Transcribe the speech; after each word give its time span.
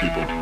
people. 0.00 0.39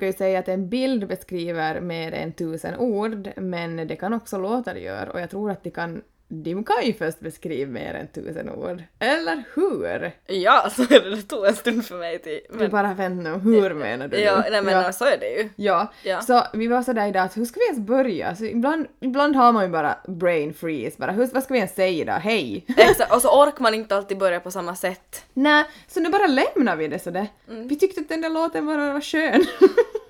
Brukar 0.00 0.12
ju 0.12 0.18
säga 0.18 0.38
att 0.38 0.48
en 0.48 0.68
bild 0.68 1.08
beskriver 1.08 1.80
mer 1.80 2.12
än 2.12 2.32
tusen 2.32 2.76
ord, 2.76 3.30
men 3.36 3.76
det 3.76 3.96
kan 3.96 4.14
också 4.14 4.38
låtar 4.38 4.74
göra 4.74 5.10
och 5.10 5.20
jag 5.20 5.30
tror 5.30 5.50
att 5.50 5.62
de 5.62 5.70
kan 5.70 6.02
de 6.32 6.64
kan 6.64 6.86
ju 6.86 6.92
först 6.92 7.20
beskriva 7.20 7.70
mer 7.70 7.94
än 7.94 8.08
tusen 8.08 8.50
ord. 8.50 8.82
Eller 8.98 9.42
hur? 9.54 10.12
Ja, 10.26 10.70
så 10.76 10.82
är 10.82 11.00
det. 11.00 11.16
Det 11.16 11.22
tog 11.22 11.46
en 11.46 11.56
stund 11.56 11.86
för 11.86 11.98
mig 11.98 12.18
till... 12.18 12.40
Du 12.58 12.68
bara 12.68 12.94
vänta 12.94 13.30
nu, 13.30 13.38
hur 13.38 13.74
menar 13.74 14.08
du? 14.08 14.18
ja, 14.20 14.44
nej 14.50 14.62
men 14.62 14.74
ja. 14.74 14.92
så 14.92 15.04
är 15.04 15.18
det 15.18 15.28
ju. 15.28 15.48
Ja. 15.56 15.92
Ja. 16.02 16.20
så 16.20 16.42
vi 16.52 16.66
var 16.66 16.82
sådär 16.82 17.06
idag 17.06 17.22
att 17.22 17.36
hur 17.36 17.44
ska 17.44 17.60
vi 17.60 17.66
ens 17.66 17.86
börja? 17.86 18.36
Så 18.36 18.44
ibland, 18.44 18.86
ibland 19.00 19.36
har 19.36 19.52
man 19.52 19.64
ju 19.64 19.70
bara 19.70 19.98
brain 20.06 20.54
freeze, 20.54 20.96
bara 20.98 21.12
hur, 21.12 21.26
vad 21.26 21.42
ska 21.42 21.54
vi 21.54 21.58
ens 21.58 21.74
säga 21.74 22.02
idag? 22.02 22.18
Hej! 22.18 22.64
Exakt, 22.76 23.14
och 23.14 23.22
så 23.22 23.42
orkar 23.42 23.62
man 23.62 23.74
inte 23.74 23.96
alltid 23.96 24.18
börja 24.18 24.40
på 24.40 24.50
samma 24.50 24.74
sätt. 24.74 25.24
Nej, 25.32 25.64
så 25.88 26.00
nu 26.00 26.10
bara 26.10 26.26
lämnar 26.26 26.76
vi 26.76 26.88
det 26.88 26.98
sådär. 26.98 27.26
Mm. 27.48 27.68
Vi 27.68 27.76
tyckte 27.76 28.00
att 28.00 28.08
den 28.08 28.20
där 28.20 28.30
låten 28.30 28.66
bara 28.66 28.92
var 28.92 29.00
skön. 29.00 29.44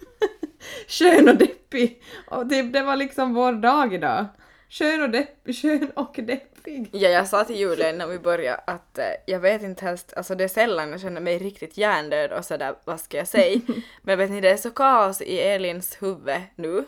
skön 0.89 1.29
och 1.29 1.37
deppig. 1.37 2.03
Och 2.27 2.47
det, 2.47 2.63
det 2.63 2.83
var 2.83 2.97
liksom 2.97 3.35
vår 3.35 3.53
dag 3.53 3.95
idag. 3.95 4.27
Skön 4.71 5.03
och 5.03 5.55
skön 5.55 5.91
och 5.95 6.15
deppig. 6.23 6.89
Ja, 6.93 7.09
jag 7.09 7.29
sa 7.29 7.45
till 7.45 7.57
Julia 7.57 7.91
innan 7.91 8.11
vi 8.11 8.19
började 8.19 8.63
att 8.67 8.99
eh, 8.99 9.05
jag 9.27 9.41
vet 9.41 9.63
inte 9.63 9.85
helst, 9.85 10.13
alltså 10.17 10.35
det 10.35 10.45
är 10.45 10.49
sällan 10.49 10.91
jag 10.91 11.01
känner 11.01 11.21
mig 11.21 11.39
riktigt 11.39 11.77
hjärndöd 11.77 12.33
och 12.33 12.45
sådär, 12.45 12.75
vad 12.85 13.01
ska 13.01 13.17
jag 13.17 13.29
säga? 13.29 13.61
Men 14.03 14.19
vet 14.19 14.31
ni, 14.31 14.41
det 14.41 14.51
är 14.51 14.57
så 14.57 14.71
kaos 14.71 15.21
i 15.23 15.41
Elins 15.41 16.03
huvud 16.03 16.41
nu 16.57 16.85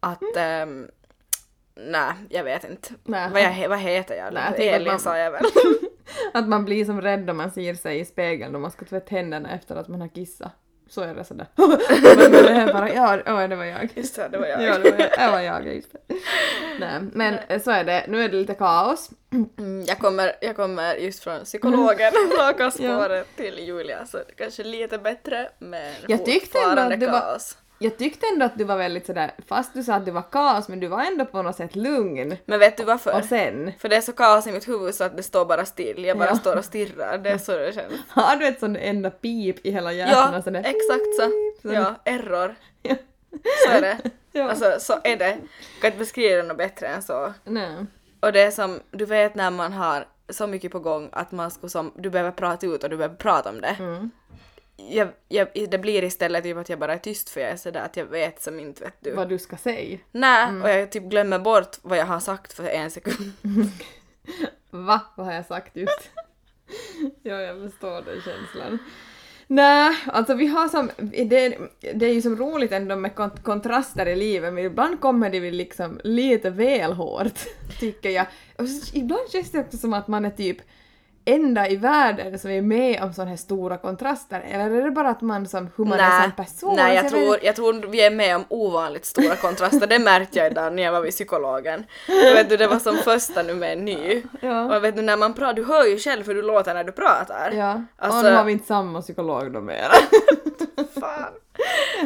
att 0.00 0.22
ehm, 0.36 0.88
Nej, 1.74 2.12
jag 2.28 2.44
vet 2.44 2.70
inte. 2.70 2.94
Vad, 3.04 3.42
jag, 3.42 3.68
vad 3.68 3.78
heter 3.78 4.14
jag? 4.14 4.36
Att 4.36 4.58
Elin 4.58 4.88
man- 4.88 5.00
sa 5.00 5.18
jag 5.18 5.30
väl. 5.30 5.44
Att 6.34 6.48
man 6.48 6.64
blir 6.64 6.84
som 6.84 7.00
rädd 7.00 7.30
om 7.30 7.36
man 7.36 7.50
ser 7.50 7.74
sig 7.74 8.00
i 8.00 8.04
spegeln 8.04 8.54
och 8.54 8.60
man 8.60 8.70
ska 8.70 8.84
tvätta 8.84 9.14
händerna 9.14 9.50
efter 9.50 9.76
att 9.76 9.88
man 9.88 10.00
har 10.00 10.08
kissat. 10.08 10.52
Så 10.94 11.00
är 11.02 11.14
det 11.14 11.24
sådär. 11.24 11.46
men 11.56 12.32
det 12.32 12.48
är 12.48 12.72
bara, 12.72 12.92
ja, 12.94 13.18
ja, 13.26 13.48
det 13.48 13.56
var 13.56 13.64
jag. 13.64 13.88
Just 13.94 14.16
det, 14.16 14.28
det 14.28 14.38
var 14.38 14.46
jag. 14.46 14.62
Ja, 14.62 14.78
det 14.78 14.90
var 14.90 14.98
jag. 14.98 15.10
Det 15.18 15.30
var 15.30 15.40
jag, 15.40 15.74
just 15.74 15.92
det. 15.92 16.14
Nej, 16.80 17.00
men 17.12 17.34
eh, 17.48 17.62
så 17.62 17.70
är 17.70 17.84
det. 17.84 18.04
Nu 18.08 18.24
är 18.24 18.28
det 18.28 18.36
lite 18.36 18.54
kaos. 18.54 19.10
Mm, 19.58 19.84
jag, 19.84 19.98
kommer, 19.98 20.32
jag 20.40 20.56
kommer 20.56 20.94
just 20.94 21.24
från 21.24 21.44
psykologen, 21.44 22.12
raka 22.38 22.70
spåret 22.70 23.26
till 23.36 23.58
Julia, 23.58 24.06
så 24.06 24.16
det 24.16 24.34
kanske 24.36 24.62
är 24.62 24.64
lite 24.64 24.98
bättre 24.98 25.48
men 25.58 25.92
Jag 26.08 26.24
tyckte 26.24 26.58
ändå 26.58 26.82
att 26.82 27.00
det 27.00 27.06
var- 27.06 27.20
kaos. 27.20 27.56
Jag 27.82 27.98
tyckte 27.98 28.26
ändå 28.32 28.44
att 28.46 28.58
du 28.58 28.64
var 28.64 28.76
väldigt 28.76 29.06
sådär, 29.06 29.30
fast 29.46 29.74
du 29.74 29.82
sa 29.82 29.94
att 29.94 30.04
det 30.04 30.10
var 30.12 30.22
kaos, 30.22 30.68
men 30.68 30.80
du 30.80 30.86
var 30.86 31.02
ändå 31.04 31.24
på 31.24 31.42
något 31.42 31.56
sätt 31.56 31.76
lugn. 31.76 32.36
Men 32.46 32.58
vet 32.58 32.76
du 32.76 32.84
varför? 32.84 33.16
Och 33.18 33.24
sen, 33.24 33.72
För 33.78 33.88
det 33.88 33.96
är 33.96 34.00
så 34.00 34.12
kaos 34.12 34.46
i 34.46 34.52
mitt 34.52 34.68
huvud 34.68 34.94
så 34.94 35.04
att 35.04 35.16
det 35.16 35.22
står 35.22 35.44
bara 35.44 35.64
still, 35.64 36.04
jag 36.04 36.18
bara 36.18 36.28
Ja. 36.28 36.36
står 36.36 36.56
och 36.56 36.64
stirrar, 36.64 37.18
det 37.18 37.30
är 37.30 37.38
så 37.38 37.56
det 37.56 37.72
känns. 37.74 37.92
har 38.08 38.36
du 38.36 38.46
ett 38.46 38.60
sånt 38.60 38.78
enda 38.80 39.10
pip 39.10 39.66
i 39.66 39.70
hela 39.70 39.92
hjärnan? 39.92 40.34
Ja, 40.34 40.42
sådär, 40.42 40.60
exakt 40.60 41.16
så. 41.16 41.30
så- 41.68 41.74
Ja, 41.74 41.94
error. 42.04 42.54
Ja. 42.82 42.94
Så 43.66 43.70
är 43.72 43.80
det. 43.80 43.98
Ja. 44.34 44.48
Alltså 44.50 44.74
så 44.78 44.92
är 45.04 45.16
det. 45.16 45.36
Kan 45.80 45.86
inte 45.88 45.98
beskriva 45.98 46.36
det 46.42 46.48
något 46.48 46.56
bättre 46.58 46.86
än 46.86 47.02
så. 47.02 47.32
Nej. 47.44 47.76
Och 48.20 48.32
det 48.32 48.40
är 48.42 48.50
som, 48.50 48.80
du 48.90 49.04
vet 49.04 49.34
när 49.34 49.50
man 49.50 49.72
har 49.72 50.04
så 50.28 50.46
mycket 50.46 50.72
på 50.72 50.78
gång 50.78 51.08
att 51.12 51.32
man 51.32 51.50
ska 51.50 51.68
som, 51.68 51.92
du 51.96 52.10
behöver 52.10 52.30
prata 52.30 52.66
ut 52.66 52.84
och 52.84 52.90
du 52.90 52.96
behöver 52.96 53.16
prata 53.16 53.50
om 53.50 53.60
det. 53.60 53.76
Mm. 53.78 54.10
Jag, 54.90 55.08
jag, 55.28 55.48
det 55.70 55.78
blir 55.78 56.04
istället 56.04 56.44
typ 56.44 56.56
att 56.56 56.68
jag 56.68 56.78
bara 56.78 56.94
är 56.94 56.98
tyst 56.98 57.28
för 57.30 57.40
jag 57.40 57.50
är 57.50 57.56
sådär 57.56 57.80
att 57.84 57.96
jag 57.96 58.04
vet 58.06 58.42
som 58.42 58.60
inte 58.60 58.84
vet 58.84 58.96
du. 59.00 59.12
Vad 59.14 59.28
du 59.28 59.38
ska 59.38 59.56
säga. 59.56 59.98
Nej, 60.12 60.60
och 60.62 60.68
jag 60.68 60.90
typ 60.92 61.02
glömmer 61.04 61.38
bort 61.38 61.76
vad 61.82 61.98
jag 61.98 62.06
har 62.06 62.20
sagt 62.20 62.52
för 62.52 62.64
en 62.64 62.90
sekund. 62.90 63.32
Va? 64.70 65.00
Vad 65.16 65.26
har 65.26 65.32
jag 65.34 65.46
sagt 65.46 65.76
just? 65.76 66.10
ja, 67.22 67.40
jag 67.40 67.70
förstår 67.70 68.02
den 68.02 68.20
känslan. 68.20 68.78
Nej, 69.46 69.96
alltså 70.06 70.34
vi 70.34 70.46
har 70.46 70.68
som, 70.68 70.90
det, 71.26 71.58
det 71.94 72.06
är 72.06 72.12
ju 72.14 72.22
som 72.22 72.36
roligt 72.36 72.72
ändå 72.72 72.96
med 72.96 73.14
kont- 73.14 73.42
kontraster 73.42 74.06
i 74.06 74.16
livet, 74.16 74.52
men 74.54 74.64
ibland 74.64 75.00
kommer 75.00 75.30
det 75.30 75.40
väl 75.40 75.54
liksom 75.54 76.00
lite 76.04 76.50
väl 76.50 76.92
hårt, 76.92 77.38
tycker 77.80 78.10
jag. 78.10 78.26
Och 78.58 78.64
ibland 78.92 79.30
känns 79.32 79.50
det 79.50 79.60
också 79.60 79.76
som 79.76 79.92
att 79.92 80.08
man 80.08 80.24
är 80.24 80.30
typ 80.30 80.56
enda 81.24 81.68
i 81.68 81.76
världen 81.76 82.38
som 82.38 82.50
är 82.50 82.62
med 82.62 83.02
om 83.02 83.12
sådana 83.12 83.30
här 83.30 83.36
stora 83.36 83.76
kontraster, 83.78 84.40
eller 84.48 84.70
är 84.70 84.82
det 84.84 84.90
bara 84.90 85.08
att 85.08 85.20
man 85.20 85.48
som, 85.48 85.68
hur 85.76 85.84
man 85.84 86.00
är 86.00 86.22
som 86.22 86.32
person? 86.32 86.76
nej 86.76 86.96
jag, 86.96 87.08
tror, 87.08 87.38
jag 87.42 87.56
tror 87.56 87.72
vi 87.72 88.04
är 88.06 88.10
med 88.10 88.36
om 88.36 88.44
ovanligt 88.48 89.04
stora 89.04 89.36
kontraster, 89.36 89.86
det 89.86 89.98
märkte 89.98 90.38
jag 90.38 90.50
idag 90.50 90.72
när 90.72 90.82
jag 90.82 90.92
var 90.92 91.00
vid 91.00 91.12
psykologen. 91.12 91.84
Och 92.08 92.36
vet 92.36 92.48
du, 92.48 92.56
det 92.56 92.66
var 92.66 92.78
som 92.78 92.96
första 92.96 93.42
nu 93.42 93.54
med 93.54 93.72
en 93.72 93.84
ny. 93.84 94.22
Ja. 94.40 94.76
Och 94.76 94.84
vet 94.84 94.96
du, 94.96 95.02
när 95.02 95.16
man 95.16 95.34
pratar, 95.34 95.54
du 95.54 95.64
hör 95.64 95.84
ju 95.86 95.98
själv 95.98 96.26
hur 96.26 96.34
du 96.34 96.42
låter 96.42 96.74
när 96.74 96.84
du 96.84 96.92
pratar. 96.92 97.50
Ja, 97.56 97.82
Alltså- 97.96 98.18
och 98.18 98.24
nu 98.24 98.30
har 98.36 98.44
vi 98.44 98.52
inte 98.52 98.66
samma 98.66 99.00
psykolog 99.02 99.52
då 99.52 99.60
mer. 99.60 99.88
Fan. 101.00 101.32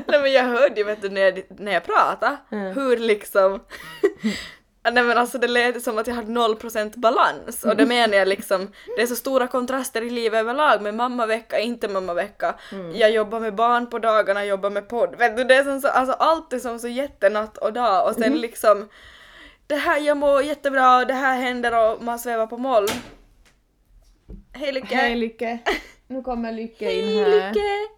Nej 0.06 0.20
men 0.22 0.32
jag 0.32 0.42
hörde 0.42 0.74
ju 0.76 0.84
vet 0.84 1.02
du 1.02 1.08
när 1.08 1.20
jag, 1.20 1.42
när 1.58 1.72
jag 1.72 1.84
pratade 1.84 2.36
hur 2.50 2.96
liksom 2.96 3.60
Nej 4.92 5.04
men 5.04 5.18
alltså 5.18 5.38
det 5.38 5.48
lät 5.48 5.82
som 5.82 5.98
att 5.98 6.06
jag 6.06 6.14
hade 6.14 6.32
0% 6.32 6.98
balans 6.98 7.64
och 7.64 7.76
det 7.76 7.86
menar 7.96 8.16
jag 8.16 8.28
liksom, 8.28 8.72
det 8.96 9.02
är 9.02 9.06
så 9.06 9.16
stora 9.16 9.46
kontraster 9.46 10.02
i 10.02 10.10
livet 10.10 10.40
överlag 10.40 10.82
med 10.82 10.94
mammavecka, 10.94 11.58
inte 11.58 11.88
mammavecka. 11.88 12.54
Jag 12.94 13.10
jobbar 13.10 13.40
med 13.40 13.54
barn 13.54 13.90
på 13.90 13.98
dagarna, 13.98 14.44
jobbar 14.44 14.70
med 14.70 14.88
podd. 14.88 15.14
Vet 15.18 15.36
du, 15.36 15.44
det 15.44 15.54
är 15.54 15.64
som 15.64 15.80
så, 15.80 15.88
alltså 15.88 16.12
allt 16.12 16.52
är 16.52 16.58
som 16.58 16.78
så 16.78 16.88
jättenatt 16.88 17.58
och 17.58 17.72
dag 17.72 18.08
och 18.08 18.14
sen 18.14 18.40
liksom 18.40 18.88
det 19.66 19.76
här, 19.76 20.00
jag 20.00 20.16
mår 20.16 20.42
jättebra, 20.42 21.04
det 21.04 21.14
här 21.14 21.40
händer 21.40 21.92
och 21.92 22.02
man 22.02 22.18
svävar 22.18 22.46
på 22.46 22.58
moln. 22.58 22.88
Hej 24.52 24.72
Lycke! 24.72 24.96
Hej 24.96 25.16
Lycke! 25.16 25.58
Nu 26.06 26.22
kommer 26.22 26.52
Lycke 26.52 26.92
in 26.92 27.24
här. 27.24 27.48
Lycke! 27.48 27.88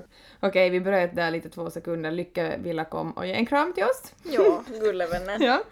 Okej, 0.40 0.70
vi 0.70 0.80
bröt 0.80 1.16
där 1.16 1.30
lite 1.30 1.48
två 1.48 1.70
sekunder. 1.70 2.10
Lycke 2.10 2.56
ville 2.58 2.84
komma 2.84 3.12
och 3.16 3.26
ge 3.26 3.32
en 3.32 3.46
kram 3.46 3.72
till 3.72 3.84
oss. 3.84 4.02
Ja, 4.22 4.62
gullevännen. 4.80 5.42
Ja. 5.42 5.62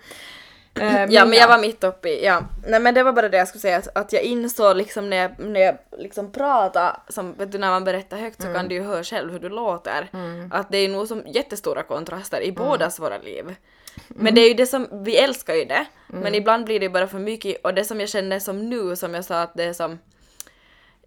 Eh, 0.81 1.05
Ja 1.09 1.25
men 1.25 1.39
jag 1.39 1.49
var 1.49 1.59
mitt 1.59 1.85
uppe 1.85 2.09
i, 2.09 2.25
ja. 2.25 2.43
Nej 2.67 2.81
men 2.81 2.95
det 2.95 3.03
var 3.03 3.13
bara 3.13 3.29
det 3.29 3.37
jag 3.37 3.49
skulle 3.49 3.61
säga 3.61 3.77
att, 3.77 3.97
att 3.97 4.13
jag 4.13 4.23
insåg 4.23 4.77
liksom 4.77 5.11
när 5.11 5.17
jag, 5.17 5.39
när 5.39 5.61
jag 5.61 5.79
liksom 5.99 6.33
pratade, 6.33 6.97
som 7.09 7.33
vet 7.35 7.53
du 7.53 7.59
när 7.59 7.71
man 7.71 7.85
berättar 7.85 8.17
högt 8.17 8.43
så 8.43 8.53
kan 8.55 8.69
du 8.69 8.75
ju 8.75 8.83
höra 8.83 9.05
själv 9.05 9.33
hur 9.33 9.39
du 9.41 9.49
låter. 9.49 10.09
Att 10.51 10.71
det 10.71 10.79
är 10.79 10.89
nog 10.89 11.09
som 11.09 11.23
jättestora 11.27 11.83
kontraster 11.83 12.41
i 12.43 12.53
bådas 12.53 12.99
våra 13.01 13.19
liv. 13.19 13.55
Men 14.09 14.35
det 14.35 14.41
är 14.41 14.49
ju 14.49 14.55
det 14.55 14.67
som, 14.67 14.89
vi 15.05 15.17
älskar 15.17 15.55
ju 15.55 15.65
det, 15.65 15.87
men 16.07 16.35
ibland 16.35 16.65
blir 16.65 16.81
det 16.81 16.87
ju 16.87 16.91
bara 16.91 17.07
för 17.07 17.19
mycket 17.19 17.65
och 17.65 17.75
det 17.75 17.85
som 17.85 18.01
jag 18.01 18.09
känner 18.09 18.39
som 18.39 18.71
nu 18.71 18.97
som 18.97 19.15
jag 19.15 19.25
sa 19.25 19.43
att 19.43 19.55
det 19.55 19.65
är 19.65 19.73
som 19.73 19.99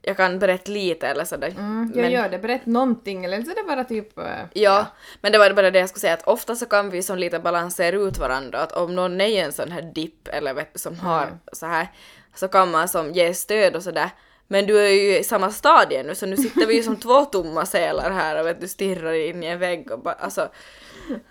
jag 0.02 0.18
kan 0.18 0.40
berätta 0.40 0.72
lite 0.72 1.08
eller 1.08 1.26
sådär. 1.26 1.48
Mm, 1.50 1.92
jag 1.96 2.02
men- 2.02 2.12
gör 2.12 2.30
det, 2.30 2.40
berätta 2.40 2.64
någonting 2.70 3.26
eller 3.26 3.42
så 3.42 3.52
är 3.52 3.56
det 3.56 3.64
bara 3.64 3.84
typ... 3.84 4.18
eh, 4.18 4.26
Ja, 4.54 4.86
men 5.22 5.32
det 5.32 5.38
var 5.38 5.54
bara 5.54 5.72
det 5.72 5.80
jag 5.80 5.90
skulle 5.90 6.02
säga 6.02 6.14
att 6.14 6.28
ofta 6.28 6.56
så 6.56 6.66
kan 6.66 6.90
vi 6.90 7.04
som 7.04 7.18
lite 7.18 7.40
balansera 7.40 7.96
ut 7.96 8.18
varandra 8.18 8.60
att 8.60 8.72
om 8.72 8.96
någon 8.96 9.22
är 9.22 9.28
i 9.28 9.38
en 9.38 9.52
sån 9.52 9.72
här 9.72 9.82
dipp 9.82 10.28
eller 10.28 10.54
vet 10.54 10.74
du, 10.74 10.80
som 10.80 11.00
har 11.00 11.28
så 11.54 11.66
här 11.66 11.88
så 12.36 12.48
kan 12.48 12.72
man 12.72 12.88
som 12.88 13.12
ge 13.12 13.34
stöd 13.34 13.76
och 13.76 13.84
sådär. 13.84 14.10
Men 14.48 14.66
du 14.66 14.80
är 14.80 14.90
ju 14.90 15.18
i 15.20 15.24
samma 15.24 15.52
stadie 15.52 16.04
nu 16.04 16.16
så 16.16 16.26
nu 16.26 16.38
sitter 16.38 16.66
vi 16.66 16.76
ju 16.76 16.84
som 16.84 16.96
två 17.00 17.26
tomma 17.26 17.66
sälar 17.66 18.12
här 18.12 18.40
och 18.40 18.48
vet 18.48 18.62
du 18.62 18.68
stirrar 18.68 19.14
in 19.14 19.44
i 19.44 19.48
en 19.48 19.60
vägg 19.60 19.92
och 19.92 20.00
bara 20.00 20.14
alltså 20.14 20.50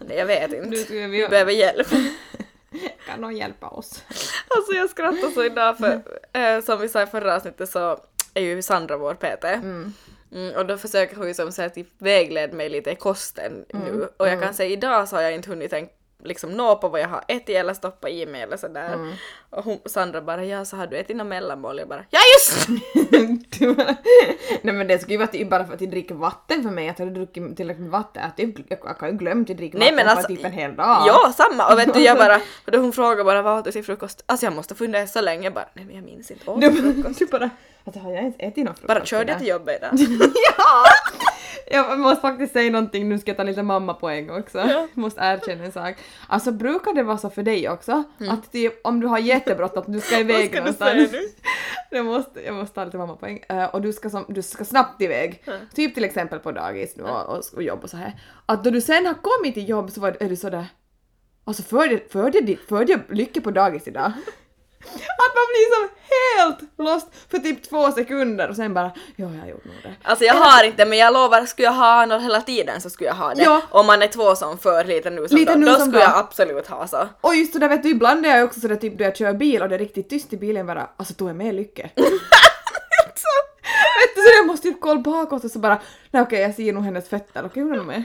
jag 0.09 0.27
vet 0.27 0.53
inte. 0.53 0.77
Ska 0.77 0.95
vi- 0.95 1.07
Vi 1.07 1.29
behöver 1.29 1.53
hjälp. 1.53 1.89
Kan 3.07 3.21
någon 3.21 3.37
hjälpa 3.37 3.69
oss? 3.69 4.03
Alltså 4.49 4.73
jag 4.73 4.91
skrattar 4.91 5.31
så 5.35 5.45
idag 5.45 5.79
för 5.79 6.03
eh, 6.33 6.61
som 6.61 6.81
vi 6.81 6.89
sa 6.89 7.03
i 7.03 7.07
förra 7.07 7.37
avsnittet 7.37 7.69
så 7.71 7.99
är 8.35 8.41
ju 8.43 8.63
Sandra 8.63 8.97
vår 8.97 9.15
PT. 9.15 9.45
Mm, 10.33 10.55
och 10.57 10.67
då 10.67 10.79
försöker 10.79 11.17
hon 11.17 11.29
ju 11.29 11.35
som 11.35 11.53
så 11.53 11.63
här, 11.63 11.69
typ 11.69 11.89
vägleda 11.99 12.57
mig 12.57 12.69
lite 12.69 12.91
i 12.91 12.97
kosten 12.97 13.65
nu. 13.73 14.09
Och 14.17 14.29
jag 14.29 14.43
kan 14.43 14.55
säga 14.55 14.71
idag 14.71 15.09
så 15.09 15.17
har 15.17 15.23
jag 15.23 15.35
inte 15.35 15.51
hunnit 15.51 15.71
tänka 15.71 15.93
liksom 16.25 16.51
nå 16.51 16.77
på 16.77 16.89
vad 16.89 17.01
jag 17.01 17.09
har 17.09 17.25
ätit 17.29 17.57
eller 17.57 17.75
stoppat 17.75 18.11
i 18.11 18.27
mig 18.27 18.43
eller 18.43 18.57
sådär. 18.57 19.15
Och 19.51 19.65
hon, 19.65 19.79
Sandra 19.87 20.23
bara 20.23 20.45
ja 20.45 20.65
så 20.65 20.77
har 20.77 20.87
du 20.87 20.97
ätit 20.97 21.17
något 21.17 21.27
mellanmål? 21.27 21.79
Jag 21.79 21.89
bara 21.89 22.05
ja 22.11 22.19
just! 22.39 22.69
Nej 24.63 24.75
men 24.75 24.87
det 24.87 24.99
skulle 24.99 25.15
ju 25.15 25.19
vara 25.19 25.29
typ 25.29 25.51
bara 25.51 25.65
för 25.65 25.75
att 25.75 25.81
jag 25.81 25.91
dricker 25.91 26.15
vatten 26.15 26.63
för 26.63 26.71
mig, 26.71 26.89
att 26.89 26.99
jag 26.99 27.07
hade 27.07 27.19
druckit 27.19 27.57
tillräckligt 27.57 27.83
med 27.83 27.91
vatten. 27.91 28.23
Att 28.23 28.39
jag, 28.39 28.65
jag 28.85 28.99
kan 28.99 29.09
ju 29.11 29.17
glömma 29.17 29.41
att 29.41 29.47
dricka 29.57 29.79
Nej, 29.79 29.87
vatten 29.93 29.97
men 30.07 30.09
alltså- 30.09 30.29
typ 30.29 30.45
en 30.45 30.53
hel 30.53 30.77
dag. 30.77 31.03
Ja 31.07 31.33
samma! 31.37 31.73
Och 31.73 31.79
vet 31.79 31.95
du 31.95 32.01
jag 32.01 32.19
bara, 32.19 32.37
och 32.67 32.73
då 32.73 32.79
hon 32.79 32.93
frågar 32.93 33.25
bara 33.25 33.43
vad 33.43 33.59
åt 33.59 33.65
du 33.65 33.73
till 33.73 33.85
frukost? 33.85 34.23
Alltså 34.27 34.47
jag 34.47 34.53
måste 34.53 34.75
fundera 34.75 35.07
så 35.07 35.21
länge, 35.21 35.45
jag 35.45 35.55
bara 35.55 35.69
nej 35.75 35.85
men 35.85 35.95
jag 35.95 36.05
minns 36.05 36.31
inte. 36.31 36.51
Åt 36.51 36.61
Du, 36.61 36.73
frukost? 36.73 37.19
du 37.19 37.27
bara, 37.27 37.51
alltså 37.85 38.01
har 38.01 38.11
jag 38.11 38.21
ens 38.23 38.37
ätit 38.39 38.65
någon 38.65 38.75
frukost? 38.75 38.87
Bara 38.87 39.05
körde 39.05 39.33
jag 39.33 39.39
till 39.39 39.49
jobbet 39.49 39.77
idag. 39.77 39.91
Ja! 40.59 40.85
Jag 41.73 41.99
måste 41.99 42.21
faktiskt 42.21 42.53
säga 42.53 42.71
någonting, 42.71 43.09
nu 43.09 43.19
ska 43.19 43.31
jag 43.31 43.37
ta 43.37 43.43
lite 43.43 43.63
mammapoäng 43.63 44.31
också. 44.31 44.59
Jag 44.59 44.89
måste 44.95 45.21
erkänna 45.21 45.65
en 45.65 45.73
sak. 45.73 45.97
Alltså 46.29 46.53
brukar 46.53 46.95
det 46.95 47.03
vara 47.03 47.19
så 47.19 47.31
för 47.31 47.43
dig 47.43 47.69
också? 47.69 48.03
Att 48.31 48.53
typ, 48.53 48.87
om 48.87 49.01
du 49.01 49.07
har 49.07 49.19
jättebråttom, 49.19 49.85
du 49.87 50.01
ska 50.01 50.19
iväg 50.19 50.47
ska 50.47 50.55
du 50.55 50.61
någonstans. 50.61 51.11
säga 51.11 51.23
nu? 51.23 51.29
Jag 51.91 52.07
måste, 52.07 52.41
jag 52.41 52.55
måste 52.55 52.75
ta 52.75 52.85
lite 52.85 52.99
mammapoäng. 52.99 53.45
Eh, 53.49 53.65
och 53.65 53.83
du 53.83 53.93
ska, 53.93 54.11
som, 54.11 54.25
du 54.29 54.43
ska 54.43 54.65
snabbt 54.65 55.03
iväg. 55.03 55.45
Typ 55.75 55.95
till 55.95 56.05
exempel 56.05 56.39
på 56.39 56.53
dagis 56.53 56.97
nu 56.97 57.03
och, 57.03 57.37
och, 57.37 57.43
och 57.55 57.63
jobb 57.63 57.81
och 57.83 57.91
så 57.91 57.97
här. 57.97 58.21
Att 58.47 58.65
då 58.65 58.71
du 58.71 58.81
sen 58.81 59.07
har 59.07 59.15
kommit 59.15 59.55
till 59.55 59.69
jobb 59.69 59.91
så 59.91 60.01
var, 60.01 60.17
är 60.21 60.29
du 60.29 60.37
sådär 60.37 60.67
Alltså 61.45 61.63
förde, 61.63 62.01
förde, 62.09 62.57
förde 62.69 62.93
jag 62.93 63.01
Lycke 63.09 63.41
på 63.41 63.51
dagis 63.51 63.89
idag? 63.89 64.13
Att 65.25 65.35
man 65.35 65.47
blir 65.53 65.75
som 65.75 65.89
helt 66.11 66.59
lost 66.79 67.09
för 67.31 67.39
typ 67.39 67.69
två 67.71 67.93
sekunder 67.93 68.49
och 68.49 68.57
sen 68.57 68.75
bara 68.75 68.93
ja, 69.17 69.27
jag 69.33 69.41
har 69.41 69.47
gjort 69.49 69.65
nog 69.65 69.75
det. 69.83 69.95
Alltså 70.03 70.25
jag 70.25 70.35
har 70.35 70.65
inte 70.65 70.85
men 70.85 70.99
jag 70.99 71.13
lovar, 71.13 71.47
skulle 71.47 71.67
jag 71.69 71.73
ha 71.73 72.07
något 72.07 72.23
hela 72.23 72.41
tiden 72.41 72.81
så 72.81 72.91
skulle 72.91 73.09
jag 73.09 73.15
ha 73.15 73.35
det. 73.35 73.43
Ja. 73.43 73.63
Om 73.71 73.87
man 73.87 74.03
är 74.03 74.07
två 74.07 74.37
som 74.37 74.59
för 74.59 74.85
lite 74.85 75.11
nu 75.11 75.29
som 75.29 75.37
Lite 75.37 75.53
då, 75.53 75.59
nu 75.59 75.67
då 75.67 75.73
som 75.73 75.81
skulle 75.83 75.99
då. 75.99 76.11
jag 76.11 76.19
absolut 76.19 76.67
ha 76.67 76.87
så. 76.87 77.09
Och 77.21 77.35
just 77.35 77.53
sådär 77.53 77.69
vet 77.69 77.83
du, 77.83 77.89
ibland 77.89 78.27
är 78.27 78.37
jag 78.37 78.45
också 78.45 78.61
sådär 78.61 78.77
typ 78.77 78.99
då 78.99 79.05
jag 79.05 79.17
kör 79.17 79.33
bil 79.33 79.63
och 79.63 79.69
det 79.69 79.75
är 79.75 79.79
riktigt 79.79 80.11
tyst 80.11 80.33
i 80.33 80.37
bilen 80.37 80.67
bara 80.67 80.89
alltså 80.97 81.15
tog 81.15 81.29
jag 81.29 81.37
med 81.37 81.55
Lycke? 81.55 81.91
vet 84.01 84.15
du 84.15 84.21
så 84.23 84.29
jag 84.37 84.47
måste 84.47 84.69
typ 84.69 84.81
kolla 84.81 85.01
bakåt 85.01 85.45
och 85.45 85.51
så 85.51 85.59
bara 85.59 85.81
nej 86.11 86.23
okej 86.23 86.41
jag 86.41 86.55
ser 86.55 86.73
nog 86.73 86.85
hennes 86.85 87.09
fötter, 87.09 87.43
okej 87.47 87.63
hon 87.63 87.75
är 87.75 87.83
med. 87.83 88.03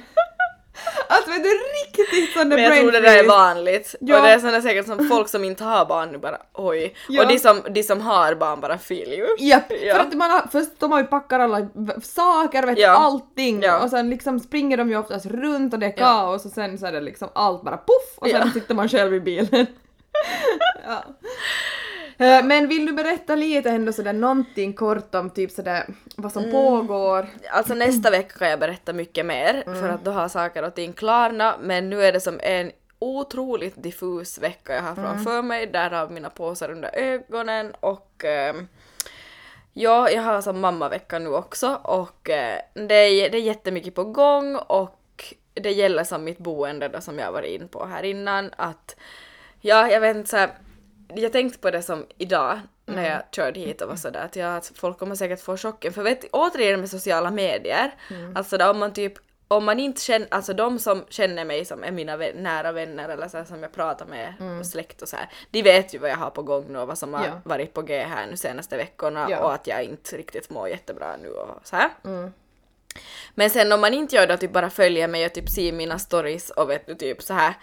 Alltså 1.08 1.30
vet 1.32 1.44
du 1.44 1.50
riktigt 1.50 2.34
sån 2.34 2.50
där 2.50 2.58
Men 2.58 2.66
jag 2.66 2.78
tror 2.80 2.92
det 2.92 3.00
där 3.00 3.18
är 3.24 3.28
vanligt. 3.28 3.96
Ja. 4.00 4.18
Och 4.18 4.24
det 4.26 4.30
är 4.34 4.40
sådana 4.40 4.62
säkert 4.62 4.86
som 4.86 5.08
folk 5.10 5.30
som 5.30 5.44
inte 5.44 5.64
har 5.64 5.86
barn 5.86 6.10
nu 6.12 6.18
bara 6.18 6.38
oj. 6.54 6.96
Ja. 7.10 7.22
Och 7.24 7.28
de 7.30 7.40
som, 7.40 7.62
de 7.70 7.84
som 7.84 8.02
har 8.02 8.36
barn 8.36 8.60
bara 8.62 8.78
feel 8.78 9.14
ju. 9.14 9.28
Japp, 9.40 9.72
Ja. 9.82 9.94
för 9.96 10.02
att 10.02 10.14
man 10.14 10.32
har, 10.32 10.48
först 10.52 10.70
de 10.80 10.92
har 10.92 11.00
ju 11.00 11.06
packar 11.06 11.40
alla 11.40 11.68
saker, 12.04 12.64
vet 12.66 12.80
Ja. 12.80 12.90
allting 12.90 13.62
Ja. 13.64 13.80
och 13.84 13.90
sen 13.90 14.10
liksom 14.10 14.40
springer 14.40 14.78
de 14.78 14.90
ju 14.90 14.98
oftast 14.98 15.26
runt 15.26 15.74
och 15.74 15.80
det 15.80 15.86
är 15.86 15.98
kaos 15.98 16.46
och 16.46 16.52
sen 16.52 16.78
så 16.78 16.86
är 16.86 16.92
det 16.92 17.02
liksom 17.02 17.30
allt 17.34 17.62
bara 17.64 17.78
puff 17.78 18.18
och 18.18 18.28
sen 18.30 18.52
sitter 18.54 18.76
man 18.76 18.90
själv 18.90 19.14
i 19.14 19.20
bilen. 19.20 19.48
ja. 20.88 21.04
Eh, 22.18 22.44
Men 22.46 22.68
vill 22.68 22.86
du 22.86 22.94
berätta 22.94 23.36
lite 23.36 23.70
ändå 23.70 23.94
sådär 23.94 24.14
någonting 24.14 24.74
kort 24.74 25.16
om 25.16 25.30
typ 25.30 25.52
sådär 25.52 25.86
vad 26.16 26.32
som 26.32 26.52
pågår? 26.52 27.28
Alltså 27.52 27.74
nästa 27.74 28.10
vecka 28.12 28.38
kan 28.40 28.50
jag 28.50 28.60
berätta 28.60 28.94
mycket 28.94 29.26
mer 29.26 29.64
för 29.64 29.90
att 29.90 30.06
då 30.06 30.12
har 30.12 30.28
saker 30.28 30.64
och 30.64 30.76
ting 30.76 30.94
klarna 30.94 31.56
men 31.62 31.90
nu 31.90 32.04
är 32.04 32.14
det 32.14 32.20
som 32.20 32.40
en 32.44 32.72
otroligt 33.00 33.84
diffus 33.84 34.38
vecka 34.38 34.76
jag 34.76 34.82
har 34.82 34.96
framför 34.96 35.42
mig, 35.42 35.68
därav 35.68 36.12
mina 36.12 36.30
påsar 36.30 36.72
under 36.72 36.96
ögonen 36.96 37.74
och 37.80 38.24
ehm, 38.26 38.68
Ja, 39.78 40.10
jag 40.10 40.22
har 40.22 40.42
som 40.42 40.60
mammavecka 40.60 41.20
nu 41.20 41.30
också 41.30 41.80
och 41.84 42.30
eh, 42.30 42.60
det, 42.74 42.94
är, 42.96 43.30
det 43.30 43.38
är 43.38 43.42
jättemycket 43.42 43.96
på 43.96 44.04
gång 44.04 44.56
och 44.56 45.34
det 45.54 45.72
gäller 45.72 46.04
som 46.04 46.24
mitt 46.24 46.38
boende 46.38 46.88
då 46.88 47.02
som 47.02 47.20
jag 47.20 47.32
var 47.32 47.42
in 47.42 47.68
på 47.68 47.86
här 47.86 48.04
innan 48.04 48.52
att 48.58 48.96
ja, 49.62 49.90
jag 49.92 50.02
vet 50.02 50.16
inte 50.16 50.30
så 50.30 50.38
här, 50.38 50.50
jag 51.22 51.32
tänkte 51.32 51.60
på 51.60 51.72
det 51.72 51.82
som 51.82 52.06
idag 52.18 52.60
när 52.86 53.10
jag 53.10 53.22
körde 53.32 53.60
hit 53.60 53.82
och 53.82 53.90
var 53.90 53.96
sådär 53.96 54.26
att, 54.26 54.36
ja, 54.36 54.56
att 54.56 54.72
folk 54.76 55.00
kommer 55.00 55.16
säkert 55.16 55.42
få 55.42 55.58
chocken. 55.58 55.94
För 55.94 56.04
vet 56.04 56.26
återigen 56.32 56.80
med 56.80 56.90
sociala 56.90 57.32
medier, 57.32 57.94
alltså 58.36 58.58
där 58.58 58.70
om 58.70 58.80
man 58.80 58.94
typ 58.94 59.14
om 59.48 59.66
man 59.66 59.80
inte 59.80 60.02
känner, 60.02 60.28
alltså 60.32 60.54
de 60.54 60.80
som 60.80 61.06
känner 61.10 61.46
mig 61.46 61.66
som 61.66 61.84
är 61.84 61.92
mina 61.92 62.18
vän, 62.18 62.36
nära 62.44 62.72
vänner 62.72 63.10
eller 63.10 63.28
så 63.28 63.38
här, 63.38 63.46
som 63.46 63.64
jag 63.64 63.72
pratar 63.74 64.06
med 64.06 64.34
och 64.60 64.66
släkt 64.66 65.02
och 65.02 65.08
så 65.08 65.16
här, 65.16 65.30
de 65.52 65.62
vet 65.64 65.94
ju 65.94 65.98
vad 65.98 66.10
jag 66.10 66.16
har 66.18 66.30
på 66.30 66.42
gång 66.44 66.66
nu 66.70 66.80
och 66.80 66.88
vad 66.88 66.98
som 66.98 67.14
har 67.14 67.26
Ja. 67.26 67.42
varit 67.46 67.74
på 67.74 67.82
G 67.82 68.00
här 68.04 68.28
nu 68.28 68.38
senaste 68.38 68.78
veckorna 68.78 69.28
Ja. 69.30 69.40
och 69.40 69.54
att 69.54 69.68
jag 69.68 69.84
inte 69.84 70.18
riktigt 70.18 70.50
mår 70.50 70.70
jättebra 70.70 71.16
nu 71.22 71.30
och 71.30 71.60
så 71.64 71.76
här. 71.76 71.90
Men 73.36 73.50
sen 73.50 73.72
om 73.72 73.82
man 73.82 73.94
inte 73.94 74.16
gör 74.16 74.28
det 74.28 74.34
och 74.34 74.40
typ 74.40 74.54
bara 74.54 74.70
följer 74.70 75.08
mig 75.08 75.26
och 75.26 75.34
typ 75.34 75.50
ser 75.50 75.72
mina 75.72 76.00
stories 76.00 76.50
och 76.50 76.70
vet 76.70 76.88
du 76.88 76.96
typ 76.96 77.22
så 77.24 77.34
här 77.34 77.54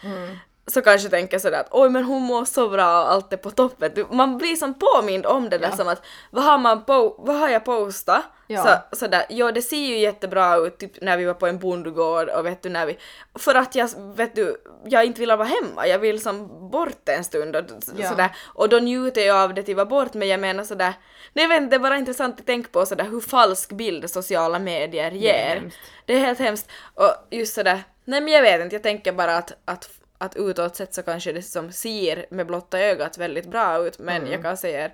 så 0.72 0.82
kanske 0.82 1.08
tänker 1.08 1.38
sådär 1.38 1.60
att 1.60 1.68
oj 1.70 1.88
men 1.90 2.04
hon 2.04 2.22
mår 2.22 2.44
så 2.44 2.68
bra 2.68 3.02
och 3.02 3.10
allt 3.12 3.32
är 3.32 3.36
på 3.36 3.50
topp 3.50 3.74
vet 3.82 3.94
du. 3.94 4.06
Man 4.10 4.38
blir 4.38 4.56
som 4.56 4.74
påmind 4.74 5.26
om 5.26 5.50
det 5.50 5.58
där 5.58 5.68
Ja. 5.70 5.76
som 5.76 5.88
att 5.88 6.02
vad 6.30 6.44
har, 6.44 6.58
man 6.58 6.84
po- 6.84 7.14
vad 7.18 7.36
har 7.36 7.48
jag 7.48 7.64
postat? 7.64 8.22
Ja. 8.46 8.82
Så, 8.90 8.96
sådär, 8.96 9.24
jo 9.28 9.50
det 9.50 9.62
ser 9.62 9.76
ju 9.76 9.98
jättebra 9.98 10.56
ut 10.56 10.78
typ 10.78 11.00
när 11.02 11.16
vi 11.16 11.24
var 11.24 11.34
på 11.34 11.46
en 11.46 11.58
bondgård 11.58 12.28
och 12.28 12.46
vet 12.46 12.62
du 12.62 12.68
när 12.68 12.86
vi 12.86 12.98
för 13.38 13.54
att 13.54 13.74
jag 13.74 13.88
vet 14.16 14.34
du 14.34 14.56
jag 14.84 15.04
inte 15.04 15.20
vill 15.20 15.28
vara 15.28 15.44
hemma 15.44 15.86
jag 15.86 15.98
vill 15.98 16.20
som 16.22 16.48
bort 16.70 17.08
en 17.08 17.24
stund 17.24 17.56
och 17.56 17.64
Ja. 17.98 18.08
sådär 18.10 18.36
och 18.54 18.68
då 18.68 18.76
njuter 18.76 19.20
jag 19.26 19.36
av 19.36 19.54
det 19.54 19.62
till 19.62 19.72
att 19.72 19.76
vara 19.88 20.04
bort 20.04 20.14
men 20.14 20.28
jag 20.28 20.40
menar 20.40 20.64
sådär 20.64 20.92
nej 21.32 21.46
vet 21.46 21.70
det 21.70 21.76
är 21.76 21.80
bara 21.80 21.96
intressant 21.96 22.40
att 22.40 22.46
tänka 22.46 22.68
på 22.72 22.86
sådär 22.86 23.04
hur 23.04 23.20
falsk 23.20 23.72
bild 23.72 24.10
sociala 24.10 24.58
medier 24.58 25.06
är 25.06 25.10
ger. 25.10 25.56
hemskt. 25.56 25.78
Det 26.06 26.14
är 26.14 26.18
helt 26.18 26.38
hemskt. 26.38 26.70
Och 26.94 27.10
just 27.30 27.54
sådär, 27.54 27.82
nej 28.04 28.20
men 28.20 28.32
jag 28.32 28.42
vet 28.42 28.60
inte, 28.60 28.76
jag 28.76 28.82
tänker 28.82 29.12
bara 29.12 29.36
att, 29.36 29.52
att, 29.64 29.90
att 30.22 30.36
utåt 30.36 30.76
sett 30.76 30.94
så 30.94 31.02
kanske 31.02 31.32
det 31.32 31.42
som 31.42 31.72
ser 31.72 32.26
med 32.30 32.46
blotta 32.46 32.80
ögat 32.80 33.18
väldigt 33.18 33.46
bra 33.46 33.86
ut 33.86 33.98
men 33.98 34.16
Mm. 34.22 34.32
jag 34.32 34.42
kan 34.42 34.56
säga 34.56 34.90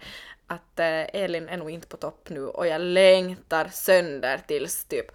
att 0.46 0.78
eh, 0.80 1.22
Elin 1.22 1.48
är 1.48 1.56
nog 1.56 1.70
inte 1.70 1.86
på 1.86 1.96
topp 1.96 2.28
nu 2.28 2.46
och 2.46 2.66
jag 2.66 2.80
längtar 2.80 3.68
sönder 3.72 4.40
tills 4.46 4.84
typ 4.84 5.06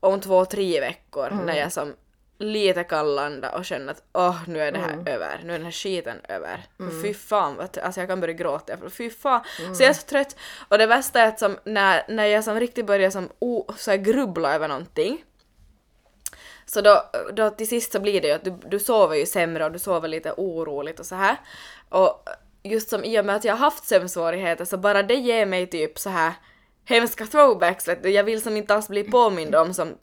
om 0.00 0.20
två, 0.20 0.44
tre 0.44 0.80
veckor 0.80 1.26
Mm. 1.32 1.46
när 1.46 1.56
jag 1.58 1.72
som 1.72 1.94
lite 2.40 2.84
kan 2.84 3.14
landa 3.14 3.50
och 3.56 3.64
känna 3.64 3.92
att 3.92 4.02
åh 4.12 4.36
nu 4.46 4.60
är 4.60 4.72
det 4.72 4.78
här 4.78 4.92
Mm. 4.92 5.06
över, 5.06 5.40
nu 5.44 5.52
är 5.52 5.56
den 5.58 5.64
här 5.64 5.72
skiten 5.72 6.16
över. 6.28 6.66
För 6.76 7.02
fy 7.02 7.14
fan, 7.14 7.56
vad 7.56 7.78
alltså 7.78 8.00
jag 8.00 8.08
kan 8.08 8.20
börja 8.20 8.34
gråta 8.34 8.76
för 8.76 8.88
fy 8.90 9.10
fan. 9.10 9.40
Så 9.76 9.82
jag 9.82 9.90
är 9.90 9.92
så 9.94 10.06
trött. 10.06 10.36
Och 10.68 10.78
det 10.78 10.86
värsta 10.86 11.20
är 11.20 11.28
att 11.28 11.38
som, 11.38 11.58
när, 11.64 12.02
när 12.08 12.24
jag 12.26 12.44
som 12.44 12.60
riktigt 12.60 12.86
börjar 12.86 13.10
som 13.10 13.28
o, 13.38 13.72
så 13.76 13.96
grubbla 13.96 14.54
över 14.54 14.68
någonting 14.68 15.24
så 16.70 16.80
då, 16.80 17.02
då 17.32 17.50
till 17.50 17.68
sist 17.68 17.92
så 17.92 18.00
blir 18.00 18.20
det 18.20 18.28
ju 18.28 18.34
att 18.34 18.44
du, 18.44 18.58
du 18.66 18.78
sover 18.78 19.16
ju 19.16 19.26
sämre 19.26 19.64
och 19.64 19.72
du 19.72 19.78
sover 19.78 20.08
lite 20.08 20.32
oroligt 20.36 21.00
och 21.00 21.06
så 21.06 21.14
här. 21.14 21.36
Och 21.88 22.28
just 22.62 22.90
som 22.90 23.04
i 23.04 23.20
och 23.20 23.24
med 23.24 23.36
att 23.36 23.44
jag 23.44 23.52
har 23.52 23.58
haft 23.58 23.88
sömnsvårigheter 23.88 24.64
så 24.64 24.76
bara 24.76 25.02
det 25.02 25.14
ger 25.14 25.46
mig 25.46 25.66
typ 25.66 25.98
så 25.98 26.10
här 26.10 26.32
hemska 26.84 27.26
throwbacks. 27.26 27.88
Jag 28.02 28.24
vill 28.24 28.42
som 28.42 28.56
inte 28.56 28.74
alls 28.74 28.88
bli 28.88 29.04
påmind 29.04 29.54
om 29.54 29.74
som 29.74 29.94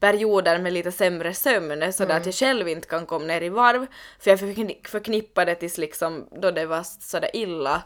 perioder 0.00 0.58
med 0.58 0.72
lite 0.72 0.92
sämre 0.92 1.34
sömn 1.34 1.92
så 1.92 2.02
att 2.12 2.26
jag 2.26 2.34
själv 2.34 2.68
inte 2.68 2.88
kan 2.88 3.06
komma 3.06 3.24
ner 3.24 3.40
i 3.42 3.48
varv 3.48 3.86
för 4.18 4.30
jag 4.30 4.40
förkni- 4.40 4.86
förknippar 4.88 5.46
det 5.46 5.54
tills 5.54 5.78
liksom 5.78 6.28
då 6.40 6.50
det 6.50 6.66
var 6.66 6.82
sådär 7.00 7.30
illa 7.32 7.82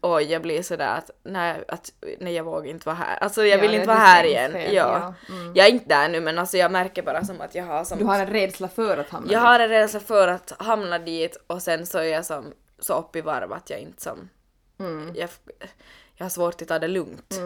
och 0.00 0.22
jag 0.22 0.42
blir 0.42 0.62
sådär 0.62 0.88
att 0.98 1.10
nej, 1.22 1.64
att, 1.68 1.92
nej 2.20 2.34
jag 2.34 2.44
vågar 2.44 2.70
inte 2.70 2.86
vara 2.86 2.96
här. 2.96 3.16
Alltså 3.18 3.44
jag 3.44 3.58
Ja, 3.58 3.62
vill 3.62 3.74
inte 3.74 3.86
vara 3.86 3.98
här 3.98 4.24
igen. 4.24 4.52
fel, 4.52 4.74
Ja. 4.74 5.14
ja. 5.28 5.34
Mm. 5.34 5.52
Jag 5.56 5.66
är 5.66 5.70
inte 5.70 5.88
där 5.88 6.08
nu 6.08 6.20
men 6.20 6.38
alltså 6.38 6.56
jag 6.56 6.72
märker 6.72 7.02
bara 7.02 7.24
som 7.24 7.40
att 7.40 7.54
jag 7.54 7.64
har 7.64 7.84
som 7.84 7.98
Du 7.98 8.04
har 8.04 8.18
en 8.20 8.26
rädsla 8.26 8.68
för 8.68 8.96
att 8.98 9.10
hamna 9.10 9.32
jag 9.32 9.40
dit. 9.42 9.46
har 9.46 9.60
en 9.60 9.68
rädsla 9.68 10.00
för 10.00 10.28
att 10.28 10.52
hamna 10.58 10.98
dit 10.98 11.36
och 11.46 11.62
sen 11.62 11.86
så 11.86 11.98
är 11.98 12.02
jag 12.04 12.24
som 12.26 12.52
så 12.78 12.98
upp 12.98 13.16
i 13.16 13.20
varv 13.20 13.52
att 13.52 13.70
jag 13.70 13.80
inte 13.80 14.02
som... 14.02 14.28
Mm. 14.80 15.12
Jag, 15.14 15.28
jag 16.16 16.24
har 16.24 16.30
svårt 16.30 16.62
att 16.62 16.68
ta 16.68 16.78
det 16.78 16.88
lugnt. 16.88 17.40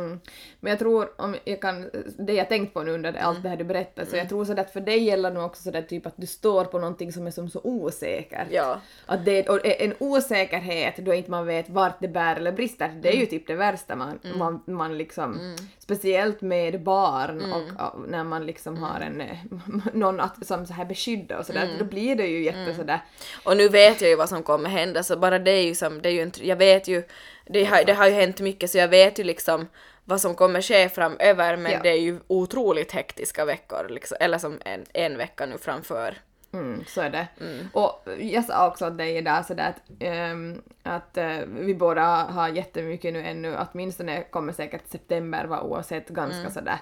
Men 0.60 0.70
jag 0.70 0.78
tror, 0.78 1.20
om 1.20 1.36
jag 1.44 1.60
kan, 1.60 1.90
det 2.18 2.32
jag 2.32 2.48
tänkt 2.48 2.74
på 2.74 2.82
nu 2.82 2.92
under 2.92 3.12
allt 3.12 3.42
det 3.42 3.48
här 3.48 3.56
du 3.56 3.64
berättar, 3.64 4.04
så 4.04 4.16
jag 4.16 4.28
tror 4.28 4.44
sådär 4.44 4.62
att 4.62 4.70
för 4.70 4.80
dig 4.80 5.02
gäller 5.02 5.30
nog 5.30 5.44
också 5.44 5.62
sådär 5.62 5.82
typ 5.82 6.06
att 6.06 6.14
du 6.16 6.26
står 6.26 6.64
på 6.64 6.78
någonting 6.78 7.12
som 7.12 7.26
är 7.26 7.30
som 7.30 7.48
så 7.50 7.60
osäkert. 7.64 8.48
Ja. 8.50 8.80
Att 9.06 9.24
det, 9.24 9.48
och 9.48 9.60
en 9.64 9.94
osäkerhet 9.98 10.96
då 10.96 11.14
inte 11.14 11.30
man 11.30 11.46
vet 11.46 11.68
vart 11.68 12.00
det 12.00 12.08
bär 12.08 12.36
eller 12.36 12.52
brister, 12.52 13.00
det 13.02 13.08
är 13.08 13.16
ju 13.20 13.26
typ 13.26 13.46
det 13.46 13.54
värsta 13.54 13.96
man, 13.96 14.18
man, 14.36 14.62
man 14.66 14.98
liksom, 14.98 15.56
speciellt 15.78 16.40
med 16.40 16.82
barn 16.82 17.52
och 17.52 17.62
ja, 17.78 17.96
när 18.08 18.24
man 18.24 18.46
liksom 18.46 18.82
har 18.82 19.00
en, 19.00 19.22
någon 19.92 20.20
att, 20.20 20.46
som 20.46 20.66
så 20.66 20.72
här 20.72 20.84
beskydda 20.84 21.38
och 21.38 21.46
sådär, 21.46 21.76
då 21.78 21.84
blir 21.84 22.16
det 22.16 22.26
ju 22.26 22.44
jätte 22.44 22.74
sådär, 22.74 23.00
Och 23.44 23.56
nu 23.56 23.68
vet 23.68 24.00
jag 24.00 24.10
ju 24.10 24.16
vad 24.16 24.28
som 24.28 24.42
kommer 24.42 24.68
hända 24.68 25.02
så 25.02 25.16
bara 25.16 25.38
det 25.38 25.50
är 25.50 25.62
ju 25.62 25.74
som, 25.74 26.02
det 26.02 26.08
är 26.08 26.12
ju 26.12 26.22
inte, 26.22 26.48
jag 26.48 26.56
vet 26.56 26.88
ju, 26.88 27.02
det 27.52 27.64
har, 27.64 27.84
det 27.84 27.92
har 27.94 28.06
ju 28.06 28.12
hänt 28.12 28.40
mycket 28.40 28.70
så 28.70 28.78
jag 28.78 28.88
vet 28.88 29.18
ju 29.18 29.24
liksom 29.24 29.66
vad 30.04 30.20
som 30.20 30.34
kommer 30.34 30.62
ske 30.62 30.88
framöver 30.88 31.56
men 31.56 31.72
Ja. 31.72 31.80
det 31.82 31.88
är 31.88 32.00
ju 32.00 32.18
otroligt 32.26 32.92
hektiska 32.92 33.44
veckor 33.44 33.86
liksom, 33.90 34.16
eller 34.20 34.38
som 34.38 34.58
en, 34.64 34.84
en 34.92 35.16
vecka 35.16 35.46
nu 35.46 35.58
framför. 35.58 36.18
Mm, 36.52 36.84
så 36.86 37.00
är 37.00 37.10
det. 37.10 37.26
Och 37.72 38.08
jag 38.20 38.44
sa 38.44 38.68
också 38.68 38.86
åt 38.86 38.98
dig 38.98 39.16
idag 39.16 39.46
sådär 39.46 39.68
att, 39.68 39.82
ehm, 40.00 40.62
att 40.82 41.16
eh, 41.16 41.38
vi 41.60 41.74
båda 41.74 42.02
har 42.06 42.48
jättemycket 42.48 43.12
nu 43.12 43.22
ännu, 43.22 43.56
åtminstone 43.72 44.22
kommer 44.22 44.52
säkert 44.52 44.90
september 44.90 45.44
vara 45.44 45.62
oavsett 45.62 46.08
ganska 46.08 46.50
sådär 46.50 46.78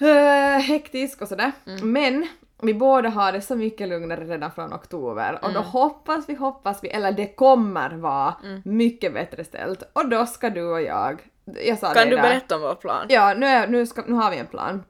eh, 0.00 0.60
hektisk 0.62 1.22
och 1.22 1.28
sådär. 1.28 1.52
Men 1.82 2.28
vi 2.62 2.74
båda 2.74 3.08
har 3.08 3.32
det 3.32 3.40
så 3.40 3.56
mycket 3.56 3.88
lugnare 3.88 4.24
redan 4.24 4.50
från 4.52 4.72
oktober 4.74 5.38
och 5.42 5.52
då 5.52 5.60
hoppas 5.60 6.28
vi, 6.28 6.34
hoppas 6.34 6.84
vi, 6.84 6.88
eller 6.88 7.12
det 7.12 7.26
kommer 7.26 7.90
vara 7.90 8.34
mycket 8.64 9.14
bättre 9.14 9.44
ställt 9.44 9.82
och 9.92 10.08
då 10.08 10.26
ska 10.26 10.50
du 10.50 10.62
och 10.72 10.82
jag, 10.82 11.20
jag 11.66 11.78
sa 11.78 11.94
Kan 11.94 12.06
du 12.06 12.12
idag. 12.12 12.22
berätta 12.22 12.56
om 12.56 12.62
vår 12.62 12.74
plan? 12.74 13.06
Ja, 13.08 13.34
nu, 13.34 13.46
är, 13.46 13.66
nu, 13.66 13.86
ska, 13.86 14.02
nu 14.06 14.14
har 14.14 14.30
vi 14.30 14.36
en 14.38 14.46
plan. 14.46 14.82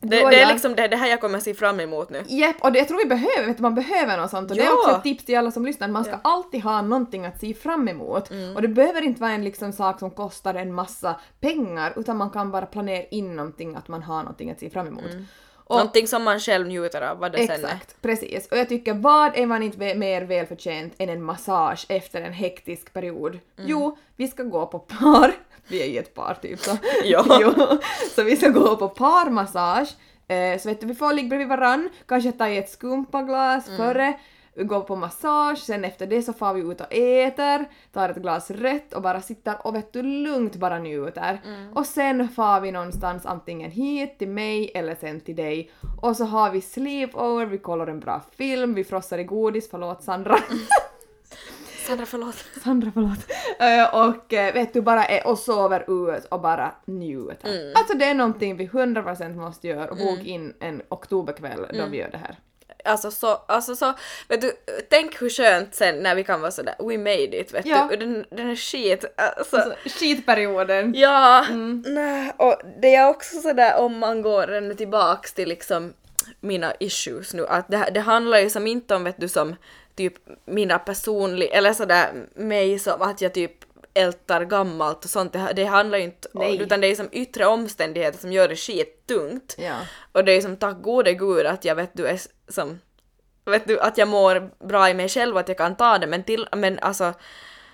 Det, 0.00 0.16
det 0.30 0.40
är 0.40 0.52
liksom 0.52 0.74
det, 0.74 0.88
det 0.88 0.96
här 0.96 1.08
jag 1.08 1.20
kommer 1.20 1.38
se 1.38 1.54
fram 1.54 1.80
emot 1.80 2.10
nu. 2.10 2.22
Jepp, 2.26 2.56
och 2.60 2.72
det, 2.72 2.78
jag 2.78 2.88
tror 2.88 2.98
vi 2.98 3.04
behöver, 3.08 3.46
vet 3.46 3.56
du, 3.56 3.62
man 3.62 3.74
behöver 3.74 4.16
något 4.16 4.30
sånt 4.30 4.50
och 4.50 4.56
det 4.56 4.62
är 4.62 4.66
Ja. 4.66 4.72
också 4.78 4.90
ett 4.96 5.02
tips 5.02 5.24
till 5.24 5.38
alla 5.38 5.50
som 5.50 5.66
lyssnar, 5.66 5.88
man 5.88 6.04
ska 6.04 6.16
alltid 6.24 6.62
ha 6.62 6.82
någonting 6.82 7.26
att 7.26 7.40
se 7.40 7.54
fram 7.54 7.88
emot. 7.88 8.30
Och 8.54 8.62
det 8.62 8.68
behöver 8.68 9.02
inte 9.02 9.20
vara 9.20 9.30
en 9.32 9.44
liksom 9.44 9.72
sak 9.72 9.98
som 9.98 10.10
kostar 10.10 10.54
en 10.54 10.74
massa 10.74 11.20
pengar 11.40 11.92
utan 11.96 12.16
man 12.16 12.30
kan 12.30 12.50
bara 12.50 12.66
planera 12.66 13.04
in 13.04 13.36
någonting, 13.36 13.76
att 13.76 13.88
man 13.88 14.02
har 14.02 14.18
någonting 14.18 14.50
att 14.50 14.60
se 14.60 14.70
fram 14.70 14.86
emot. 14.86 15.04
Och, 15.68 15.76
Någonting 15.76 16.08
som 16.08 16.22
man 16.24 16.40
själv 16.40 16.66
njuter 16.66 17.02
av, 17.02 17.18
vad 17.18 17.32
det 17.32 17.38
sen 17.38 17.50
är. 17.50 17.54
Exakt, 17.54 18.02
precis. 18.02 18.48
Och 18.48 18.58
jag 18.58 18.68
tycker 18.68 18.94
vad 18.94 19.36
är 19.36 19.46
man 19.46 19.62
inte 19.62 19.94
mer 19.94 20.22
välförtjänt 20.22 20.94
än 20.98 21.08
en 21.08 21.22
massage 21.22 21.86
efter 21.88 22.22
en 22.22 22.32
hektisk 22.32 22.92
period? 22.92 23.38
Jo, 23.56 23.98
vi 24.16 24.28
ska 24.28 24.42
gå 24.42 24.66
på 24.66 24.78
par. 24.78 25.32
Vi 25.68 25.82
är 25.82 25.86
ju 25.86 25.98
ett 25.98 26.14
par 26.14 26.34
typ 26.34 26.60
så. 26.60 26.76
Ja. 27.04 27.38
jo. 27.40 27.78
Så 28.14 28.22
vi 28.22 28.36
ska 28.36 28.48
gå 28.48 28.76
på 28.76 28.88
parmassage. 28.88 29.88
Eh, 30.28 30.58
så 30.60 30.68
vet 30.68 30.80
du, 30.80 30.86
vi 30.86 30.94
får 30.94 31.12
ligga 31.12 31.28
bredvid 31.28 31.48
varann, 31.48 31.88
kanske 32.08 32.32
ta 32.32 32.48
i 32.48 32.58
ett 32.58 32.70
skumpaglas 32.70 33.66
före, 33.76 34.06
vi 34.06 34.18
går 34.64 34.80
på 34.80 34.96
massage, 34.96 35.58
sen 35.58 35.84
efter 35.84 36.06
det 36.06 36.22
så 36.22 36.32
får 36.32 36.54
vi 36.54 36.60
ut 36.60 36.80
och 36.80 36.92
äter, 36.94 37.68
tar 37.92 38.08
ett 38.08 38.16
glas 38.16 38.50
rött 38.50 38.92
och 38.94 39.02
bara 39.02 39.20
sitter 39.20 39.66
och 39.66 39.74
vet 39.74 39.92
du 39.92 40.02
lugnt 40.02 40.56
bara 40.56 40.78
njuter. 40.78 41.40
Och 41.74 41.86
sen 41.86 42.28
far 42.28 42.60
vi 42.60 42.70
någonstans 42.72 43.26
antingen 43.26 43.70
hit 43.70 44.18
till 44.18 44.28
mig 44.28 44.70
eller 44.74 44.94
sen 44.94 45.20
till 45.20 45.36
dig 45.36 45.70
och 46.02 46.16
så 46.16 46.24
har 46.24 46.50
vi 46.50 46.60
sleepover, 46.60 47.46
vi 47.46 47.58
kollar 47.58 47.86
en 47.86 48.00
bra 48.00 48.22
film, 48.36 48.74
vi 48.74 48.84
frossar 48.84 49.18
i 49.18 49.24
godis, 49.24 49.68
förlåt 49.70 50.02
Sandra. 50.02 50.36
Sandra 51.86 52.06
förlåt. 52.06 52.44
Sandra, 52.64 52.90
förlåt. 52.94 53.18
Eh, 53.60 54.06
och 54.08 54.32
eh, 54.32 54.54
vet 54.54 54.72
du, 54.72 54.80
bara 54.82 55.04
är 55.04 55.26
och 55.26 55.38
sover 55.38 56.14
ut 56.14 56.24
och 56.24 56.40
bara 56.40 56.74
njuter. 56.84 57.72
Alltså 57.76 57.96
det 57.98 58.04
är 58.04 58.14
någonting 58.14 58.56
vi 58.56 58.68
100% 58.68 59.36
måste 59.36 59.68
göra 59.68 59.90
och 59.90 59.96
boka 59.96 60.22
in 60.22 60.54
en 60.60 60.82
oktoberkväll 60.88 61.66
då 61.72 61.86
vi 61.90 61.96
gör 61.96 62.10
det 62.10 62.18
här. 62.18 62.36
Alltså 62.86 63.10
så, 63.10 63.26
alltså 63.46 63.76
så, 63.76 63.94
vet 64.28 64.40
du, 64.40 64.52
tänk 64.90 65.22
hur 65.22 65.30
skönt 65.30 65.74
sen 65.74 65.96
när 66.02 66.14
vi 66.14 66.24
kan 66.24 66.40
vara 66.40 66.50
sådär, 66.50 66.74
we 66.78 66.98
made 66.98 67.40
it, 67.40 67.54
vet 67.54 67.66
Ja. 67.66 67.86
du, 67.90 67.96
den, 67.96 68.24
den 68.30 68.50
är 68.50 68.56
skit, 68.56 69.04
alltså. 69.16 69.56
Alltså, 69.56 69.74
skitperioden. 69.98 70.94
Ja, 70.96 71.46
nej, 71.84 72.32
och 72.36 72.56
det 72.82 72.94
är 72.94 73.08
också 73.08 73.40
sådär 73.40 73.76
om 73.78 73.98
man 73.98 74.22
går 74.22 74.52
ännu 74.52 74.74
tillbaks 74.74 75.32
till 75.32 75.48
liksom 75.48 75.92
mina 76.40 76.72
issues 76.80 77.34
nu, 77.34 77.46
att 77.46 77.68
det, 77.68 77.90
det 77.94 78.00
handlar 78.00 78.38
ju 78.38 78.50
som 78.50 78.66
inte 78.66 78.94
om 78.94 79.04
vet 79.04 79.20
du 79.20 79.28
som 79.28 79.56
typ 79.96 80.14
mina 80.44 80.78
personliga, 80.78 81.50
eller 81.54 81.72
sådär 81.72 82.08
mig 82.34 82.78
som 82.78 83.02
att 83.02 83.20
jag 83.20 83.34
typ 83.34 83.52
ältar 83.94 84.44
gammalt 84.44 85.04
och 85.04 85.10
sånt, 85.10 85.32
det, 85.32 85.52
det 85.56 85.64
handlar 85.64 85.98
ju 85.98 86.04
inte 86.04 86.28
om, 86.34 86.40
Nej. 86.40 86.62
utan 86.62 86.80
det 86.80 86.86
är 86.86 86.96
som 86.96 87.08
yttre 87.12 87.46
omständigheter 87.46 88.18
som 88.18 88.32
gör 88.32 88.48
det 88.48 88.56
skittungt. 88.56 89.54
Ja. 89.58 89.74
Och 90.12 90.24
det 90.24 90.32
är 90.32 90.40
som 90.40 90.56
tack 90.56 90.82
gode 90.82 91.12
gud 91.14 91.46
att 91.46 91.64
jag 91.64 91.74
vet 91.74 91.90
du 91.92 92.06
är 92.06 92.20
som 92.48 92.80
vet 93.44 93.66
du 93.68 93.80
att 93.80 93.98
jag 93.98 94.08
mår 94.08 94.50
bra 94.66 94.90
i 94.90 94.94
mig 94.94 95.08
själv 95.08 95.34
och 95.34 95.40
att 95.40 95.48
jag 95.48 95.58
kan 95.58 95.76
ta 95.76 95.98
det 95.98 96.06
men 96.06 96.22
till 96.24 96.48
men 96.56 96.78
alltså 96.78 97.12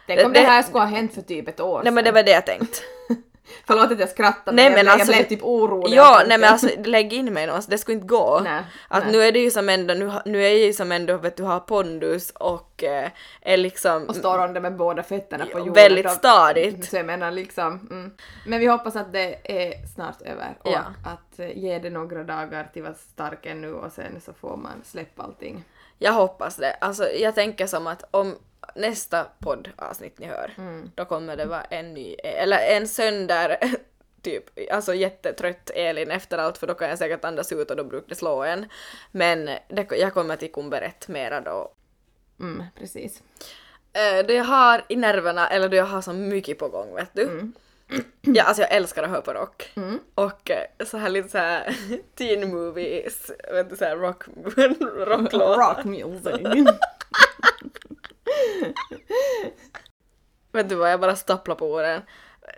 Tänk 0.06 0.24
om 0.26 0.32
Det- 0.32 0.40
det 0.40 0.46
här 0.46 0.62
skulle 0.62 0.78
ha 0.78 0.86
hänt 0.86 1.14
för 1.14 1.22
typ 1.22 1.48
ett 1.48 1.60
år 1.60 1.80
nej 1.84 1.92
men 1.92 2.04
det 2.04 2.08
sedan. 2.08 2.14
var 2.14 2.22
det 2.22 2.30
jag 2.30 2.46
tänkt. 2.46 2.82
Förlåt 3.66 3.92
att 3.92 4.00
jag 4.00 4.08
skrattar 4.08 4.52
Nej, 4.52 4.64
men, 4.64 4.74
men 4.74 4.86
jag, 4.86 4.94
alltså- 4.94 5.12
blev 5.12 5.24
typ 5.24 5.42
orolig. 5.42 5.96
Ja, 5.96 6.22
nej 6.26 6.38
men 6.38 6.52
alltså 6.52 6.68
lägg 6.84 7.12
in 7.12 7.32
mig 7.32 7.46
någonstans, 7.46 7.70
det 7.70 7.78
skulle 7.78 7.94
inte 7.94 8.06
gå. 8.06 8.40
Nej, 8.44 8.62
att 8.88 9.04
nej. 9.04 9.12
nu 9.12 9.22
är 9.22 9.32
det 9.32 9.38
ju 9.38 9.50
som 9.50 9.68
ändå, 9.68 9.94
nu, 9.94 10.12
nu 10.24 10.38
är 10.44 10.48
jag 10.48 10.58
ju 10.58 10.72
som 10.72 10.92
ändå 10.92 11.16
vet 11.16 11.36
du 11.36 11.42
har 11.42 11.60
pondus 11.60 12.30
och 12.30 12.84
eh, 12.84 13.10
är 13.40 13.56
liksom 13.56 14.04
och 14.08 14.16
står 14.16 14.44
under 14.44 14.60
med 14.60 14.76
båda 14.76 15.02
fötterna 15.02 15.46
på 15.46 15.58
jorden. 15.58 15.72
väldigt 15.74 16.10
stadigt. 16.10 16.84
Så 16.90 16.96
jag 16.96 17.06
menar 17.06 17.30
liksom, 17.30 17.88
mm. 17.90 18.10
Men 18.46 18.60
vi 18.60 18.66
hoppas 18.66 18.96
att 18.96 19.12
det 19.12 19.36
är 19.44 19.86
snart 19.94 20.22
över 20.22 20.56
och 20.62 20.70
Ja. 20.72 20.80
att 21.04 21.38
eh, 21.38 21.58
ge 21.58 21.78
det 21.78 21.90
några 21.90 22.24
dagar 22.24 22.70
till 22.72 22.82
vara 22.82 22.94
stark 22.94 23.46
ännu 23.46 23.72
och 23.72 23.92
sen 23.92 24.20
så 24.24 24.32
får 24.32 24.56
man 24.56 24.82
släppa 24.84 25.22
allting. 25.22 25.64
Jag 25.98 26.12
hoppas 26.12 26.56
det. 26.56 26.76
Alltså 26.80 27.08
jag 27.10 27.34
tänker 27.34 27.66
som 27.66 27.86
att 27.86 28.04
om 28.10 28.36
nästa 28.74 29.26
poddavsnitt 29.38 30.18
ni 30.18 30.26
hör, 30.26 30.54
Mm. 30.58 30.90
då 30.94 31.04
kommer 31.04 31.36
det 31.36 31.44
vara 31.44 31.62
en 31.62 31.94
ny, 31.94 32.14
eller 32.14 32.58
en 32.58 32.88
söndag 32.88 33.56
typ, 34.22 34.44
alltså 34.72 34.94
jättetrött 34.94 35.70
Elin 35.74 36.10
efter 36.10 36.38
allt 36.38 36.58
för 36.58 36.66
då 36.66 36.74
kan 36.74 36.88
jag 36.88 36.98
säkert 36.98 37.24
andas 37.24 37.52
ut 37.52 37.70
och 37.70 37.76
då 37.76 37.84
brukar 37.84 38.08
det 38.08 38.14
slå 38.14 38.42
en. 38.42 38.66
Men 39.10 39.44
det, 39.68 39.86
jag 39.90 40.14
kommer 40.14 40.36
till 40.36 40.52
kumberätt 40.52 41.08
mera 41.08 41.40
då. 41.40 41.72
Mm, 42.40 42.64
precis. 42.78 43.22
Eh, 43.92 44.26
då 44.26 44.32
jag 44.34 44.44
har 44.44 44.84
i 44.88 44.96
nerverna, 44.96 45.48
eller 45.48 45.68
då 45.68 45.76
jag 45.76 45.84
har 45.84 46.02
så 46.02 46.12
mycket 46.12 46.58
på 46.58 46.68
gång 46.68 46.94
vet 46.94 47.10
du. 47.12 47.22
Mm. 47.22 47.52
Ja, 48.20 48.42
alltså 48.44 48.62
jag 48.62 48.72
älskar 48.72 49.02
att 49.02 49.10
höra 49.10 49.20
på 49.22 49.32
rock. 49.32 49.72
Och 50.14 50.50
eh, 50.50 50.86
så 50.86 50.96
här 50.98 51.08
lite 51.10 51.28
så 51.28 51.38
här 51.38 51.76
teen 52.14 52.50
movies, 52.54 53.30
vet 53.52 53.70
du 53.70 53.76
såhär 53.76 53.96
rock, 53.96 54.24
rocklåtar. 55.06 55.74
Rock 55.74 55.84
music. 55.84 56.68
Vet 60.52 60.68
du 60.68 60.74
vad, 60.74 60.92
jag 60.92 61.00
bara 61.00 61.16
stapplar 61.16 61.54
på 61.54 61.72
orden. 61.72 62.02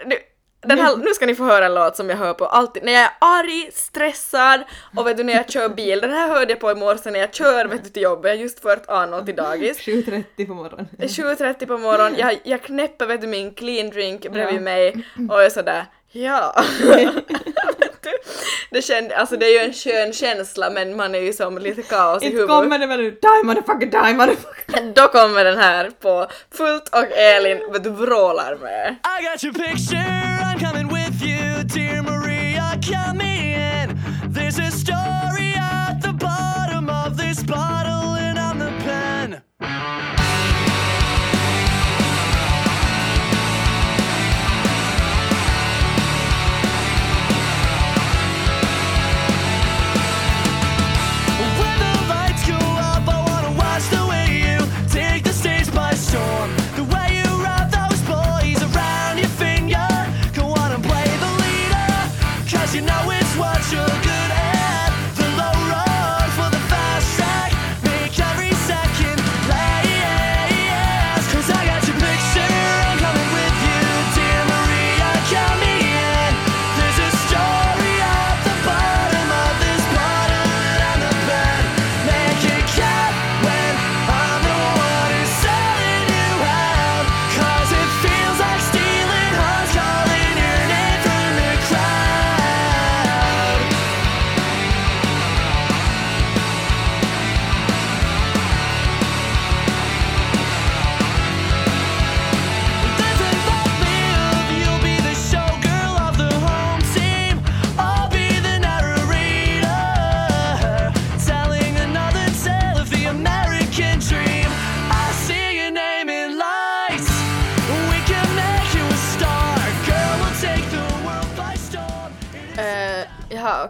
Nu, 0.06 0.16
den 0.60 0.78
här, 0.78 0.96
nu 0.96 1.14
ska 1.14 1.26
ni 1.26 1.34
få 1.34 1.44
höra 1.44 1.66
en 1.66 1.74
låt 1.74 1.96
som 1.96 2.10
jag 2.10 2.16
hör 2.16 2.34
på 2.34 2.46
alltid 2.46 2.84
när 2.84 2.92
jag 2.92 3.02
är 3.02 3.10
arg, 3.18 3.70
stressad 3.72 4.60
och 4.96 5.06
vet 5.06 5.16
du 5.16 5.24
när 5.24 5.32
jag 5.32 5.50
kör 5.50 5.68
bil. 5.68 6.00
Den 6.00 6.10
här 6.10 6.28
hörde 6.28 6.52
jag 6.52 6.60
på 6.60 6.70
i 6.70 6.74
morse 6.74 7.10
när 7.10 7.20
jag 7.20 7.34
kör 7.34 7.64
vet 7.66 7.84
du, 7.84 7.90
till 7.90 8.02
jobbet. 8.02 8.30
Jag 8.30 8.36
har 8.36 8.42
just 8.42 8.60
fört 8.60 8.82
Arnold 8.88 9.26
till 9.26 9.36
dagis. 9.36 9.78
7.30 9.78 10.46
på 10.46 10.54
morgonen. 10.54 10.88
7.30 10.98 11.66
på 11.66 11.78
morgonen, 11.78 12.14
jag, 12.18 12.40
jag 12.44 12.62
knäpper 12.62 13.06
vet 13.06 13.20
du 13.20 13.26
min 13.26 13.54
clean 13.54 13.90
drink 13.90 14.20
bredvid 14.30 14.56
Ja. 14.56 14.60
mig 14.60 15.06
och 15.30 15.42
är 15.42 15.50
sådär 15.50 15.86
ja. 16.12 16.62
Det, 18.74 18.82
känd, 18.82 19.12
alltså 19.12 19.36
det 19.36 19.46
är 19.46 19.50
ju 19.52 19.58
en 19.58 19.72
skön 19.72 20.12
känsla 20.12 20.70
men 20.70 20.96
man 20.96 21.14
är 21.14 21.18
ju 21.18 21.32
som 21.32 21.58
lite 21.58 21.82
kaos 21.82 22.22
i 22.22 22.26
Inte 22.26 22.36
huvudet. 22.36 22.48
kommer 22.56 22.78
det 22.78 22.86
väl 22.86 23.00
ut 23.00 23.20
die 23.22 23.42
motherfucker 23.44 23.86
die 23.86 24.14
motherfucker. 24.14 24.92
Då 24.94 25.08
kommer 25.08 25.44
den 25.44 25.58
här 25.58 25.90
på 26.02 26.26
fullt 26.54 26.88
och 26.88 27.12
Elin 27.16 27.58
vet 27.72 27.84
du 27.84 27.90
vrålar 27.90 28.56
med. 28.56 28.96
I 29.20 29.24
got 29.32 29.44
your 29.44 29.54
picture, 29.54 30.04
I'm 30.44 30.58
coming 30.70 30.88
with 30.94 31.22
you, 31.22 31.62
dear 31.74 32.02
Maria, 32.02 32.64
come 32.92 33.23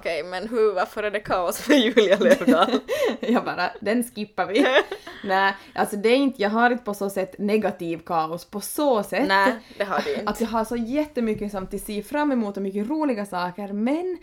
okej, 0.04 0.22
men 0.22 0.48
hur, 0.48 0.72
varför 0.72 1.02
är 1.02 1.10
det 1.10 1.20
kaos 1.20 1.68
med 1.68 1.78
Julia 1.78 2.18
Löfdahl? 2.18 2.80
jag 3.20 3.44
bara, 3.44 3.70
den 3.80 4.04
skippar 4.04 4.46
vi. 4.46 4.66
Nej, 5.24 5.54
alltså 5.74 5.96
det 5.96 6.08
är 6.08 6.16
inte, 6.16 6.42
jag 6.42 6.50
har 6.50 6.70
inte 6.70 6.84
på 6.84 6.94
så 6.94 7.10
sätt 7.10 7.34
negativ 7.38 7.98
kaos 7.98 8.44
på 8.44 8.60
så 8.60 9.02
sätt. 9.02 9.28
Nej, 9.28 9.52
det 9.78 9.84
har 9.84 10.00
du 10.04 10.14
inte. 10.14 10.30
Att 10.30 10.40
jag 10.40 10.48
har 10.48 10.64
så 10.64 10.76
jättemycket 10.76 11.50
som 11.50 11.66
till 11.66 11.80
se 11.80 12.02
fram 12.02 12.32
emot 12.32 12.56
och 12.56 12.62
mycket 12.62 12.88
roliga 12.88 13.26
saker 13.26 13.72
men 13.72 14.18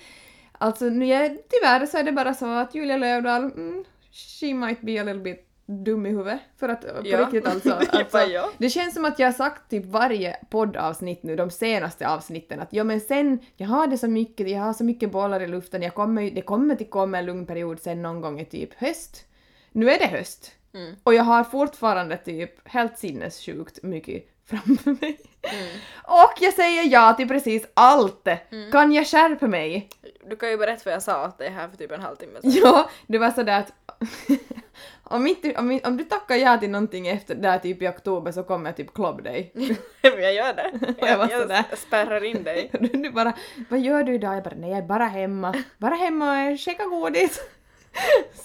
alltså 0.52 0.86
nu 0.86 1.14
är, 1.14 1.38
tyvärr 1.50 1.86
så 1.86 1.98
är 1.98 2.04
det 2.04 2.12
bara 2.12 2.34
så 2.34 2.46
att 2.46 2.76
Julia 2.76 2.98
Löfdahl, 2.98 3.44
mm, 3.44 3.84
she 4.12 4.54
might 4.54 4.82
be 4.82 5.02
a 5.02 5.04
little 5.04 5.22
bit 5.22 5.51
dum 5.66 6.06
i 6.06 6.10
huvudet. 6.10 6.40
För 6.58 6.70
att 6.70 6.82
på 6.82 7.08
Ja. 7.08 7.22
riktigt 7.22 7.48
alltså, 7.48 7.74
alltså 7.92 8.20
ja. 8.20 8.50
det 8.58 8.70
känns 8.70 8.94
som 8.94 9.06
att 9.06 9.20
jag 9.20 9.28
har 9.28 9.34
sagt 9.34 9.70
typ 9.70 9.86
varje 9.86 10.38
poddavsnitt 10.50 11.24
nu, 11.24 11.36
de 11.36 11.50
senaste 11.50 12.08
avsnitten, 12.08 12.60
att 12.60 12.74
ja 12.74 12.84
men 12.84 13.02
sen, 13.02 13.40
jag 13.56 13.68
har 13.68 13.88
det 13.88 13.98
så 13.98 14.08
mycket, 14.08 14.50
jag 14.50 14.60
har 14.60 14.74
så 14.74 14.84
mycket 14.84 15.12
bollar 15.12 15.40
i 15.40 15.48
luften, 15.48 15.82
jag 15.82 15.94
kommer, 15.94 16.32
det 16.32 16.42
kommer 16.42 16.76
till 16.76 16.90
komma 16.90 17.18
en 17.18 17.26
lugn 17.26 17.46
period 17.46 17.80
sen 17.80 18.02
någon 18.02 18.22
gång 18.22 18.40
i 18.40 18.46
typ 18.46 18.74
höst. 18.74 19.26
Nu 19.72 19.92
är 19.92 20.00
det 20.00 20.08
höst. 20.08 20.52
Mm. 20.74 20.96
Och 21.04 21.14
jag 21.14 21.24
har 21.24 21.44
fortfarande 21.44 22.18
typ 22.18 22.68
helt 22.68 22.98
sinnessjukt 22.98 23.84
mycket 23.84 24.24
framför 24.46 24.92
mig. 24.92 25.20
Mm. 25.42 25.68
Och 26.04 26.34
jag 26.40 26.54
säger 26.54 26.84
ja 26.84 27.14
till 27.14 27.28
precis 27.28 27.66
allt! 27.74 28.28
Kan 28.72 28.92
jag 28.92 29.08
skärpa 29.08 29.48
mig? 29.48 29.90
Du 30.30 30.36
kan 30.36 30.50
ju 30.50 30.58
berätta 30.58 30.82
vad 30.86 30.94
jag 30.94 31.04
sa 31.04 31.28
åt 31.28 31.38
dig 31.38 31.50
här 31.50 31.68
för 31.70 31.78
typ 31.78 31.92
en 31.92 32.02
halvtimme 32.02 32.42
sedan. 32.42 32.52
Ja, 32.52 32.90
det 33.08 33.18
var 33.18 33.32
sådär 33.32 33.60
att 33.60 33.74
om, 35.12 35.28
inte, 35.28 35.56
om, 35.56 35.80
om 35.84 35.98
du 35.98 36.04
tackar 36.04 36.36
ja 36.36 36.58
till 36.58 36.70
någonting 36.70 37.08
efter 37.08 37.36
där 37.36 37.58
typ 37.60 37.82
i 37.82 37.88
oktober 37.88 38.32
så 38.32 38.44
kommer 38.44 38.70
jag 38.70 38.78
typ 38.78 38.94
klobba 38.94 39.22
dig. 39.22 39.52
Jag 40.02 40.34
gör 40.34 40.54
det. 40.54 40.72
Jag 41.08 41.32
Jag, 41.32 41.52
jag 41.70 41.78
spärrar 41.78 42.24
in 42.24 42.44
dig. 42.44 42.70
Du 42.94 43.12
bara, 43.12 43.34
vad 43.70 43.80
gör 43.80 44.04
du 44.04 44.14
idag? 44.16 44.36
Jag 44.36 44.44
bara, 44.44 44.56
nej 44.58 44.70
jag 44.70 44.80
är 44.80 44.84
bara 44.84 45.06
hemma. 45.06 45.54
Bara 45.78 45.96
hemma 45.96 46.52
och 46.52 46.58
käka 46.60 46.86
godis. 46.86 47.40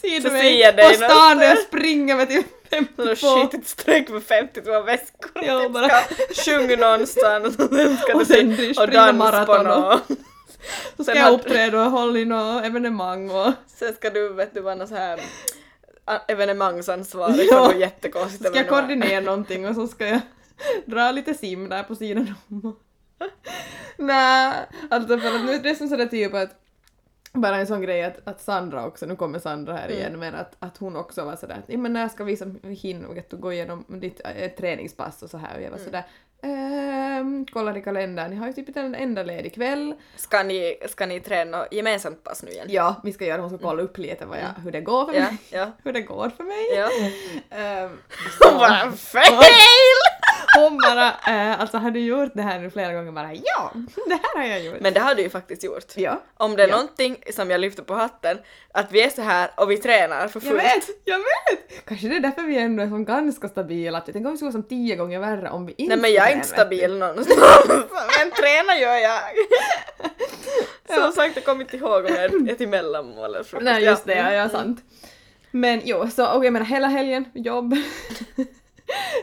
Ser 0.00 0.20
du 0.20 0.30
mig 0.30 0.61
jag 0.61 0.76
på 0.76 0.82
stan 0.94 1.37
när 1.37 1.44
jag 1.44 1.58
springer 1.58 2.16
med 2.16 2.28
typ 2.28 2.46
Något 2.70 3.18
52. 3.18 3.26
skitigt 3.26 3.68
streck 3.68 4.08
med 4.08 4.23
52 4.23 4.82
väskor. 4.82 5.30
Ja, 5.44 5.61
Typ 5.61 5.73
bara- 5.73 6.00
sjunga 6.44 6.76
någonstans 6.76 7.56
och 7.58 7.68
sen 7.76 7.96
ska 7.96 8.12
Och 8.12 8.18
du 8.18 8.25
sen 8.25 8.56
se- 8.56 8.75
springa 8.75 9.12
maraton 9.12 9.66
och-. 9.66 10.00
Så 10.96 11.04
ska 11.04 11.14
jag 11.14 11.32
uppträda 11.32 11.85
och 11.85 11.90
hålla 11.90 12.18
i 12.18 12.25
något 12.25 12.64
evenemang 12.64 13.30
och 13.30 13.52
Sen 13.66 13.94
ska 13.94 14.11
du, 14.11 14.28
vet 14.32 14.54
du, 14.54 14.61
vara 14.61 14.87
så 14.87 14.94
här 14.94 15.20
evenemangsansvarig 16.29 17.49
Ja. 17.51 17.67
något 17.67 17.77
jättekonstigt 17.77 18.45
ska 18.49 18.57
jag 18.59 18.69
koordinera 18.69 19.21
någonting 19.21 19.69
och 19.69 19.75
så 19.75 19.87
ska 19.87 20.07
jag 20.07 20.21
dra 20.87 21.11
lite 21.11 21.35
sim 21.35 21.69
där 21.69 21.83
på 21.83 21.95
sidan 21.95 22.35
om. 22.49 22.77
Nej, 23.97 24.53
alltså 24.90 25.19
för 25.19 25.35
att 25.37 25.45
nu 25.45 25.53
är 25.53 25.62
det 25.62 25.75
som 25.75 25.88
sådär 25.88 26.07
typ 26.07 26.35
att 26.35 26.51
bara 27.33 27.57
en 27.57 27.66
sån 27.66 27.83
grej 27.83 28.05
att, 28.05 28.29
att 28.29 28.40
Sandra 28.40 28.87
också, 28.87 29.07
nu 29.07 29.16
kommer 29.16 29.38
Sandra 29.38 29.77
här 29.77 29.88
igen, 29.90 30.19
men 30.19 30.35
att, 30.35 30.57
att 30.59 30.77
hon 30.77 30.97
också 30.97 31.25
var 31.25 31.37
sådär 31.37 31.55
att 31.55 31.64
"Ja, 31.73 31.79
men 31.79 31.92
när 31.92 32.09
ska 32.09 32.25
vi 32.25 32.37
som 32.37 32.61
hinna 32.62 33.09
du, 33.09 33.37
gå 33.37 33.53
igenom 33.53 33.85
ditt 33.88 34.21
äh, 34.25 34.51
träningspass 34.51 35.23
och 35.23 35.31
så 35.31 35.38
här 35.38 35.57
och 35.57 35.62
jag 35.62 35.71
var 35.71 35.79
sådär 35.79 36.05
ehm, 36.42 37.46
kollar 37.53 37.77
i 37.77 37.83
kalendern, 37.83 38.31
ni 38.31 38.37
har 38.37 38.46
ju 38.46 38.53
typ 38.53 38.68
inte 38.68 38.81
en 38.81 38.94
enda 38.94 39.22
ledig 39.22 39.55
kväll. 39.55 39.94
Ska 40.16 40.42
ni, 40.42 40.77
ska 40.88 41.07
ni 41.07 41.20
träna 41.20 41.66
gemensamt 41.70 42.25
pass 42.25 42.42
nu 42.42 42.51
igen? 42.51 42.66
Ja, 42.70 43.01
vi 43.05 43.12
ska 43.12 43.25
göra, 43.25 43.40
hon 43.40 43.51
ska 43.51 43.59
kolla 43.59 43.83
upp 43.83 43.99
lite 43.99 44.27
vad 44.27 44.38
jag, 44.38 44.62
hur 44.64 44.70
det 44.72 44.81
går 44.81 45.05
för 45.05 45.14
Ja, 45.14 45.20
mig. 45.20 45.37
ja. 45.51 45.72
Hur 45.85 45.92
det 45.92 46.01
går 46.01 46.31
för 46.37 46.44
mig. 46.44 46.66
ja. 46.77 46.88
Ehm, 47.57 47.90
Hon 48.44 48.59
bara 48.59 48.92
FAIL! 48.92 49.22
Hon 50.57 50.79
bara, 50.79 51.09
äh, 51.27 51.61
alltså 51.61 51.79
har 51.79 51.90
du 51.90 52.01
gjort 52.01 52.31
det 52.35 52.42
här 52.42 52.59
nu 52.59 52.71
flera 52.71 52.92
gånger? 52.92 53.12
Bara 53.12 53.35
ja, 53.35 53.73
det 54.07 54.19
här 54.23 54.37
har 54.42 54.49
jag 54.49 54.61
gjort. 54.64 54.81
Men 54.81 54.95
det 54.95 55.01
har 55.01 55.14
du 55.14 55.23
ju 55.23 55.31
faktiskt 55.31 55.64
gjort. 55.64 55.92
ja. 55.97 56.23
Om 56.37 56.57
det 56.57 56.62
är 56.62 56.69
Ja. 56.69 56.77
någonting 56.77 57.16
som 57.35 57.51
jag 57.51 57.61
lyfter 57.61 57.83
på 57.83 57.95
hatten, 57.95 58.38
att 58.73 58.92
vi 58.92 59.03
är 59.03 59.09
så 59.11 59.23
här 59.23 59.51
och 59.57 59.71
vi 59.71 59.77
tränar 59.77 60.29
för 60.29 60.40
Jag 60.40 60.49
fullt. 60.51 60.62
vet, 60.64 60.85
jag 61.05 61.19
vet! 61.19 61.85
Kanske 61.88 62.09
det 62.09 62.16
är 62.16 62.21
därför 62.21 62.42
vi 62.42 62.59
ändå 62.59 62.83
är 62.83 62.87
som 62.88 63.05
ganska 63.05 63.49
stabila. 63.49 63.99
Att 63.99 64.09
jag 64.09 64.12
tänker 64.12 64.27
om 64.29 64.33
vi 64.33 64.38
skulle 64.38 64.47
vara 64.51 64.62
som 64.62 64.69
tio 64.69 64.97
gånger 64.97 65.19
värre 65.19 65.51
om 65.51 65.66
vi 65.66 65.75
inte 65.77 65.97
Nej 65.97 66.03
men 66.03 66.12
jag 66.12 66.23
är 66.23 66.27
tränar. 66.27 66.37
inte 66.37 66.49
stabil 66.49 66.97
någonstans. 66.99 67.40
men 68.19 68.31
träna 68.31 68.77
gör 68.81 68.97
jag. 68.97 69.21
Som 71.03 71.12
sagt, 71.12 71.37
jag 71.37 71.45
kommer 71.45 71.61
inte 71.64 71.77
ihåg 71.77 72.05
om 72.05 72.14
jag 72.14 72.25
är 72.25 72.55
till 72.55 72.69
mellanmål 72.69 73.25
eller 73.35 73.45
frukost. 73.45 73.64
Nej 73.64 73.85
just 73.85 74.05
det, 74.07 74.14
ja, 74.14 74.23
Ja. 74.23 74.33
ja 74.33 74.49
sant. 74.49 74.81
Men 75.51 75.81
jo, 75.85 76.09
så 76.11 76.27
okej, 76.29 76.45
jag 76.47 76.53
menar 76.53 76.66
hela 76.66 76.87
helgen, 76.88 77.25
jobb. 77.35 77.75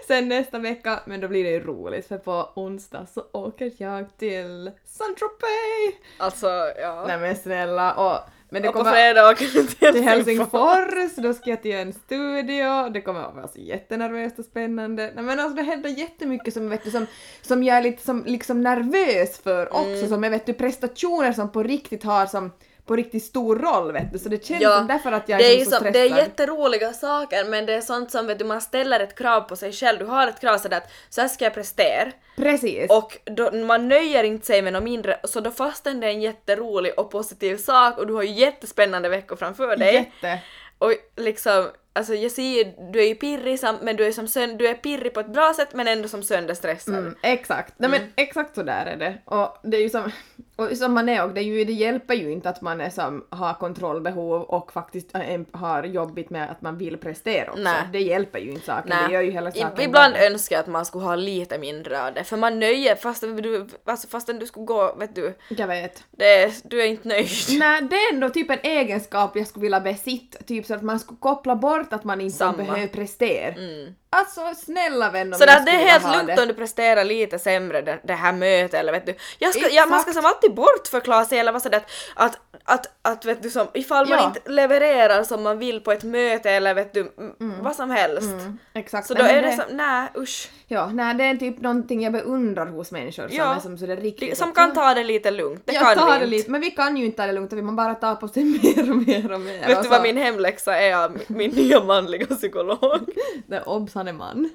Sen 0.07 0.29
nästa 0.29 0.59
vecka, 0.59 0.99
men 1.05 1.21
då 1.21 1.27
blir 1.27 1.43
det 1.43 1.49
ju 1.49 1.59
roligt 1.59 2.07
för 2.07 2.17
på 2.17 2.49
onsdag 2.55 3.07
så 3.13 3.23
åker 3.31 3.71
jag 3.77 4.17
till 4.17 4.71
Saint-Tropez! 4.85 5.95
Alltså, 6.17 6.47
ja. 6.81 7.03
Nej 7.07 7.17
men 7.17 7.35
snälla, 7.35 7.93
och 7.93 8.19
men 8.49 8.61
det 8.61 8.67
och 8.67 8.73
på 8.73 8.79
kommer 8.79 8.91
fredag 8.91 9.29
åker 9.29 9.45
du 9.45 9.63
till 9.63 9.93
till 9.93 10.03
Helsingfors, 10.03 11.15
då 11.17 11.33
ska 11.33 11.49
jag 11.49 11.61
till 11.61 11.75
en 11.75 11.93
studio, 11.93 12.89
det 12.89 13.01
kommer 13.01 13.21
att 13.23 13.35
vara 13.35 13.47
så 13.47 13.59
jättenervöst 13.59 14.39
och 14.39 14.45
spännande. 14.45 15.11
Nej 15.15 15.23
men 15.23 15.39
alltså 15.39 15.55
det 15.55 15.63
händer 15.63 15.89
jättemycket 15.89 16.53
som, 16.53 16.69
vet 16.69 16.83
du, 16.83 16.91
som, 16.91 17.05
som 17.41 17.63
jag 17.63 17.77
är 17.77 17.81
lite 17.81 18.03
som, 18.03 18.23
liksom 18.25 18.61
nervös 18.61 19.39
för 19.43 19.73
också, 19.73 19.83
Mm. 19.83 20.09
som 20.09 20.23
är 20.23 20.29
vet 20.29 20.45
du, 20.45 20.53
prestationer 20.53 21.33
som 21.33 21.51
på 21.51 21.63
riktigt 21.63 22.03
har 22.03 22.25
som 22.25 22.51
på 22.85 22.95
riktigt 22.95 23.23
stor 23.23 23.55
roll 23.55 23.91
vet 23.91 24.11
du, 24.13 24.19
så 24.19 24.29
det 24.29 24.45
känns 24.45 24.61
Ja, 24.61 24.85
därför 24.87 25.11
att 25.11 25.29
jag 25.29 25.39
det 25.39 25.45
är, 25.45 25.61
är, 25.61 25.65
så 25.65 25.71
som, 25.71 25.83
det 25.83 25.89
stressad. 25.89 26.17
är 26.17 26.21
jätteroliga 26.21 26.93
saker 26.93 27.45
men 27.45 27.65
det 27.65 27.73
är 27.73 27.81
sånt 27.81 28.11
som 28.11 28.27
vet 28.27 28.39
du, 28.39 28.45
man 28.45 28.61
ställer 28.61 28.99
ett 28.99 29.15
krav 29.15 29.41
på 29.41 29.55
sig 29.55 29.71
själv. 29.71 29.99
Du 29.99 30.05
har 30.05 30.27
ett 30.27 30.39
krav 30.39 30.57
sådär 30.57 30.77
att 30.77 30.91
så 31.09 31.21
här 31.21 31.27
ska 31.27 31.43
jag 31.45 31.53
prestera 31.53 32.11
Precis! 32.35 32.91
och 32.91 33.17
då, 33.25 33.51
man 33.51 33.87
nöjer 33.87 34.23
inte 34.23 34.45
sig 34.45 34.61
med 34.61 34.73
något 34.73 34.83
mindre 34.83 35.19
så 35.23 35.39
då 35.39 35.51
fastän 35.51 35.99
det 35.99 36.07
är 36.07 36.11
en 36.11 36.21
jätterolig 36.21 36.93
och 36.97 37.11
positiv 37.11 37.57
sak 37.57 37.97
och 37.97 38.07
du 38.07 38.13
har 38.13 38.23
ju 38.23 38.31
jättespännande 38.31 39.09
veckor 39.09 39.35
framför 39.35 39.75
dig 39.77 39.93
Jätte! 39.93 40.39
och 40.77 40.93
liksom 41.15 41.67
Alltså 41.95 42.15
jag 42.15 42.31
ser 42.31 42.43
ju, 42.57 42.63
du 42.91 42.99
är 42.99 43.07
ju 43.07 43.15
pirrig 43.15 43.59
men 43.81 43.95
du 43.95 44.05
är, 44.05 44.11
som 44.11 44.27
sön- 44.27 44.57
du 44.57 44.67
är 44.67 44.73
pirrig 44.73 45.13
på 45.13 45.19
ett 45.19 45.33
bra 45.33 45.53
sätt 45.55 45.69
men 45.73 45.87
ändå 45.87 46.07
som 46.07 46.23
sönderstressad. 46.23 46.95
Mm, 46.95 47.15
exakt, 47.21 47.73
Nej, 47.77 47.89
men 47.89 48.01
exakt 48.15 48.55
så 48.55 48.63
där 48.63 48.85
är 48.85 48.97
det. 48.97 49.17
Och 49.25 49.57
det 49.63 49.77
är 49.77 49.81
ju 49.81 49.89
som, 49.89 50.11
och 50.55 50.77
som 50.77 50.93
man 50.93 51.09
är 51.09 51.23
och 51.23 51.33
det, 51.33 51.41
är 51.41 51.43
ju, 51.43 51.63
det 51.65 51.71
hjälper 51.73 52.13
ju 52.13 52.31
inte 52.31 52.49
att 52.49 52.61
man 52.61 52.81
är 52.81 52.89
som 52.89 53.25
har 53.29 53.53
kontrollbehov 53.53 54.41
och 54.41 54.71
faktiskt 54.71 55.09
har 55.51 55.83
jobbigt 55.83 56.29
med 56.29 56.51
att 56.51 56.61
man 56.61 56.77
vill 56.77 56.97
prestera 56.97 57.49
också. 57.51 57.63
Nej. 57.63 57.81
Det 57.93 57.99
hjälper 57.99 58.39
ju 58.39 58.49
inte 58.51 58.65
saken, 58.65 58.89
Nej. 58.89 59.07
det 59.07 59.13
gör 59.13 59.21
ju 59.21 59.31
hela 59.31 59.51
saken 59.51 59.81
Ibland 59.85 60.13
värre. 60.13 60.25
önskar 60.27 60.55
jag 60.55 60.63
att 60.63 60.67
man 60.69 60.85
skulle 60.85 61.03
ha 61.05 61.15
lite 61.15 61.57
mindre 61.59 62.07
av 62.07 62.13
det, 62.13 62.23
för 62.23 62.37
man 62.37 62.59
nöjer 62.59 62.95
fastän 62.95 63.35
du, 63.35 63.67
alltså 63.85 64.07
fastän 64.07 64.39
du 64.39 64.45
skulle 64.47 64.65
gå, 64.65 64.95
vet 64.99 65.15
du, 65.15 65.33
Jag 65.49 65.67
vet. 65.67 66.03
det, 66.11 66.51
du 66.63 66.81
är 66.81 66.85
inte 66.85 67.07
nöjd. 67.07 67.29
Nej, 67.59 67.81
det 67.81 67.95
är 67.95 68.13
ändå 68.13 68.29
typ 68.29 68.49
en 68.49 68.59
egenskap 68.63 69.35
jag 69.35 69.47
skulle 69.47 69.63
vilja 69.63 69.79
besitta, 69.79 70.43
typ 70.43 70.65
så 70.65 70.73
att 70.73 70.81
man 70.81 70.99
skulle 70.99 71.17
koppla 71.19 71.55
bort 71.55 71.82
att 71.91 72.03
man 72.03 72.21
inte 72.21 72.37
Samma. 72.37 72.57
behöver 72.57 72.87
prestera. 72.87 73.53
Mm. 73.53 73.93
Alltså 74.13 74.41
snälla 74.65 75.09
vän 75.09 75.33
om 75.33 75.39
Så 75.39 75.45
jag 75.45 75.49
där, 75.49 75.65
det 75.65 75.71
är 75.71 75.87
helt 75.89 76.15
lugnt 76.17 76.35
det. 76.35 76.41
om 76.41 76.47
du 76.47 76.53
presterar 76.53 77.03
lite 77.03 77.39
sämre 77.39 77.81
det, 77.81 77.99
det 78.03 78.13
här 78.13 78.33
mötet 78.33 78.73
eller 78.79 78.91
vet 78.91 79.05
du. 79.05 79.15
Jag 79.39 79.53
ska, 79.53 79.69
ja, 79.69 79.85
man 79.85 79.99
ska 79.99 80.13
som 80.13 80.25
alltid 80.25 80.53
bortförklara 80.53 81.25
sig 81.25 81.39
eller 81.39 81.51
vad 81.51 81.61
sådär 81.61 81.77
att, 82.15 82.23
att, 82.35 82.39
att, 82.63 82.87
att 83.01 83.25
vet 83.25 83.43
du 83.43 83.49
som, 83.49 83.67
ifall 83.73 84.09
man 84.09 84.17
Ja. 84.19 84.25
inte 84.25 84.51
levererar 84.51 85.23
som 85.23 85.43
man 85.43 85.59
vill 85.59 85.79
på 85.81 85.91
ett 85.91 86.03
möte 86.03 86.51
eller 86.51 86.73
vet 86.73 86.93
du, 86.93 87.13
m- 87.39 87.53
vad 87.61 87.75
som 87.75 87.89
helst. 87.89 88.21
Mm, 88.31 88.57
exakt. 88.73 89.07
Så 89.07 89.13
Nej, 89.13 89.23
då 89.23 89.27
men 89.27 89.37
är 89.43 89.47
det 89.47 89.55
som, 89.67 89.77
nej 89.77 90.07
usch. 90.17 90.49
Ja, 90.67 90.85
nej 90.93 91.13
det 91.15 91.23
är 91.23 91.35
typ 91.35 91.61
någonting 91.61 92.03
jag 92.03 92.13
beundrar 92.13 92.65
hos 92.65 92.91
människor 92.91 93.27
som 93.27 93.37
Ja. 93.37 93.55
är 93.55 93.59
som 93.59 93.77
sådär 93.77 93.97
riktigt... 93.97 94.37
Som 94.37 94.51
kan 94.53 94.73
ta 94.73 94.93
det 94.93 95.03
lite 95.03 95.31
lugnt, 95.31 95.61
det 95.65 95.73
jag 95.73 95.83
kan 95.83 95.95
tar 95.97 96.05
vi 96.05 96.09
det 96.11 96.15
inte. 96.15 96.25
lite, 96.27 96.51
men 96.51 96.61
vi 96.61 96.71
kan 96.71 96.97
ju 96.97 97.05
inte 97.05 97.17
ta 97.17 97.25
det 97.25 97.33
lugnt, 97.33 97.53
vi 97.53 97.61
man 97.61 97.75
bara 97.75 97.95
tar 97.95 98.15
på 98.15 98.27
sig 98.27 98.43
mer 98.43 98.91
och 98.91 98.97
mer 98.97 99.31
och 99.31 99.39
mer. 99.41 99.67
Vet 99.67 99.77
och 99.77 99.83
du 99.83 99.89
vad 99.89 100.01
min 100.01 100.17
hemläxa 100.17 100.77
är 100.77 100.95
av 100.95 101.19
min 101.27 101.51
nya 101.51 101.83
manliga 101.83 102.25
psykolog? 102.25 102.99
Det 103.47 103.61
obs, 103.61 103.93
han 104.03 104.07
är 104.07 104.13
man. 104.13 104.49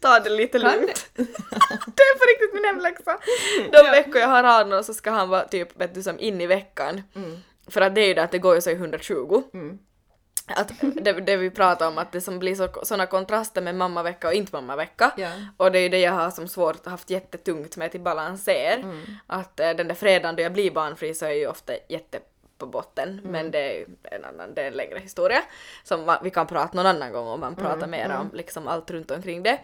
Ta 0.00 0.20
det 0.20 0.30
lite 0.30 0.58
lugnt. 0.58 1.10
det 1.96 2.02
är 2.02 2.18
på 2.18 2.24
riktigt 2.24 2.54
min 2.54 2.64
hemläxa. 2.64 3.18
De 3.72 3.90
veckor 3.90 4.20
jag 4.20 4.28
har 4.28 4.44
honom 4.44 4.84
så 4.84 4.94
ska 4.94 5.10
han 5.10 5.28
vara 5.28 5.48
typ 5.48 5.80
vet 5.80 5.94
du, 5.94 6.02
som 6.02 6.20
in 6.20 6.40
i 6.40 6.46
veckan. 6.46 7.02
För 7.68 7.80
att 7.80 7.94
det 7.94 8.00
är 8.00 8.08
ju 8.08 8.14
det 8.14 8.22
att 8.22 8.30
det 8.30 8.38
går 8.38 8.54
ju 8.54 8.60
så 8.60 8.70
i 8.70 8.74
120. 8.74 9.42
Mm. 9.54 9.78
Att 10.46 10.72
det, 10.80 11.12
det 11.12 11.36
vi 11.36 11.50
pratar 11.50 11.88
om 11.88 11.98
att 11.98 12.12
det 12.12 12.20
som 12.20 12.38
blir 12.38 12.54
så, 12.54 12.68
såna 12.82 13.06
kontraster 13.06 13.62
med 13.62 13.74
mammavecka 13.74 14.28
och 14.28 14.34
inte 14.34 14.56
mammavecka. 14.56 15.12
Ja. 15.16 15.30
Och 15.56 15.72
det 15.72 15.78
är 15.78 15.82
ju 15.82 15.88
det 15.88 15.98
jag 15.98 16.12
har 16.12 16.30
som 16.30 16.48
svårt 16.48 16.86
haft 16.86 17.10
jättetungt 17.10 17.76
med 17.76 17.90
till 17.90 18.00
balanser. 18.00 18.78
Mm. 18.82 19.02
Att 19.26 19.60
eh, 19.60 19.70
den 19.70 19.88
där 19.88 19.94
fredagen 19.94 20.36
då 20.36 20.42
jag 20.42 20.52
blir 20.52 20.70
barnfri 20.70 21.14
så 21.14 21.24
är 21.24 21.28
jag 21.28 21.38
ju 21.38 21.46
ofta 21.46 21.72
jätte 21.88 22.18
på 22.62 22.66
botten 22.66 23.08
Mm. 23.18 23.32
men 23.32 23.50
det 23.50 23.80
är 23.80 23.86
en 24.02 24.24
annan, 24.24 24.54
det 24.54 24.62
är 24.62 24.66
en 24.66 24.72
längre 24.76 24.98
historia 24.98 25.42
som 25.84 26.04
man, 26.06 26.18
vi 26.22 26.30
kan 26.30 26.46
prata 26.46 26.76
någon 26.76 26.86
annan 26.86 27.12
gång 27.12 27.26
om 27.28 27.40
man 27.40 27.52
Mm, 27.52 27.64
pratar 27.64 27.86
mer 27.86 28.16
om 28.20 28.30
liksom 28.34 28.68
allt 28.68 28.90
runt 28.90 29.10
omkring 29.10 29.42
det. 29.42 29.58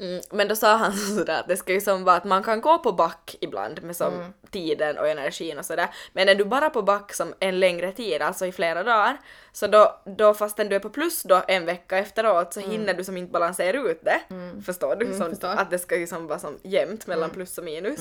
Mm, 0.00 0.20
men 0.30 0.48
då 0.48 0.56
sa 0.56 0.74
han 0.76 0.92
sådär 1.18 1.40
att 1.40 1.48
det 1.48 1.56
ska 1.56 1.72
ju 1.72 1.80
som 1.80 2.04
vara 2.04 2.16
att 2.16 2.24
man 2.24 2.42
kan 2.42 2.60
gå 2.60 2.78
på 2.78 2.92
back 2.92 3.36
ibland 3.40 3.82
med 3.82 3.96
som 3.96 4.14
Mm. 4.14 4.32
tiden 4.50 4.98
och 4.98 5.08
energin 5.08 5.58
och 5.58 5.64
sådär. 5.64 5.88
Men 6.12 6.28
är 6.28 6.34
du 6.34 6.44
bara 6.44 6.70
på 6.70 6.82
back 6.82 7.12
som 7.14 7.34
en 7.40 7.60
längre 7.60 7.92
tid, 7.92 8.22
alltså 8.22 8.46
i 8.46 8.52
flera 8.52 8.82
dagar, 8.82 9.16
så 9.52 9.66
då, 9.66 10.00
då 10.16 10.34
fastän 10.34 10.68
du 10.68 10.76
är 10.76 10.80
på 10.80 10.90
plus 10.90 11.22
då 11.22 11.42
en 11.48 11.66
vecka 11.66 11.98
efteråt 11.98 12.54
så 12.54 12.60
hinner 12.60 12.94
du 12.94 13.04
som 13.04 13.16
inte 13.16 13.32
balansera 13.32 13.78
ut 13.90 14.04
det. 14.04 14.20
Förstår 14.66 14.96
du? 14.96 15.06
som, 15.06 15.14
Mm. 15.14 15.30
förstår. 15.30 15.48
Mm. 15.48 15.58
Att 15.58 15.70
det 15.70 15.78
ska 15.78 15.96
ju 15.96 16.06
som 16.06 16.26
vara 16.26 16.38
som 16.38 16.58
jämnt 16.62 17.06
mellan 17.06 17.30
plus 17.30 17.58
och 17.58 17.64
minus. 17.64 18.00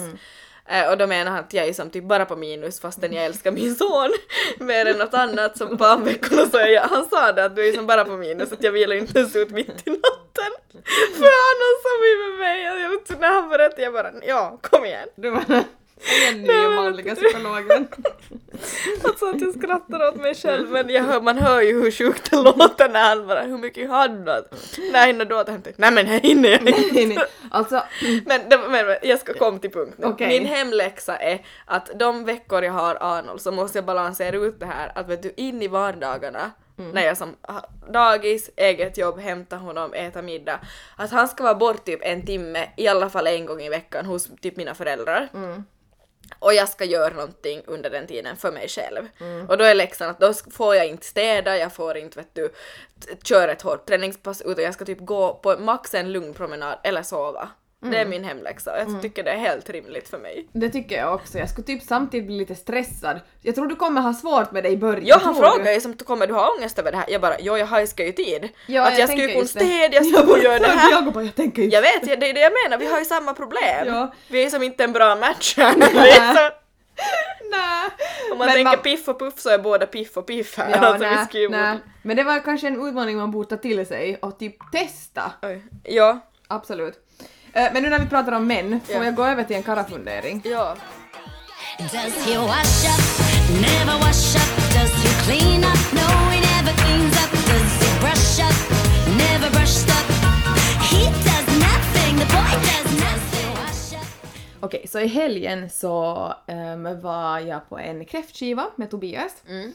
Eh, 0.70 0.90
och 0.90 0.98
då 0.98 1.08
menar 1.08 1.32
han 1.32 1.40
att 1.40 1.54
jag 1.54 1.68
är 1.68 1.74
som 1.74 1.90
typ 1.90 2.04
bara 2.04 2.26
på 2.26 2.36
minus 2.36 2.80
fastän 2.80 3.14
jag 3.14 3.26
älskar 3.26 3.52
min 3.52 3.76
son 3.76 4.10
mer 4.60 4.86
än 4.86 4.98
något 4.98 5.14
annat 5.14 5.58
som 5.58 5.78
på 5.78 5.96
veckorna 5.96 6.46
så 6.46 6.58
är 6.58 6.68
jag, 6.68 6.82
han 6.82 7.10
sa 7.10 7.32
det 7.32 7.46
att 7.46 7.56
du 7.56 7.68
är 7.70 7.74
som 7.74 7.88
bara 7.88 8.06
på 8.06 8.18
minus 8.18 8.52
att 8.52 8.64
jag 8.64 8.72
vilar 8.72 8.96
inte 8.96 9.20
ens 9.20 9.36
ut 9.36 9.50
mitt 9.50 9.88
i 9.88 9.90
natten. 9.90 10.52
För 11.14 11.32
han 11.46 11.56
har 11.64 11.74
sovit 11.84 12.30
med 12.30 12.40
mig 12.40 12.72
och 12.72 12.80
jag 12.80 13.20
när 13.20 13.42
han 13.42 13.50
berättade 13.50 13.82
jag 13.82 13.94
bara 13.94 14.12
ja 14.28 14.58
kom 14.62 14.86
igen. 14.86 15.10
Du 15.16 15.30
var 15.30 15.44
den 16.32 16.42
nya 16.42 16.70
manliga 16.70 17.16
psykologen. 17.16 17.88
Alltså 19.04 19.30
att 19.30 19.42
jag 19.42 19.54
skrattar 19.54 20.08
åt 20.08 20.16
mig 20.16 20.36
själv 20.36 20.70
men 20.70 20.90
jag 20.90 21.04
hör, 21.04 21.22
man 21.22 21.38
hör 21.38 21.62
ju 21.62 21.84
hur 21.84 21.92
sjukt 21.92 22.32
det 22.32 22.38
låter 22.38 22.90
när 22.90 23.10
han 23.10 23.28
bara 23.28 23.42
hur 23.42 23.58
mycket 23.58 23.90
har 23.90 24.08
du? 24.08 24.44
Nej 24.92 25.08
hinner 25.08 25.26
du 25.26 25.36
åt? 25.36 25.46
tänkte 25.48 25.74
nej 25.76 25.92
men 25.92 26.06
här 26.06 26.20
hinner 26.20 26.50
jag 26.50 26.60
inte. 26.62 26.72
Nej, 26.94 27.06
nej. 27.06 27.18
Alltså, 27.52 27.84
Men, 28.26 28.50
det, 28.50 28.58
men 28.70 28.96
jag 29.02 29.20
ska 29.20 29.34
komma 29.34 29.60
till 29.60 29.72
punkt 29.72 29.94
nu. 29.98 30.08
Okej. 30.08 30.28
Min 30.28 30.46
hemläxa 30.46 31.18
är 31.18 31.46
att 31.66 31.90
de 32.00 32.26
veckor 32.26 32.64
jag 32.64 32.74
har 32.74 32.98
Arnold 33.02 33.42
så 33.42 33.52
måste 33.52 33.78
jag 33.78 33.86
balansera 33.86 34.38
ut 34.38 34.60
det 34.60 34.66
här 34.66 34.92
att 34.96 35.10
vet 35.10 35.24
du 35.24 35.34
in 35.36 35.62
i 35.62 35.68
vardagarna 35.68 36.52
Mm. 36.80 36.92
när 36.92 37.06
jag 37.06 37.18
som 37.18 37.36
dagis, 37.90 38.50
eget 38.56 38.98
jobb, 38.98 39.20
hämta 39.20 39.56
honom, 39.56 39.94
äta 39.94 40.22
middag. 40.22 40.60
Att 40.96 41.12
han 41.12 41.28
ska 41.28 41.44
vara 41.44 41.56
bort 41.56 41.86
typ 41.86 42.00
en 42.04 42.26
timme 42.26 42.70
i 42.78 42.88
alla 42.88 43.10
fall 43.10 43.28
en 43.28 43.46
gång 43.46 43.62
i 43.62 43.70
veckan 43.70 44.06
hos 44.06 44.30
typ 44.42 44.58
mina 44.58 44.76
föräldrar. 44.76 45.30
Mm. 45.34 45.64
Och 46.40 46.54
jag 46.54 46.70
ska 46.70 46.86
göra 46.86 47.14
någonting 47.14 47.62
under 47.66 47.90
den 47.90 48.08
tiden 48.08 48.38
för 48.38 48.52
mig 48.52 48.68
själv. 48.68 49.08
Mm. 49.20 49.50
Och 49.50 49.58
då 49.58 49.64
är 49.64 49.76
läxan 49.76 50.10
att 50.10 50.20
då 50.20 50.34
får 50.34 50.76
jag 50.76 50.88
inte 50.88 51.06
städa, 51.06 51.58
jag 51.58 51.74
får 51.74 51.98
inte 51.98 52.20
vet 52.20 52.36
du, 52.36 52.50
köra 53.24 53.52
ett 53.52 53.62
hårt 53.62 53.86
träningspass 53.86 54.42
utan 54.42 54.64
jag 54.64 54.74
ska 54.74 54.86
typ 54.86 55.00
gå 55.00 55.34
på 55.34 55.58
max 55.58 55.94
en 55.94 56.12
lugn 56.12 56.34
promenad 56.34 56.80
eller 56.84 57.04
sova. 57.04 57.50
Det 57.82 57.88
är 57.88 57.94
Mm. 57.96 58.10
min 58.10 58.24
hemläxa 58.24 58.72
och 58.72 58.80
jag 58.80 59.02
tycker 59.02 59.24
det 59.24 59.32
är 59.32 59.38
helt 59.38 59.70
rimligt 59.70 60.10
för 60.10 60.18
mig. 60.18 60.48
det 60.52 60.70
tycker 60.70 60.98
jag 60.98 61.13
också. 61.15 61.38
Jag 61.38 61.50
skulle 61.50 61.68
typ 61.68 61.84
samtidigt 61.84 62.28
bli 62.28 62.38
lite 62.38 62.56
stressad. 62.56 63.20
Jag 63.42 63.56
tror 63.56 63.68
du 63.68 63.76
kommer 63.76 64.02
ha 64.02 64.13
svårt 64.13 64.52
med 64.52 64.63
det 64.63 64.70
i 64.70 64.78
början. 64.78 65.06
Ja, 65.06 65.20
han 65.24 65.36
frågar 65.36 65.72
ju 65.72 65.82
som 65.82 65.94
kommer 65.94 66.28
du 66.28 66.34
ha 66.34 66.50
ångest 66.58 66.80
över 66.80 66.92
det 66.92 66.98
här? 66.98 67.06
Jag 67.10 67.22
bara 67.22 67.36
jo 67.39 67.58
jag 67.58 67.65
hajskar 67.65 68.04
ju 68.04 68.12
tid. 68.12 68.50
Ja, 68.68 68.88
att 68.88 69.00
jag, 69.00 69.10
ska 69.10 69.18
ju 69.18 69.28
kunna 69.34 69.46
städa, 69.46 69.96
jag 69.96 70.06
ska 70.13 70.26
kunna 70.26 70.44
göra 70.44 70.60
det 70.60 70.68
här. 70.68 70.92
Jag, 70.92 71.13
bara, 71.13 71.24
jag 71.24 71.36
tänker 71.36 71.62
just 71.62 71.74
Jag 71.74 71.82
vet, 71.82 72.20
det 72.20 72.30
är 72.30 72.34
det 72.34 72.39
jag 72.39 72.54
menar, 72.65 72.78
vi 72.78 72.92
har 72.92 73.00
ju 73.00 73.06
samma 73.06 73.34
problem. 73.34 73.88
Ja. 73.88 74.13
Vi 74.28 74.44
är 74.46 74.50
som 74.50 74.63
inte 74.63 74.84
en 74.84 74.94
bra 74.94 75.15
match 75.15 75.58
här. 75.58 75.76
liksom. 75.78 76.50
Nej. 77.52 77.89
Om 78.32 78.38
man 78.38 78.46
Men 78.48 78.56
tänker 78.56 78.63
man- 78.72 78.78
piff 78.84 79.08
och 79.08 79.20
puff 79.20 79.39
så 79.39 79.50
är 79.50 79.58
båda 79.60 79.86
piff 79.86 80.18
och 80.18 80.26
piff 80.28 80.58
här. 80.58 80.70
Ja, 80.72 80.78
alltså, 80.78 81.10
vi 81.10 81.26
skriver- 81.26 81.58
nej. 81.62 81.78
Men 82.02 82.18
det 82.18 82.24
var 82.24 82.39
kanske 82.39 82.68
en 82.68 82.88
utmaning 82.88 83.18
man 83.18 83.32
borde 83.32 83.50
ta 83.50 83.58
till 83.58 83.86
sig 83.86 84.18
och 84.22 84.39
typ 84.39 84.56
testa. 84.72 85.32
Oj. 85.42 85.62
Ja. 85.84 86.20
Absolut. 86.48 87.06
Eh, 87.54 87.68
Men 87.74 87.84
nu 87.84 87.90
när 87.90 88.00
vi 88.00 88.06
pratar 88.06 88.32
om 88.32 88.48
män, 88.48 88.80
får 88.86 88.96
Ja. 88.96 89.06
jag 89.06 89.16
gå 89.16 89.26
över 89.26 89.44
till 89.44 89.56
en 89.56 89.64
karafundering? 89.64 90.42
Ja. 90.46 90.76
Does 91.80 92.26
he 92.26 92.38
wash 92.38 92.86
up? 92.94 93.04
Never 93.62 93.94
wash 94.00 94.36
up. 94.36 94.50
Does 94.74 94.94
he 95.04 95.10
clean 95.26 95.60
up? 95.60 95.94
No, 95.94 96.08
he 96.32 96.40
never 96.40 96.74
cleans 96.78 97.16
up. 97.24 97.32
Does 97.32 97.72
he 97.82 98.00
brush 98.00 98.40
up? 98.48 98.58
Never 99.18 99.50
brushed 99.52 99.90
up. 99.90 100.08
He 100.92 101.06
does 101.06 101.48
nothing. 101.68 102.14
The 102.20 102.26
boy 102.26 102.52
does 102.70 103.00
nothing. 103.00 104.00
Okej, 104.60 104.86
så 104.88 105.00
i 105.00 105.08
helgen 105.08 105.70
så 105.70 106.34
ehm, 106.48 107.02
var 107.02 107.40
jag 107.40 107.70
på 107.70 107.78
en 107.80 108.06
kräftskiva 108.06 108.66
med 108.76 108.92
Tobias. 108.92 109.32
Mm. 109.50 109.74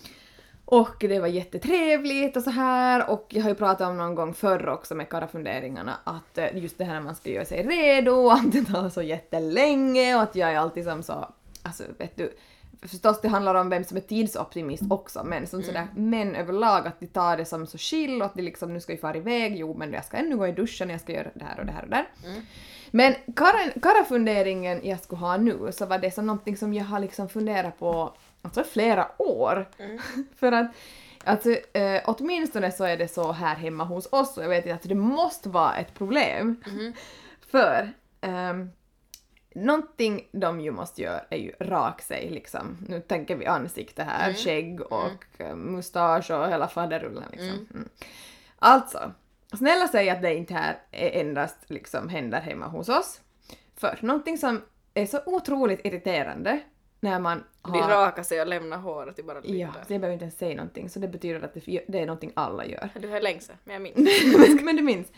Och 0.65 0.97
det 0.99 1.21
var 1.21 1.27
jättetrevligt 1.27 2.37
och 2.37 2.43
så 2.43 2.51
här. 2.51 3.11
Och 3.11 3.27
jag 3.29 3.43
har 3.43 3.49
ju 3.49 3.55
pratat 3.55 3.89
om 3.89 3.97
någon 3.97 4.15
gång 4.15 4.35
förr 4.35 4.69
också 4.69 4.95
med 4.95 5.09
karafunderingarna 5.09 5.99
att 6.05 6.39
eh, 6.39 6.57
just 6.59 6.79
det 6.79 6.85
här 6.85 6.95
när 6.95 7.01
man 7.01 7.15
ska 7.15 7.31
göra 7.31 7.45
sig 7.45 7.63
redo, 7.63 8.29
att 8.31 8.53
det 8.53 8.65
tar 8.65 8.89
så 8.89 9.03
jättelänge 9.03 10.17
och 10.17 10.23
att 10.23 10.37
jag 10.37 10.53
är 10.53 10.59
alltid 10.59 10.85
som 10.85 11.03
så, 11.03 11.29
alltså 11.63 11.83
vet 11.99 12.17
du, 12.17 12.37
förstås 12.83 13.21
det 13.21 13.29
handlar 13.29 13.55
om 13.55 13.69
vem 13.71 13.85
som 13.85 13.97
är 13.97 14.01
tidsoptimist 14.01 14.83
också 14.91 15.25
men 15.25 15.47
som 15.47 15.63
sådär 15.63 15.87
män 15.97 16.35
överlag 16.35 16.87
att 16.87 17.01
de 17.01 17.07
tar 17.07 17.37
det 17.37 17.45
som 17.45 17.67
så 17.67 17.79
chill 17.79 18.21
och 18.23 18.27
att 18.27 18.35
de 18.35 18.43
liksom 18.43 18.75
nu 18.75 18.81
ska 18.81 18.93
vi 18.93 18.99
fara 18.99 19.17
iväg, 19.17 19.57
jo 19.57 19.75
men 19.79 19.93
jag 19.93 20.05
ska 20.05 20.17
ännu 20.17 20.37
gå 20.37 20.47
i 20.47 20.53
duschen, 20.53 20.91
jag 20.91 21.01
ska 21.01 21.13
göra 21.13 21.29
det 21.35 21.45
här 21.45 21.61
och 21.61 21.67
det 21.67 21.73
här 21.73 21.83
och 21.83 21.89
det 21.91 21.97
här. 21.97 22.07
Men 22.91 23.15
kara- 23.37 23.81
karafunderingen 23.83 24.81
jag 24.83 25.01
skulle 25.01 25.21
ha 25.21 25.37
nu 25.37 25.73
så 25.73 25.87
var 25.87 25.99
det 25.99 26.11
som 26.11 26.27
någonting 26.27 26.57
som 26.57 26.75
jag 26.75 26.85
har 26.85 26.99
liksom 27.01 27.29
funderat 27.29 27.79
på 27.79 28.15
alltså 28.45 28.65
flera 28.65 29.23
år. 29.23 29.69
För 30.37 30.53
att 30.53 30.67
alltså, 31.25 31.51
eh, 31.51 32.03
åtminstone 32.05 32.73
så 32.73 32.85
är 32.85 32.97
det 32.97 33.09
så 33.09 33.33
här 33.33 33.55
hemma 33.55 33.85
hos 33.85 34.09
oss 34.13 34.37
och 34.37 34.45
jag 34.45 34.49
vet 34.49 34.73
att 34.73 34.83
det 34.83 34.95
måste 34.95 35.49
vara 35.49 35.77
ett 35.77 35.95
problem. 35.95 36.63
För 37.51 37.93
um, 38.21 38.71
någonting 39.55 40.29
de 40.33 40.61
ju 40.61 40.71
måste 40.71 41.03
göra 41.03 41.21
är 41.31 41.39
ju 41.39 41.53
rak 41.61 42.03
sig 42.03 42.31
liksom. 42.31 42.77
Nu 42.89 43.01
tänker 43.01 43.37
vi 43.37 43.47
ansikte 43.47 44.03
här, 44.03 44.33
skägg 44.33 44.81
och 44.81 45.25
eh, 45.39 45.55
mustasch 45.55 46.31
och 46.31 46.49
hela 46.49 46.69
faderullen 46.69 47.25
liksom. 47.31 47.69
Mm. 47.75 47.89
Alltså, 48.59 49.13
snälla 49.57 49.89
säg 49.89 50.11
att 50.11 50.23
det 50.23 50.35
inte 50.35 50.55
här 50.55 50.79
är 50.91 51.21
endast 51.21 51.57
liksom 51.67 52.09
händer 52.09 52.41
hemma 52.41 52.67
hos 52.67 52.89
oss. 52.89 53.21
För 53.77 53.99
någonting 54.03 54.39
som 54.39 54.63
är 54.95 55.07
så 55.07 55.21
otroligt 55.27 55.87
irriterande 55.87 56.61
när 57.01 57.19
man 57.19 57.45
De 57.73 57.81
har... 57.81 57.89
rakar 57.89 58.23
sig 58.23 58.41
och 58.41 58.47
lämnar 58.47 58.79
håret 58.79 59.19
i 59.19 59.23
bara 59.23 59.41
lite. 59.41 59.57
Ja, 59.57 59.69
så 59.87 59.93
jag 59.93 60.01
behöver 60.01 60.13
inte 60.13 60.25
ens 60.25 60.39
säga 60.39 60.57
någonting, 60.57 60.89
så 60.89 60.99
det 60.99 61.09
betyder 61.09 61.41
att 61.45 61.55
det, 61.55 61.81
det 61.89 61.99
är 61.99 62.07
någonting 62.07 62.33
alla 62.35 62.67
gör. 62.67 62.89
Du 63.01 63.09
har 63.09 63.21
längst 63.21 63.51
men 63.65 63.75
jag 63.75 63.83
minns. 63.83 64.37
men, 64.37 64.59
men 64.65 64.77
du 64.77 64.83
minns. 64.83 65.09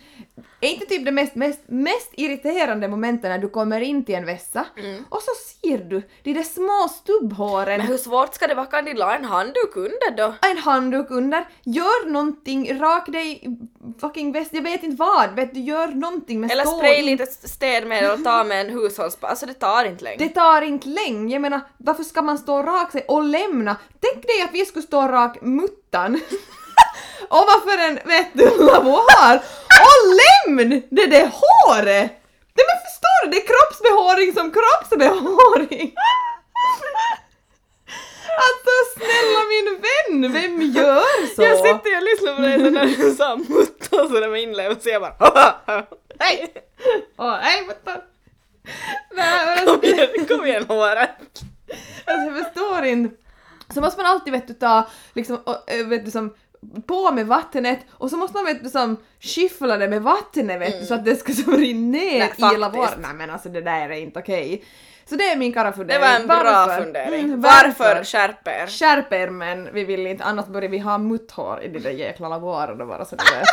Är 0.61 0.69
inte 0.69 0.87
typ 0.87 1.05
det 1.05 1.13
mest, 1.13 1.35
mest, 1.35 1.61
mest 1.67 2.11
irriterande 2.13 2.89
momentet 2.89 3.31
när 3.31 3.39
du 3.39 3.49
kommer 3.49 3.81
in 3.81 4.05
till 4.05 4.15
en 4.15 4.27
vässa 4.27 4.67
och 5.09 5.23
så 5.23 5.31
ser 5.61 5.79
du 5.79 6.03
de 6.23 6.33
där 6.33 6.43
små 6.43 6.89
stubbhåren, 6.89 7.79
Men 7.79 7.87
hur 7.87 7.97
svårt 7.97 8.35
ska 8.35 8.47
det 8.47 8.55
vara? 8.55 8.67
Kan 8.67 8.85
de 8.85 8.95
la 8.95 9.17
en 9.17 9.25
handduk 9.25 9.77
under 9.77 10.17
då? 10.17 10.35
en 10.51 10.59
handduk 10.59 11.07
under, 11.11 11.49
gör 11.63 12.09
någonting, 12.09 12.81
rak 12.81 13.07
dig 13.13 13.59
fucking 14.01 14.33
väst, 14.33 14.51
jag 14.55 14.63
vet 14.63 14.83
inte 14.83 14.97
vad, 14.97 15.35
vet 15.35 15.55
du, 15.55 15.61
gör 15.61 15.89
någonting 15.89 16.41
med 16.41 16.51
Eller 16.51 16.65
spray 16.65 16.99
in- 16.99 17.07
lite 17.07 17.27
städmedel 17.27 18.11
och 18.19 18.25
ta 18.25 18.45
med 18.45 18.61
en 18.61 18.71
hushållspa. 18.71 19.27
Alltså 19.27 19.47
det 19.47 19.55
tar 19.55 19.85
inte 19.85 20.05
länge. 20.05 20.17
Det 20.19 20.29
tar 20.29 20.63
inte 20.63 20.89
länge, 20.89 21.35
jag 21.35 21.43
menar 21.43 21.61
varför 21.79 22.03
ska 22.05 22.23
man 22.23 22.36
stå 22.39 22.63
rak 22.63 22.93
sig 22.93 23.05
och 23.09 23.25
lämna? 23.25 23.77
Tänk 24.01 24.27
dig 24.27 24.43
att 24.43 24.53
vi 24.53 24.67
skulle 24.67 24.83
stå 24.83 25.09
rak 25.09 25.39
muttan 25.41 26.13
ovanför 27.31 27.79
en 27.79 27.95
vet 28.05 28.29
du, 28.33 28.45
lavoir 28.65 29.37
och 29.87 30.03
lämn 30.21 30.83
det 30.91 31.07
där 31.07 31.31
håret! 31.33 32.11
Nej 32.57 32.65
men 32.69 32.79
förstår 32.87 33.25
du, 33.25 33.31
det 33.31 33.37
är 33.37 33.47
kroppsbehåring 33.47 34.33
som 34.33 34.53
kroppsbehåring! 34.53 35.95
Alltså 38.39 38.71
snälla 38.97 39.41
min 39.49 39.83
vän, 39.87 40.33
vem 40.33 40.63
gör 40.63 41.35
så? 41.35 41.43
Jag 41.43 41.57
sitter 41.57 41.97
och 41.97 42.03
lyssnar 42.03 42.35
på 42.37 42.43
dig 42.43 42.59
så 42.59 42.71
när 42.71 42.87
du 42.87 43.15
sa 43.15 43.37
mutta 43.37 44.03
och 44.03 44.09
sådär 44.11 44.29
med 44.29 44.43
inlevelse 44.43 44.91
jag 44.91 45.03
bara 45.03 45.85
Hej! 46.19 46.55
Åh, 47.17 47.37
hej 47.41 47.67
muttan! 47.67 48.01
Nej 49.13 49.47
men 49.47 49.59
alltså, 49.59 49.75
Kom 49.75 49.85
igen, 49.85 50.27
kom 50.29 50.47
igen 50.47 50.65
håret! 50.69 51.11
Alltså 52.05 52.31
jag 52.33 52.45
förstår 52.45 52.85
inte. 52.85 53.17
Så 53.75 53.81
måste 53.81 54.03
man 54.03 54.11
alltid 54.13 54.33
vet 54.33 54.49
du 54.49 54.55
ta 54.55 54.89
liksom, 55.15 55.37
och, 55.37 55.73
äh, 55.73 55.87
vet 55.87 56.05
du 56.05 56.11
som 56.11 56.35
på 56.87 57.13
med 57.13 57.27
vattnet 57.27 57.79
och 57.91 58.11
så 58.11 58.17
måste 58.17 58.37
man 58.37 58.45
vet 58.45 58.65
du 58.65 58.71
som 58.71 58.97
skyffla 59.21 59.77
det 59.77 59.89
med 59.89 60.03
vattnet 60.03 60.61
vet 60.61 60.81
du 60.81 60.87
så 60.87 60.95
att 60.95 61.05
det 61.05 61.17
ska 61.17 61.33
som 61.45 61.53
rinna 61.57 61.99
ner 61.99 62.19
Nej, 62.19 62.33
i 62.37 62.61
faktiskt. 62.61 62.99
Nej 62.99 63.15
men 63.15 63.31
alltså 63.31 63.49
det 63.49 63.61
där 63.61 63.91
är 63.91 63.97
inte 63.97 64.19
okej. 64.19 64.65
Så 65.09 65.17
det 65.17 65.25
är 65.25 65.37
min 65.37 65.51
Det 65.51 65.55
karafundering. 65.55 66.01
var 66.01 66.09
en 66.09 66.27
bra 66.27 66.37
Varför? 66.67 66.83
fundering. 66.83 67.25
Mm, 67.25 67.41
varför? 67.41 68.05
Skärp 68.05 68.49
er! 68.49 68.67
Skärp 68.67 69.13
er 69.13 69.31
men 69.31 69.69
vi 69.73 69.85
vill 69.85 70.07
inte, 70.07 70.25
annars 70.25 70.47
börjar 70.47 70.69
vi 70.69 70.79
ha 70.79 70.99
mutthår 70.99 71.63
i 71.63 71.69
de 71.69 71.79
där 71.79 71.91
jäkla 71.91 72.29
laborerna 72.29 72.87
bara 72.87 73.05
så 73.05 73.17
du 73.17 73.25
vet. 73.25 73.47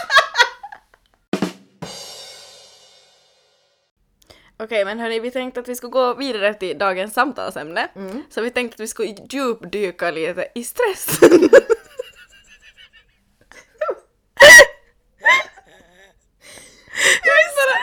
Okej 4.63 4.86
men 4.86 4.99
hörni, 4.99 5.19
vi 5.19 5.32
tänkte 5.32 5.60
att 5.60 5.67
vi 5.67 5.76
skulle 5.76 5.91
gå 5.91 6.13
vidare 6.13 6.54
till 6.54 6.78
dagens 6.78 7.13
samtalsämne. 7.13 7.88
Mm. 7.95 8.23
Så 8.30 8.41
vi 8.41 8.49
tänkte 8.49 8.76
att 8.76 8.80
vi 8.80 8.88
skulle 8.88 9.15
djupdyka 9.30 10.12
lite 10.12 10.47
i 10.56 10.63
stress. 10.63 11.19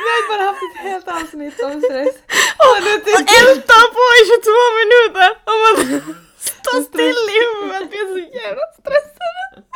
Vi 0.03 0.07
har 0.17 0.29
bara 0.37 0.43
haft 0.51 0.63
ett 0.63 0.83
helt 0.83 1.09
avsnitt 1.09 1.61
om 1.61 1.83
stress. 1.83 2.15
Och 2.67 2.77
nu 2.85 2.93
ältar 3.41 3.87
på 3.97 4.05
i 4.19 4.23
22 4.31 4.51
minuter 4.81 5.31
och 5.49 5.59
man 5.65 5.77
står 6.39 6.83
still 6.83 7.21
i 7.35 7.39
huvudet, 7.45 7.89
vi 7.93 7.99
är 7.99 8.09
så 8.13 8.19
jävla 8.39 8.63
stressade. 8.79 9.67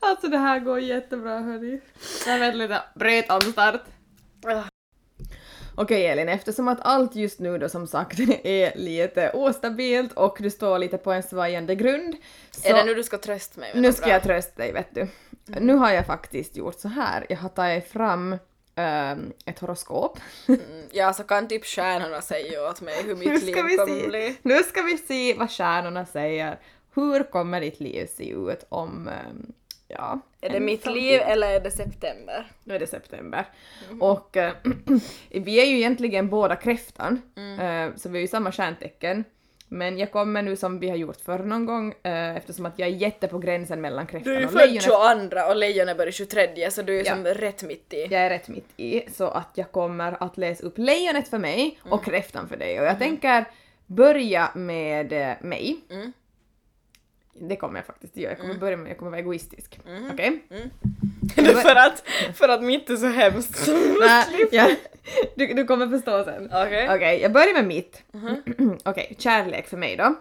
Alltså 0.00 0.28
det 0.28 0.38
här 0.38 0.58
går 0.58 0.80
jättebra 0.80 1.38
hörni. 1.40 1.80
Jag 2.26 2.38
vet 2.38 2.54
lite, 2.54 2.82
bryt. 2.94 3.30
Ah. 3.30 4.75
Okej 5.78 6.06
Elin, 6.06 6.28
eftersom 6.28 6.68
att 6.68 6.78
allt 6.80 7.14
just 7.16 7.38
nu 7.40 7.58
då 7.58 7.68
som 7.68 7.86
sagt 7.86 8.18
är 8.44 8.76
lite 8.78 9.30
ostabilt 9.30 10.12
och 10.12 10.36
du 10.40 10.50
står 10.50 10.78
lite 10.78 10.98
på 10.98 11.12
en 11.12 11.22
svajande 11.22 11.74
grund. 11.74 12.16
Så 12.50 12.68
Är 12.68 12.74
det 12.74 12.84
nu 12.84 12.94
du 12.94 13.02
ska 13.02 13.18
trösta 13.18 13.60
mig? 13.60 13.70
nu 13.74 13.92
ska 13.92 14.04
bra? 14.06 14.12
jag 14.14 14.22
trösta 14.22 14.62
dig 14.62 14.72
vet 14.72 14.94
du. 14.94 15.08
Nu 15.60 15.74
har 15.74 15.90
jag 15.92 16.06
faktiskt 16.06 16.56
gjort 16.56 16.80
så 16.80 16.88
här. 16.88 17.26
jag 17.28 17.36
har 17.36 17.48
tagit 17.48 17.88
fram 17.88 18.36
ehm, 18.74 19.32
ett 19.44 19.58
horoskop. 19.58 20.18
Mm, 20.48 20.60
Ja, 20.92 21.12
så 21.12 21.22
kan 21.24 21.48
typ 21.48 21.64
stjärnorna 21.64 22.20
säga 22.22 22.68
åt 22.70 22.80
mig 22.80 23.02
hur 23.04 23.16
mitt 23.16 23.42
liv 23.44 23.54
kommer 23.54 23.86
se, 24.00 24.08
bli. 24.08 24.36
nu 24.42 24.58
ska 24.62 24.82
vi 24.82 24.98
se 24.98 25.34
vad 25.34 25.50
stjärnorna 25.50 26.06
säger. 26.06 26.58
Hur 26.94 27.22
kommer 27.30 27.60
ditt 27.60 27.80
liv 27.80 28.06
se 28.16 28.30
ut 28.30 28.64
om, 28.68 29.08
ehm, 29.08 29.52
ja... 29.88 30.20
Är 30.40 30.50
det 30.50 30.60
mitt 30.60 30.86
liv 30.86 31.20
eller 31.20 31.48
är 31.54 31.60
det 31.60 31.70
september? 31.70 32.52
Nu 32.64 32.74
är 32.74 32.78
det 32.78 32.86
september. 32.86 33.44
Och 34.00 34.36
eh, 34.36 34.52
vi 35.30 35.60
är 35.60 35.66
ju 35.66 35.76
egentligen 35.76 36.28
båda 36.28 36.56
kräftan, 36.56 37.22
eh, 37.60 37.96
så 37.96 38.08
vi 38.08 38.18
är 38.18 38.22
ju 38.22 38.28
samma 38.28 38.52
stjärntecken. 38.52 39.24
Men 39.68 39.98
jag 39.98 40.12
kommer 40.12 40.42
nu 40.42 40.56
som 40.56 40.78
vi 40.78 40.88
har 40.88 40.96
gjort 40.96 41.20
förr 41.20 41.38
någon 41.38 41.66
gång 41.66 41.94
eh, 42.02 42.36
eftersom 42.36 42.66
att 42.66 42.78
jag 42.78 42.88
är 42.88 42.92
jätte 42.92 43.28
på 43.28 43.38
gränsen 43.38 43.80
mellan 43.80 44.06
kräftan 44.06 44.32
Du 44.32 44.36
är 44.36 44.40
ju 44.40 44.46
och 44.46 44.52
född 44.52 44.60
lejonet. 44.60 44.84
22 45.30 45.48
och 45.48 45.56
lejonet 45.56 45.96
börjar 45.96 46.12
23 46.12 46.70
så 46.70 46.82
du 46.82 46.92
är 46.92 46.96
ju 46.98 47.04
Ja. 47.04 47.14
som 47.14 47.24
rätt 47.24 47.62
mitt 47.62 47.92
i. 47.92 48.00
Jag 48.02 48.12
är 48.12 48.30
rätt 48.30 48.48
mitt 48.48 48.68
i, 48.76 49.10
så 49.12 49.28
att 49.28 49.50
jag 49.54 49.72
kommer 49.72 50.22
att 50.22 50.36
läsa 50.36 50.66
upp 50.66 50.78
lejonet 50.78 51.28
för 51.28 51.38
mig 51.38 51.78
och 51.82 52.04
kräftan 52.04 52.48
för 52.48 52.56
dig. 52.56 52.80
Och 52.80 52.86
jag 52.86 52.98
tänker 52.98 53.44
börja 53.86 54.50
med 54.54 55.36
mig. 55.40 55.76
Mm. 57.36 57.48
Det 57.48 57.56
kommer 57.56 57.78
jag 57.78 57.86
faktiskt 57.86 58.16
göra. 58.16 58.32
Jag 58.32 58.40
kommer 58.40 58.54
börja 58.54 58.76
med, 58.76 58.90
jag 58.90 58.98
kommer 58.98 59.10
vara 59.10 59.20
egoistisk. 59.20 59.78
Okej? 60.12 60.42
för, 61.36 61.76
att, 61.76 62.04
för 62.34 62.48
att 62.48 62.62
mitt 62.62 62.90
är 62.90 62.96
så 62.96 63.06
hemskt. 63.06 63.68
Nej, 64.00 64.48
ja, 64.52 64.70
du, 65.34 65.46
du 65.54 65.64
kommer 65.64 65.88
förstå 65.88 66.24
sen. 66.24 66.46
Okej. 66.46 66.88
Okej, 66.94 67.20
jag 67.22 67.32
börjar 67.32 67.54
med 67.54 67.66
mitt. 67.66 68.02
Okej, 68.84 69.14
kärlek 69.18 69.66
för 69.66 69.76
mig 69.76 69.96
då. 69.96 70.14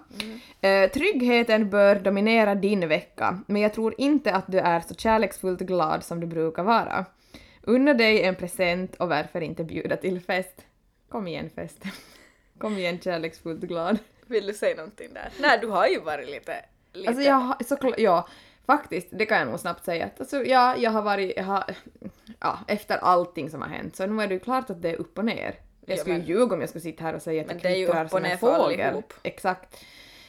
Eh, 0.68 0.90
tryggheten 0.92 1.70
bör 1.70 1.96
dominera 1.96 2.56
din 2.56 2.88
vecka, 2.88 3.40
men 3.48 3.62
jag 3.62 3.74
tror 3.74 3.96
inte 3.98 4.34
att 4.34 4.46
du 4.48 4.60
är 4.60 4.80
så 4.80 4.96
kärleksfullt 4.96 5.60
glad 5.60 6.04
som 6.04 6.20
du 6.20 6.28
brukar 6.28 6.64
vara. 6.64 7.06
Unna 7.62 7.94
dig 7.94 8.24
en 8.24 8.36
present 8.36 8.96
och 8.96 9.10
varför 9.10 9.42
inte 9.42 9.64
bjuda 9.64 9.98
till 9.98 10.22
fest? 10.22 10.66
Kom 11.10 11.28
igen 11.28 11.50
fest. 11.56 11.84
Kom 12.58 12.78
igen 12.78 13.00
kärleksfullt 13.00 13.62
glad. 13.62 13.98
Vill 14.28 14.48
du 14.48 14.54
säga 14.54 14.76
någonting 14.76 15.14
där? 15.14 15.30
Nej, 15.40 15.58
du 15.62 15.68
har 15.68 15.88
ju 15.88 16.00
varit 16.00 16.30
lite... 16.30 16.66
lite. 16.96 17.10
Alltså 17.10 17.24
jag 17.24 17.36
har 17.36 17.56
såklart, 17.66 17.94
ja, 17.98 18.28
faktiskt, 18.66 19.08
det 19.12 19.26
kan 19.26 19.38
jag 19.38 19.48
nog 19.48 19.60
snabbt 19.60 19.86
säga. 19.86 20.10
Alltså, 20.20 20.44
ja, 20.44 20.76
jag 20.78 20.92
har 20.92 21.02
varit, 21.02 21.34
jag 21.38 21.44
har, 21.44 21.64
ja, 22.40 22.60
efter 22.68 22.98
allting 22.98 23.50
som 23.50 23.62
har 23.62 23.70
hänt 23.70 23.96
så 23.96 24.06
nu 24.06 24.24
är 24.24 24.28
det 24.28 24.34
ju 24.34 24.40
klart 24.40 24.70
att 24.70 24.82
det 24.82 24.90
är 24.90 24.96
upp 24.96 25.18
och 25.18 25.26
ner. 25.26 25.56
Jag 25.86 25.98
Ja, 25.98 26.02
skulle 26.02 26.18
men- 26.18 26.28
ju 26.28 26.34
ljuga 26.34 26.54
om 26.56 26.60
jag 26.60 26.70
skulle 26.70 26.82
sitta 26.82 27.04
här 27.04 27.14
och 27.16 27.22
säga 27.22 27.42
att 27.42 27.48
Men 27.48 27.56
jag 27.64 27.72
det 27.72 27.76
kvittrar 27.86 28.08
som 28.08 28.26
en 28.26 28.38
fågel. 28.38 29.02
Exakt. 29.24 29.86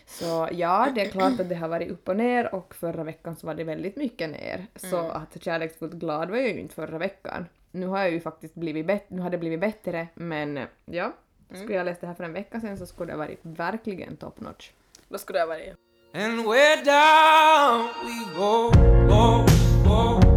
Så 0.06 0.48
ja, 0.52 0.88
det 0.94 1.00
är 1.00 1.10
klart 1.10 1.40
att 1.40 1.48
det 1.48 1.54
har 1.54 1.68
varit 1.68 1.90
upp 1.90 2.08
och 2.08 2.16
ner 2.16 2.54
och 2.54 2.74
förra 2.74 3.04
veckan 3.04 3.36
så 3.36 3.46
var 3.46 3.54
det 3.54 3.64
väldigt 3.64 3.96
mycket 3.96 4.30
ner. 4.30 4.66
Så 4.76 4.98
Mm. 4.98 5.10
att 5.10 5.42
kärleksfullt 5.42 5.92
glad 5.92 6.30
var 6.30 6.36
jag 6.36 6.48
ju 6.48 6.60
inte 6.60 6.74
förra 6.74 6.98
veckan. 6.98 7.46
Nu 7.70 7.86
har 7.86 7.98
jag 7.98 8.10
ju 8.10 8.20
faktiskt 8.20 8.54
blivit 8.54 8.86
bättre, 8.86 9.06
nu 9.16 9.22
har 9.22 9.30
det 9.30 9.38
blivit 9.38 9.60
bättre 9.60 10.08
men 10.14 10.60
ja. 10.84 11.12
Mm. 11.50 11.62
Skulle 11.62 11.74
jag 11.78 11.84
läst 11.84 12.00
det 12.00 12.06
här 12.06 12.14
för 12.14 12.24
en 12.24 12.32
vecka 12.32 12.60
sedan 12.60 12.78
så 12.78 12.86
skulle 12.86 13.12
det 13.12 13.18
ha 13.18 13.24
varit 13.24 13.38
verkligen 13.42 14.16
top 14.16 14.40
notch. 14.40 14.70
Då 15.08 15.18
skulle 15.18 15.38
det 15.38 15.42
ha 15.42 15.48
varit... 15.48 15.74
And 16.14 16.46
where 16.46 16.82
down 16.82 17.90
we 18.04 18.24
go, 18.34 18.70
go, 19.06 19.44
go, 19.84 20.35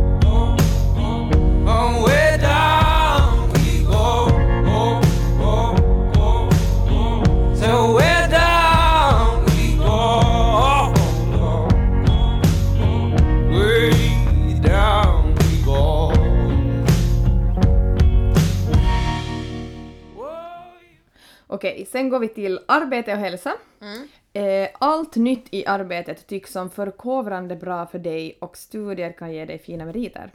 sen 21.99 22.09
går 22.09 22.19
vi 22.19 22.27
till 22.27 22.59
arbete 22.65 23.11
och 23.13 23.17
hälsa. 23.17 23.53
Mm. 23.81 24.07
Eh, 24.33 24.69
allt 24.79 25.15
nytt 25.15 25.47
i 25.51 25.65
arbetet 25.65 26.27
tycks 26.27 26.51
som 26.51 26.69
förkovrande 26.69 27.55
bra 27.55 27.85
för 27.85 27.99
dig 27.99 28.37
och 28.41 28.57
studier 28.57 29.11
kan 29.11 29.33
ge 29.33 29.45
dig 29.45 29.59
fina 29.59 29.85
meriter. 29.85 30.31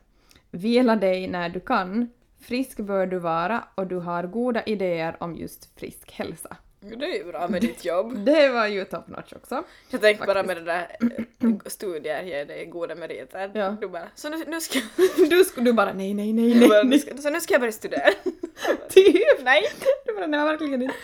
Vila 0.50 0.96
dig 0.96 1.28
när 1.28 1.48
du 1.48 1.60
kan. 1.60 2.10
Frisk 2.40 2.76
bör 2.76 3.06
du 3.06 3.18
vara 3.18 3.64
och 3.74 3.86
du 3.86 3.96
har 3.96 4.22
goda 4.22 4.62
idéer 4.64 5.16
om 5.20 5.36
just 5.36 5.78
frisk 5.80 6.12
hälsa. 6.12 6.56
Det 6.80 7.04
är 7.04 7.24
ju 7.24 7.24
bra 7.24 7.48
med 7.48 7.60
ditt 7.60 7.84
jobb. 7.84 8.18
Det 8.26 8.48
var 8.48 8.66
ju 8.66 8.84
top 8.84 9.08
notch 9.08 9.32
också. 9.32 9.62
Jag 9.90 10.00
tänkte 10.00 10.26
bara 10.26 10.42
med 10.42 10.56
det 10.56 10.62
där 10.62 10.96
eh, 11.00 11.56
studier 11.66 12.22
ger 12.22 12.44
dig 12.44 12.66
goda 12.66 12.94
meriter. 12.94 13.50
Ja. 13.54 13.76
Du 13.80 13.88
bara, 13.88 14.08
så 14.14 14.28
nu, 14.28 14.44
nu 14.46 14.60
ska 14.60 14.78
Du, 15.16 15.42
sk- 15.42 15.64
du 15.64 15.72
bara 15.72 15.92
nej, 15.92 16.14
nej, 16.14 16.32
nej, 16.32 16.54
nej. 16.54 16.68
bara, 16.68 16.82
nej. 16.82 16.98
ska, 16.98 17.16
så 17.16 17.30
nu 17.30 17.40
ska 17.40 17.54
jag 17.54 17.60
börja 17.60 17.72
studera. 17.72 18.10
Typ. 18.90 19.44
Nej. 19.44 19.62
Du 20.06 20.14
bara, 20.14 20.26
nej, 20.26 20.44
verkligen 20.44 20.82
inte. 20.82 20.94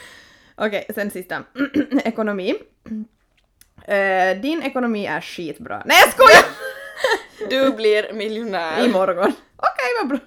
Okej, 0.61 0.87
sen 0.95 1.11
sista. 1.11 1.43
ekonomi. 2.05 2.55
Eh, 3.85 4.41
din 4.41 4.63
ekonomi 4.63 5.07
är 5.07 5.21
skitbra. 5.21 5.83
Nej 5.87 5.97
jag 6.05 6.13
skojar! 6.13 6.45
Du 7.51 7.77
blir 7.77 8.13
miljonär. 8.13 8.85
Imorgon. 8.87 9.33
Okej, 9.57 9.91
vad 10.01 10.09
bra. 10.09 10.19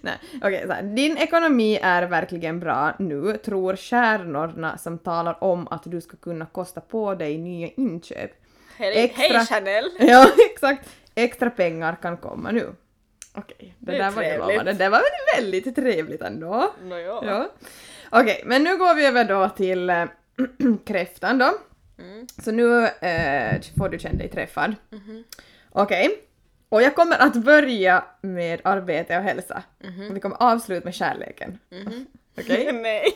Nej, 0.00 0.14
okej, 0.42 0.66
här. 0.68 0.82
Din 0.82 1.16
ekonomi 1.16 1.78
är 1.82 2.02
verkligen 2.02 2.60
bra 2.60 2.94
nu, 2.98 3.36
tror 3.44 3.76
stjärnorna 3.76 4.78
som 4.78 4.98
talar 4.98 5.44
om 5.44 5.68
att 5.70 5.82
du 5.84 6.00
ska 6.00 6.16
kunna 6.16 6.46
kosta 6.46 6.80
på 6.80 7.14
dig 7.14 7.38
nya 7.38 7.68
inköp. 7.76 8.30
Hej, 8.76 8.94
Extra- 8.96 9.16
hej 9.16 9.46
Chanel. 9.46 9.90
Ja, 9.98 10.26
exakt. 10.50 10.88
Extra 11.14 11.50
pengar 11.50 11.96
kan 12.02 12.16
komma 12.16 12.50
nu. 12.50 12.72
Okej, 13.34 13.74
det, 13.78 13.92
Det 13.92 13.98
är 13.98 14.02
där 14.02 14.10
var 14.10 14.22
ju 14.22 14.38
lovande. 14.38 14.72
Det 14.72 14.88
var 14.88 14.98
väl 14.98 15.42
väldigt 15.44 15.74
trevligt 15.76 16.22
ändå. 16.22 16.72
Nåja. 16.82 17.06
Ja. 17.06 17.50
Okej, 18.10 18.42
men 18.44 18.64
nu 18.64 18.76
går 18.76 18.94
vi 18.94 19.06
över 19.06 19.24
då 19.24 19.48
till 19.48 19.90
äh, 19.90 20.04
kräftan 20.86 21.38
då. 21.38 21.52
Mm. 21.98 22.26
Så 22.42 22.52
nu 22.52 22.86
eh, 22.86 23.60
får 23.78 23.88
du 23.88 23.98
känna 23.98 24.18
dig 24.18 24.28
träffad. 24.28 24.74
Mhm. 24.90 25.24
Okej. 25.70 26.22
Och 26.68 26.82
jag 26.82 26.94
kommer 26.94 27.18
att 27.22 27.34
börja 27.36 28.04
med 28.20 28.60
arbete 28.64 29.16
och 29.16 29.22
hälsa. 29.22 29.62
Mhm. 29.84 30.10
Och 30.10 30.16
vi 30.16 30.20
kommer 30.20 30.36
avsluta 30.42 30.84
med 30.84 30.94
kärleken. 30.94 31.58
Okej? 32.38 32.72
Nej. 32.82 33.14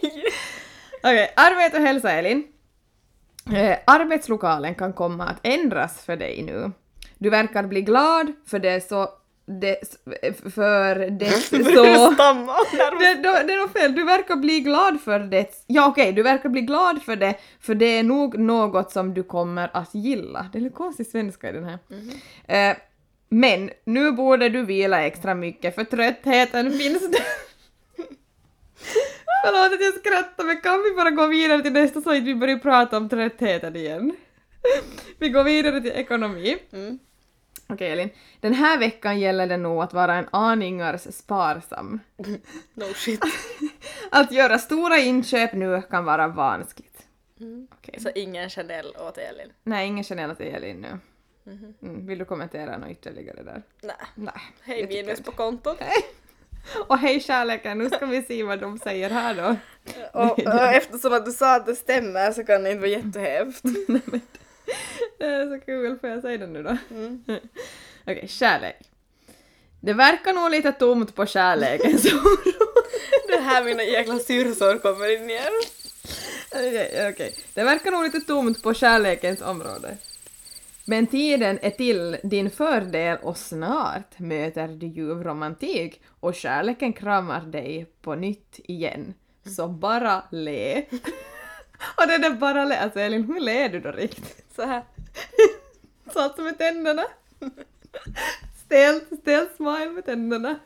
Okej, 1.03 1.33
arbete 1.37 1.77
och 1.77 1.83
hälsa 1.83 2.13
Elin. 2.13 2.45
Eh, 3.55 3.79
arbetslokalen 3.85 4.75
kan 4.75 4.93
komma 4.93 5.27
att 5.27 5.41
ändras 5.43 6.05
för 6.05 6.17
dig 6.17 6.43
nu. 6.43 6.71
Du 7.19 7.31
verkar 7.31 7.63
bli 7.63 7.83
glad 7.83 8.33
för 8.47 8.59
det 8.59 8.89
så... 8.89 9.09
Det, 9.51 9.77
för 10.55 11.11
det 11.11 11.31
så... 11.75 12.13
Stamma. 12.15 12.57
Det, 12.99 13.15
det, 13.15 13.45
det 13.47 13.53
är 13.53 13.61
nog 13.61 13.73
fel, 13.73 13.95
du 13.95 14.05
verkar 14.05 14.37
bli 14.37 14.61
glad 14.61 15.01
för 15.01 15.19
det. 15.19 15.65
Ja 15.67 15.89
okej, 15.89 16.13
du 16.13 16.23
verkar 16.23 16.49
bli 16.49 16.61
glad 16.61 17.03
för 17.03 17.17
det, 17.17 17.35
för 17.61 17.75
det 17.75 17.99
är 17.99 18.03
nog 18.03 18.39
något 18.39 18.93
som 18.93 19.15
du 19.15 19.23
kommer 19.23 19.71
att 19.73 19.95
gilla. 19.95 20.47
Det 20.53 20.59
är 20.59 20.63
lite 20.63 20.77
konstig 20.77 21.07
svenska 21.07 21.49
i 21.49 21.53
den 21.53 21.65
här. 21.65 21.79
Eh, 22.49 22.77
men 23.29 23.71
nu 23.85 24.13
borde 24.13 24.49
du 24.49 24.63
vila 24.63 25.03
extra 25.03 25.35
mycket 25.35 25.75
för 25.75 25.85
tröttheten 25.85 26.73
finns 26.73 27.11
där. 27.11 27.21
Förlåt 29.45 29.75
att 29.75 29.81
jag 29.81 29.95
skrattar 29.95 30.45
men 30.45 30.61
kan 30.61 30.83
vi 30.83 30.97
bara 30.97 31.11
gå 31.11 31.27
vidare 31.27 31.63
till 31.63 31.73
nästa 31.73 32.01
så 32.01 32.11
att 32.11 32.23
vi 32.23 32.35
börjar 32.35 32.59
prata 32.59 32.97
om 32.97 33.09
tröttheten 33.09 33.77
igen? 33.77 34.17
Vi 35.19 35.29
går 35.29 35.45
vidare 35.45 35.81
till 35.81 35.93
ekonomi. 35.93 36.57
Mm. 36.73 36.99
Okej 37.73 37.91
Elin, 37.93 38.11
den 38.41 38.55
här 38.55 38.79
veckan 38.79 39.21
gäller 39.21 39.47
det 39.47 39.57
nog 39.57 39.83
att 39.83 39.93
vara 39.93 40.15
en 40.15 40.29
aningars 40.33 41.01
sparsam. 41.15 42.01
No 42.75 42.85
shit. 42.95 43.21
Att 44.11 44.33
göra 44.33 44.59
stora 44.59 44.99
inköp 44.99 45.53
nu 45.53 45.83
kan 45.91 46.05
vara 46.05 46.29
vanskligt. 46.29 47.07
Okej. 47.73 48.01
Så 48.01 48.11
ingen 48.15 48.51
Chanel 48.51 48.87
åt 49.09 49.19
Elin. 49.19 49.53
Nej, 49.63 49.87
ingen 49.87 50.05
känner 50.05 50.35
till 50.35 50.47
Elin 50.47 50.81
nu. 50.81 50.99
Mm, 51.83 52.07
vill 52.07 52.19
du 52.19 52.25
kommentera 52.25 52.79
något 52.79 52.91
ytterligare 52.91 53.43
där? 53.43 53.63
Nej. 53.83 53.97
Nej. 54.15 54.35
Hej 54.63 54.87
minus 54.87 55.21
på 55.23 55.33
kontot. 55.33 55.79
Och 56.89 56.99
hej 56.99 57.21
kärleken, 57.21 57.79
nu 57.79 57.91
ska 57.91 58.07
vi 58.07 58.23
se 58.23 58.43
vad 58.43 58.61
de 58.61 58.79
säger 58.79 59.11
här 59.11 59.35
då. 59.35 59.57
Och, 60.21 60.39
och 60.39 60.73
eftersom 60.75 61.13
att 61.13 61.25
du 61.25 61.33
sa 61.33 61.57
att 61.57 61.67
det 61.67 61.75
stämmer 61.75 62.33
så 62.33 62.45
kan 62.45 62.63
det 62.63 62.71
inte 62.71 62.81
vara 62.81 62.91
jättehäftigt. 62.91 64.07
Det 65.19 65.25
är 65.25 65.59
så 65.59 65.65
kul, 65.65 65.99
får 65.99 66.11
jag 66.11 66.23
säga 66.23 66.39
det 66.39 66.47
nu 66.47 66.63
då? 66.63 66.77
Mm. 66.91 67.25
Okej, 68.03 68.29
kärlek. 68.29 68.77
Det 69.81 69.93
verkar 69.93 70.33
nog 70.33 70.51
lite 70.51 70.73
tomt 70.73 71.15
på 71.15 71.27
kärlekens 71.27 72.05
område. 72.13 72.53
Det 73.27 73.35
är 73.35 73.41
här 73.41 73.65
mina 73.65 73.83
jäkla 73.83 74.19
syrsor 74.19 74.79
kommer 74.79 75.17
in 75.17 75.31
igen. 75.31 75.53
Okej, 76.51 77.11
okej. 77.13 77.35
Det 77.55 77.63
verkar 77.65 77.91
nog 77.91 78.03
lite 78.03 78.21
tomt 78.21 78.63
på 78.63 78.75
kärlekens 78.75 79.43
område. 79.43 79.97
Men 80.85 81.07
tiden 81.07 81.59
är 81.63 81.71
till 81.71 82.17
din 82.23 82.51
fördel 82.51 83.19
och 83.23 83.37
snart 83.37 84.19
möter 84.19 84.69
du 84.69 84.87
ljuv 84.87 85.23
romantik 85.23 86.01
och 86.21 86.35
kärleken 86.35 86.93
kramar 86.93 87.41
dig 87.41 87.87
på 88.03 88.15
nytt 88.15 88.61
igen. 88.65 89.15
Så 89.57 89.69
bara 89.69 90.23
le. 90.31 90.83
och 91.97 92.07
det 92.07 92.15
är 92.15 92.31
bara 92.31 92.65
le. 92.65 92.77
Alltså 92.77 93.01
Elin, 93.01 93.25
hur 93.25 93.41
ler 93.41 93.69
du 93.69 93.81
då 93.81 93.91
riktigt? 93.91 94.47
Så 94.57 94.63
här. 94.63 94.83
Så 96.13 96.21
alltså 96.21 96.43
med 96.43 96.59
tänderna. 96.59 97.05
Stelt, 98.65 99.09
stelt 99.23 99.57
smile 99.57 99.91
med 99.91 100.05
tänderna. 100.07 100.59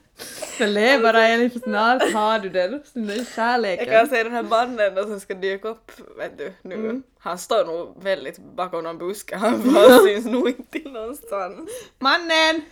Så 0.58 0.66
le 0.66 0.98
bara 0.98 1.28
Elin 1.28 1.50
för 1.50 1.60
snart 1.60 2.12
har 2.12 2.38
du 2.38 2.48
den. 2.48 2.82
Den 2.92 3.06
där 3.06 3.16
Jag 3.16 3.26
kärleken. 3.26 3.86
kan 3.86 4.06
se 4.08 4.22
den 4.22 4.32
här 4.32 4.42
mannen 4.42 5.04
som 5.04 5.20
ska 5.20 5.34
dyka 5.34 5.68
upp, 5.68 5.92
vet 6.18 6.38
du, 6.38 6.52
nu. 6.62 6.74
Mm. 6.74 7.02
Han 7.18 7.38
står 7.38 7.64
nog 7.64 8.02
väldigt 8.02 8.38
bakom 8.38 8.84
någon 8.84 8.98
buske, 8.98 9.36
han 9.36 9.70
han 9.70 9.98
syns 10.06 10.26
nog 10.26 10.48
inte 10.48 10.78
någonstans. 10.88 11.70
Mannen! 11.98 12.62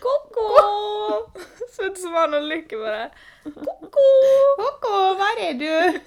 Koko! 0.00 0.42
Som 1.96 2.14
han 2.14 2.32
har 2.32 2.40
lycka 2.40 2.76
bara. 2.78 3.08
Koko, 4.56 5.14
var 5.18 5.40
är 5.40 5.54
du? 5.54 6.00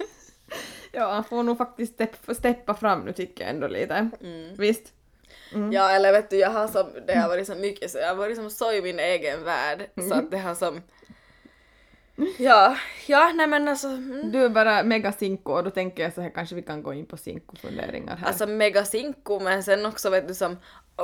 Ja, 0.96 1.12
han 1.12 1.24
får 1.24 1.42
nog 1.42 1.58
faktiskt 1.58 1.94
stepp, 1.94 2.16
steppa 2.36 2.74
fram 2.74 3.00
nu 3.00 3.12
tycker 3.12 3.44
jag 3.44 3.50
ändå 3.50 3.66
lite. 3.66 4.08
Visst? 4.58 4.92
Ja 5.72 5.90
eller 5.90 6.12
vet 6.12 6.30
du, 6.30 6.36
jag 6.36 6.50
har 6.50 6.68
som, 6.68 6.86
det 7.06 7.14
har 7.14 7.28
varit 7.28 7.46
så 7.46 7.54
mycket 7.54 7.90
så 7.90 7.98
jag 7.98 8.08
har 8.08 8.14
varit 8.14 8.36
som 8.36 8.50
så 8.50 8.72
i 8.72 8.82
min 8.82 8.98
egen 8.98 9.44
värld 9.44 9.90
så 10.08 10.14
att 10.14 10.30
det 10.30 10.38
har 10.38 10.54
som 10.54 10.80
Ja, 12.38 12.76
ja 13.06 13.32
nej 13.34 13.46
men 13.46 13.68
alltså, 13.68 13.88
mm. 13.88 14.32
Du 14.32 14.44
är 14.44 14.48
bara 14.48 14.82
mega 14.82 15.12
sinko 15.12 15.52
och 15.52 15.64
då 15.64 15.70
tänker 15.70 16.02
jag 16.02 16.12
så 16.14 16.20
här 16.20 16.30
kanske 16.30 16.54
vi 16.54 16.62
kan 16.62 16.82
gå 16.82 16.94
in 16.94 17.06
på 17.06 17.16
sinko-funderingar 17.16 18.16
här. 18.16 18.26
alltså 18.26 18.46
mega 18.46 18.84
sinko 18.84 19.40
men 19.40 19.62
sen 19.62 19.86
också 19.86 20.10
vet 20.10 20.28
du 20.28 20.34
som 20.34 20.56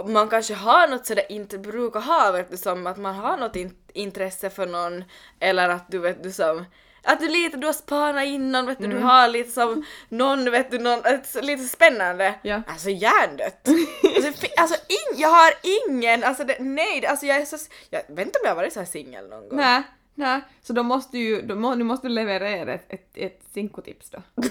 man 0.07 0.29
kanske 0.29 0.55
har 0.55 0.89
något 0.89 1.07
sådär 1.07 1.33
inte 1.33 1.59
brukar 1.59 2.01
ha 2.01 2.33
vet 2.33 2.51
du 2.51 2.57
som 2.57 2.87
att 2.87 2.97
man 2.97 3.15
har 3.15 3.37
något 3.37 3.57
in, 3.57 3.77
intresse 3.93 4.51
för 4.51 4.67
någon 4.67 5.05
eller 5.41 5.69
att 5.69 5.91
du 5.91 5.99
vet 5.99 6.23
du 6.23 6.33
som 6.33 6.65
att 7.05 7.21
du 7.21 7.29
lite, 7.29 7.57
du 7.57 7.67
har 7.67 7.73
spanat 7.73 8.25
innan, 8.25 8.67
vet 8.67 8.79
du, 8.79 8.87
du 8.87 8.99
har 8.99 9.29
lite 9.29 9.51
som 9.51 9.85
någon, 10.09 10.51
vet 10.51 10.71
du, 10.71 10.79
någon, 10.79 11.07
ett, 11.07 11.45
lite 11.45 11.65
spännande. 11.65 12.35
Ja. 12.43 12.63
Alltså 12.67 12.91
hjärndött. 12.91 13.69
alltså, 14.17 14.47
alltså 14.57 14.77
in, 14.89 15.21
jag 15.21 15.29
har 15.29 15.53
ingen, 15.89 16.25
alltså 16.25 16.45
det, 16.45 16.57
nej, 16.61 17.07
alltså 17.07 17.27
jag 17.27 17.37
är 17.37 17.45
så, 17.45 17.57
jag 17.91 18.03
vet 18.09 18.27
inte 18.27 18.39
om 18.39 18.45
jag 18.45 18.51
har 18.51 18.57
varit 18.57 18.73
så 18.73 18.79
här 18.79 18.87
singel 18.87 19.29
någon 19.29 19.49
gång. 19.49 19.59
Nej, 19.59 19.83
nej. 20.15 20.41
Så 20.63 20.73
då 20.73 20.83
måste 20.83 21.17
du 21.17 21.23
ju, 21.23 21.43
då 21.43 21.55
må, 21.55 21.75
nu 21.75 21.85
måste 21.85 22.09
du 22.09 22.15
leverera 22.15 22.75
ett, 22.75 22.93
ett, 22.93 23.11
ett 23.15 23.41
sinko-tips 23.55 24.11
då. 24.11 24.23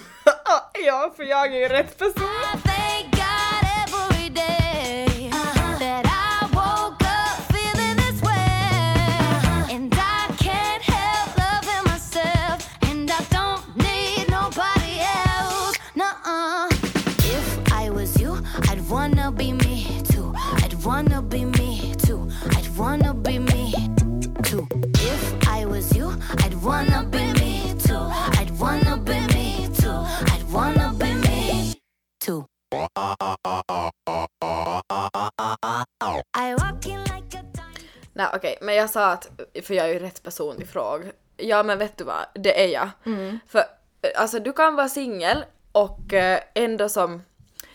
ja, 0.86 1.14
för 1.16 1.24
jag 1.24 1.56
är 1.56 1.60
ju 1.60 1.68
rätt 1.68 1.98
person. 1.98 2.71
Sa 38.92 39.12
att, 39.12 39.30
för 39.64 39.74
jag 39.74 39.90
är 39.90 39.94
ju 39.94 40.00
rätt 40.00 40.24
person 40.24 40.58
till 40.58 40.68
fråga. 40.68 41.06
Ja 41.38 41.64
men 41.64 41.78
vet 41.80 41.98
du 41.98 42.04
vad, 42.04 42.26
det 42.34 42.64
är 42.64 42.68
jag. 42.68 42.90
För 43.48 43.60
eh, 43.60 44.22
alltså 44.22 44.40
du 44.40 44.54
kan 44.54 44.76
vara 44.76 44.90
singel 44.90 45.46
och 45.72 46.14
eh, 46.14 46.40
ändå 46.54 46.90
som 46.90 47.22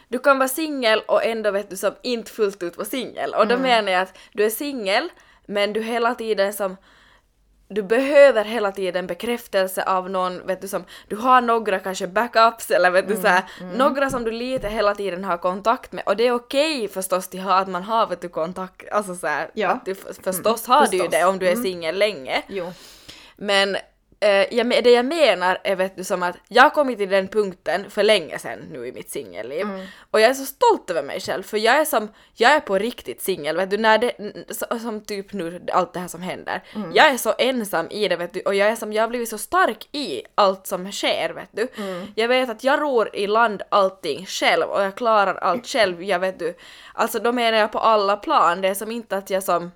du 0.09 0.19
kan 0.19 0.39
vara 0.39 0.49
singel 0.49 1.03
och 1.09 1.25
ändå 1.25 1.51
vet 1.51 1.71
du 1.71 1.77
som 1.77 1.95
inte 2.03 2.31
fullt 2.31 2.63
ut 2.63 2.77
vara 2.77 2.89
singel. 2.89 3.35
Och 3.35 3.47
då 3.47 3.59
menar 3.59 3.93
jag 3.93 4.03
att 4.03 4.19
du 4.33 4.45
är 4.45 4.51
singel 4.51 5.09
men 5.47 5.73
du 5.73 5.83
hela 5.83 6.15
tiden 6.15 6.53
som 6.53 6.77
du 7.69 7.83
behöver 7.83 8.45
hela 8.45 8.73
tiden 8.73 9.07
bekräftelse 9.07 9.83
av 9.85 10.11
någon, 10.11 10.47
vet 10.47 10.61
du 10.61 10.69
som, 10.69 10.85
du 11.09 11.17
har 11.17 11.41
några 11.41 11.79
kanske 11.79 12.07
backups 12.07 12.71
eller 12.71 12.91
vet 12.91 13.09
du 13.09 13.17
såhär, 13.17 13.43
några 13.75 14.11
som 14.11 14.25
du 14.25 14.31
lite 14.31 14.69
hela 14.69 14.95
tiden 14.95 15.25
har 15.25 15.37
kontakt 15.37 15.93
med 15.93 16.05
och 16.07 16.17
det 16.17 16.27
är 16.27 16.33
okej 16.33 16.89
förstås 16.89 17.29
till 17.29 17.41
ha, 17.41 17.55
att 17.55 17.69
man 17.69 17.83
har 17.83 18.07
vet 18.07 18.21
du 18.21 18.29
kontakt, 18.29 18.89
alltså 18.93 19.15
såhär, 19.15 19.51
Ja. 19.55 19.69
att 19.69 19.85
du 19.85 19.93
f- 19.93 20.17
förstås 20.23 20.67
har 20.67 20.87
du 20.87 20.97
ju 20.97 21.03
förstås. 21.03 21.21
det 21.21 21.25
om 21.27 21.39
du 21.39 21.49
är 21.49 21.57
singel 21.57 21.99
länge. 21.99 22.43
Jo. 22.49 22.73
Men 23.37 23.77
jag, 24.51 24.67
me- 24.67 24.81
det 24.83 24.91
jag 24.91 25.05
menar 25.05 25.59
är 25.65 25.77
vet 25.77 25.97
du 25.97 26.05
som 26.05 26.23
att 26.23 26.37
jag 26.49 26.63
har 26.63 26.71
kommit 26.71 26.99
till 26.99 27.09
den 27.11 27.29
punkten 27.29 27.91
för 27.91 28.03
länge 28.03 28.39
sedan 28.39 28.59
nu 28.71 28.87
i 28.87 28.93
mitt 28.93 29.11
singelliv 29.11 29.67
och 30.11 30.21
jag 30.21 30.31
är 30.31 30.35
så 30.35 30.45
stolt 30.45 30.91
över 30.91 31.03
mig 31.03 31.21
själv 31.21 31.43
för 31.43 31.57
jag 31.59 31.77
är 31.81 31.85
som, 31.85 32.09
jag 32.35 32.53
är 32.53 32.61
på 32.61 32.79
riktigt 32.79 33.23
singel 33.23 33.57
vet 33.57 33.71
du 33.71 33.77
när 33.79 33.99
det, 33.99 34.13
som 34.81 35.01
typ 35.01 35.33
nu 35.33 35.67
allt 35.73 35.93
det 35.93 36.01
här 36.01 36.09
som 36.09 36.23
händer. 36.23 36.63
Jag 36.95 37.07
är 37.09 37.17
så 37.17 37.35
ensam 37.39 37.87
i 37.91 38.09
det 38.09 38.17
vet 38.17 38.33
du 38.33 38.41
och 38.41 38.55
jag 38.55 38.69
är 38.69 38.77
som, 38.77 38.93
jag 38.93 39.03
har 39.03 39.09
blivit 39.09 39.29
så 39.29 39.39
stark 39.39 39.89
i 39.93 40.23
allt 40.35 40.67
som 40.67 40.93
sker 40.93 41.31
vet 41.35 41.51
du. 41.53 41.69
Jag 42.15 42.29
vet 42.29 42.51
att 42.51 42.65
jag 42.65 42.81
ror 42.81 43.11
i 43.17 43.27
land 43.27 43.63
allting 43.69 44.27
själv 44.27 44.63
och 44.67 44.83
jag 44.83 44.95
klarar 44.95 45.35
allt 45.35 45.67
själv, 45.73 46.03
jag 46.03 46.19
vet 46.19 46.39
du. 46.39 46.55
Alltså 46.95 47.19
då 47.19 47.33
menar 47.33 47.59
jag 47.59 47.73
på 47.73 47.79
alla 47.79 48.17
plan, 48.17 48.61
det 48.61 48.69
är 48.69 48.75
som 48.75 48.91
inte 48.91 49.17
att 49.17 49.31
jag 49.31 49.43
som 49.43 49.71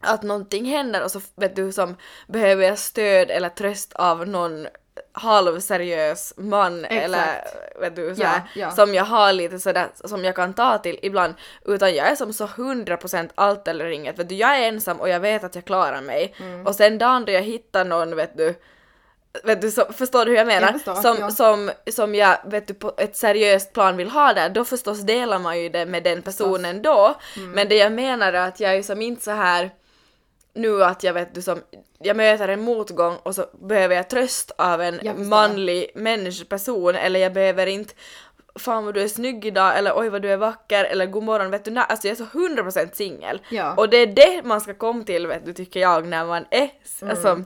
att 0.00 0.22
någonting 0.22 0.64
händer 0.64 1.04
och 1.04 1.10
så 1.10 1.20
vet 1.36 1.56
du 1.56 1.72
som 1.72 1.96
behöver 2.26 2.64
jag 2.64 2.78
stöd 2.78 3.30
eller 3.30 3.48
tröst 3.48 3.92
av 3.92 4.28
någon 4.28 4.66
halvseriös 5.12 6.34
man 6.36 6.84
eller 6.84 7.44
vet 7.80 7.96
du 7.96 8.14
såhär, 8.14 8.42
Ja, 8.54 8.60
ja. 8.60 8.70
som 8.70 8.94
jag 8.94 9.04
har 9.04 9.32
lite 9.32 9.58
sådär 9.58 9.88
som 10.04 10.24
jag 10.24 10.36
kan 10.36 10.54
ta 10.54 10.78
till 10.78 10.98
ibland 11.02 11.34
utan 11.64 11.94
jag 11.94 12.06
är 12.06 12.14
som 12.16 12.32
så 12.32 12.46
100% 12.46 13.30
allt 13.34 13.68
eller 13.68 13.86
inget 13.86 14.18
vet 14.18 14.28
du 14.28 14.34
jag 14.34 14.58
är 14.58 14.68
ensam 14.68 15.00
och 15.00 15.08
jag 15.08 15.20
vet 15.20 15.44
att 15.44 15.54
jag 15.54 15.64
klarar 15.64 16.00
mig 16.00 16.34
Mm. 16.40 16.66
och 16.66 16.74
sen 16.74 16.98
dagen 16.98 17.24
då 17.24 17.32
jag 17.32 17.42
hittar 17.42 17.84
någon 17.84 18.16
vet 18.16 18.36
du 18.36 18.54
Vet 19.44 19.60
du, 19.60 19.70
så, 19.70 19.84
förstår 19.92 20.24
du 20.24 20.30
hur 20.30 20.38
jag 20.38 20.46
menar? 20.46 20.66
Jag 20.66 20.72
förstår, 20.72 20.94
som, 20.94 21.16
ja. 21.20 21.30
som, 21.30 21.70
som 21.92 22.14
jag 22.14 22.38
vet 22.44 22.66
du, 22.66 22.74
på 22.74 22.92
ett 22.96 23.16
seriöst 23.16 23.72
plan 23.72 23.96
vill 23.96 24.10
ha 24.10 24.32
där, 24.32 24.48
då 24.48 24.64
förstås 24.64 25.00
delar 25.00 25.38
man 25.38 25.60
ju 25.60 25.68
det 25.68 25.86
med 25.86 26.02
den 26.02 26.22
personen 26.22 26.82
då. 26.82 27.14
Mm. 27.36 27.50
Men 27.50 27.68
det 27.68 27.76
jag 27.76 27.92
menar 27.92 28.32
är 28.32 28.48
att 28.48 28.60
jag 28.60 28.70
är 28.70 28.74
ju 28.74 28.82
som 28.82 29.02
inte 29.02 29.24
så 29.24 29.30
här 29.30 29.70
nu 30.54 30.84
att 30.84 31.02
jag 31.02 31.12
vet 31.12 31.34
du 31.34 31.42
som, 31.42 31.62
jag 31.98 32.16
möter 32.16 32.48
en 32.48 32.60
motgång 32.60 33.16
och 33.22 33.34
så 33.34 33.46
behöver 33.52 33.94
jag 33.94 34.10
tröst 34.10 34.52
av 34.58 34.82
en 34.82 35.28
manlig 35.28 35.90
människoperson 35.94 36.94
eller 36.94 37.20
jag 37.20 37.32
behöver 37.32 37.66
inte 37.66 37.94
Fan 38.54 38.84
vad 38.84 38.94
du 38.94 39.02
är 39.02 39.08
snygg 39.08 39.44
idag 39.44 39.78
eller 39.78 39.92
oj 39.98 40.08
vad 40.08 40.22
du 40.22 40.32
är 40.32 40.36
vacker 40.36 40.84
eller 40.84 41.06
god 41.06 41.22
morgon 41.22 41.50
vet 41.50 41.64
du, 41.64 41.70
nej, 41.70 41.84
alltså 41.88 42.08
jag 42.08 42.12
är 42.12 42.16
så 42.16 42.24
100% 42.24 42.92
singel. 42.92 43.40
Ja. 43.50 43.74
Och 43.74 43.88
det 43.88 43.96
är 43.96 44.06
det 44.06 44.42
man 44.44 44.60
ska 44.60 44.74
komma 44.74 45.04
till 45.04 45.26
vet 45.26 45.46
du 45.46 45.52
tycker 45.52 45.80
jag 45.80 46.06
när 46.06 46.24
man 46.24 46.44
är 46.50 46.70
Mm. 47.02 47.10
alltså, 47.10 47.44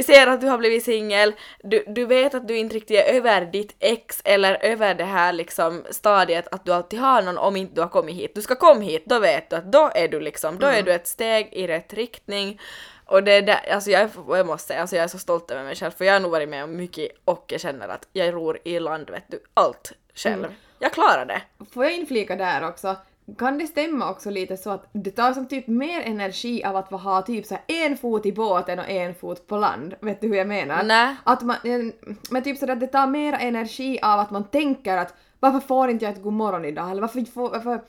vi 0.00 0.04
ser 0.04 0.26
att 0.26 0.40
du 0.40 0.46
har 0.46 0.58
blivit 0.58 0.84
singel, 0.84 1.32
du, 1.62 1.84
du 1.86 2.04
vet 2.04 2.34
att 2.34 2.48
du 2.48 2.56
inte 2.56 2.74
riktigt 2.74 2.96
är 2.96 3.14
över 3.14 3.44
ditt 3.44 3.76
ex 3.78 4.20
eller 4.24 4.64
över 4.64 4.94
det 4.94 5.04
här 5.04 5.32
liksom 5.32 5.84
stadiet 5.90 6.48
att 6.54 6.64
du 6.64 6.72
alltid 6.72 7.00
har 7.00 7.22
någon 7.22 7.38
om 7.38 7.56
inte 7.56 7.74
du 7.74 7.80
har 7.80 7.88
kommit 7.88 8.14
hit. 8.14 8.34
Du 8.34 8.42
ska 8.42 8.54
komma 8.54 8.80
hit, 8.80 9.02
då 9.06 9.18
vet 9.18 9.50
du 9.50 9.56
att 9.56 9.72
då 9.72 9.90
är 9.94 10.08
du 10.08 10.20
liksom, 10.20 10.58
då 10.58 10.66
är 10.66 10.82
du 10.82 10.92
ett 10.92 11.06
steg 11.06 11.48
i 11.52 11.66
rätt 11.66 11.94
riktning. 11.94 12.60
Och 13.04 13.22
det 13.22 13.32
är 13.32 13.42
där, 13.42 13.72
alltså 13.72 13.90
jag, 13.90 14.10
jag 14.28 14.46
måste 14.46 14.68
säga, 14.68 14.80
alltså 14.80 14.96
jag 14.96 15.04
är 15.04 15.08
så 15.08 15.18
stolt 15.18 15.50
över 15.50 15.64
mig 15.64 15.74
själv 15.74 15.90
för 15.90 16.04
jag 16.04 16.12
har 16.12 16.20
nog 16.20 16.30
varit 16.30 16.48
med 16.48 16.64
om 16.64 16.76
mycket 16.76 17.10
och 17.24 17.44
jag 17.48 17.60
känner 17.60 17.88
att 17.88 18.08
jag 18.12 18.34
ror 18.34 18.58
i 18.64 18.80
land 18.80 19.10
vet 19.10 19.24
du, 19.28 19.42
allt 19.54 19.92
själv. 20.14 20.54
Jag 20.78 20.92
klarar 20.92 21.26
det. 21.26 21.42
Får 21.74 21.84
jag 21.84 21.94
inflika 21.94 22.36
där 22.36 22.68
också? 22.68 22.96
Kan 23.38 23.58
det 23.58 23.66
stämma 23.66 24.10
också 24.10 24.30
lite 24.30 24.56
så 24.56 24.70
att 24.70 24.90
det 24.92 25.10
tar 25.10 25.32
som 25.32 25.46
typ 25.46 25.66
mer 25.66 26.00
energi 26.00 26.64
av 26.64 26.76
att 26.76 26.90
ha 26.90 27.22
typ 27.22 27.46
så 27.46 27.56
en 27.66 27.96
fot 27.96 28.26
i 28.26 28.32
båten 28.32 28.78
och 28.78 28.88
en 28.88 29.14
fot 29.14 29.46
på 29.46 29.56
land? 29.56 29.94
Vet 30.00 30.20
du 30.20 30.28
hur 30.28 30.34
jag 30.34 30.46
menar? 30.46 30.82
Nej. 30.82 31.16
Att 31.24 31.42
man, 31.42 31.56
eh, 31.64 32.10
men 32.30 32.42
typ 32.42 32.58
så 32.58 32.72
att 32.72 32.80
det 32.80 32.86
tar 32.86 33.06
mer 33.06 33.32
energi 33.32 34.00
av 34.02 34.20
att 34.20 34.30
man 34.30 34.44
tänker 34.44 34.96
att 34.96 35.14
varför 35.40 35.60
får 35.60 35.90
inte 35.90 36.04
jag 36.04 36.14
ett 36.14 36.22
god 36.22 36.32
morgon 36.32 36.64
idag? 36.64 36.90
Eller 36.90 37.00
varför 37.00 37.24
får, 37.24 37.50
varför, 37.50 37.80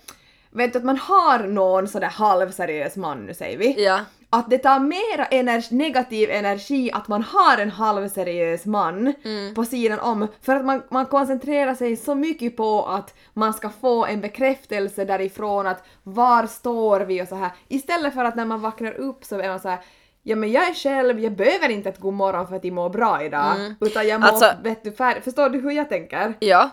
vet 0.49 0.73
du 0.73 0.79
att 0.79 0.85
man 0.85 0.97
har 0.97 1.39
någon 1.39 1.87
sådär 1.87 2.07
halvseriös 2.07 2.95
man 2.95 3.25
nu 3.25 3.33
säger 3.33 3.57
vi. 3.57 3.83
Ja. 3.83 3.99
Att 4.34 4.49
det 4.49 4.57
tar 4.57 4.79
mera 4.79 5.25
ener- 5.25 5.73
negativ 5.73 6.29
energi 6.32 6.91
att 6.93 7.07
man 7.07 7.23
har 7.23 7.57
en 7.57 7.69
halvseriös 7.71 8.65
man 8.65 9.13
Mm. 9.23 9.55
på 9.55 9.65
sidan 9.65 9.99
om 9.99 10.27
för 10.41 10.55
att 10.55 10.65
man, 10.65 10.84
man 10.89 11.05
koncentrerar 11.05 11.75
sig 11.75 11.95
så 11.97 12.15
mycket 12.15 12.57
på 12.57 12.86
att 12.86 13.13
man 13.34 13.53
ska 13.53 13.69
få 13.69 14.05
en 14.05 14.21
bekräftelse 14.21 15.05
därifrån 15.05 15.67
att 15.67 15.84
var 16.03 16.47
står 16.47 16.99
vi 16.99 17.21
och 17.23 17.27
så 17.27 17.36
här 17.36 17.49
istället 17.67 18.13
för 18.13 18.25
att 18.25 18.36
när 18.36 18.45
man 18.45 18.61
vaknar 18.61 18.91
upp 18.93 19.25
så 19.25 19.39
är 19.39 19.47
man 19.49 19.59
så 19.59 19.69
här 19.69 19.79
Ja 20.23 20.36
men 20.36 20.51
jag 20.51 20.69
är 20.69 20.73
själv, 20.73 21.19
jag 21.19 21.32
behöver 21.36 21.69
inte 21.69 21.89
ett 21.89 21.99
god 21.99 22.13
morgon 22.13 22.47
för 22.47 22.55
att 22.55 22.63
jag 22.63 22.73
mår 22.73 22.89
bra 22.89 23.23
idag. 23.23 23.55
Utan 23.79 24.07
jag 24.07 24.21
mår, 24.21 24.27
Alltså- 24.27 24.51
vet 24.63 24.84
du, 24.84 24.91
fär- 24.91 25.21
förstår 25.21 25.49
du 25.49 25.59
hur 25.59 25.71
jag 25.71 25.89
tänker? 25.89 26.34
Ja, 26.39 26.69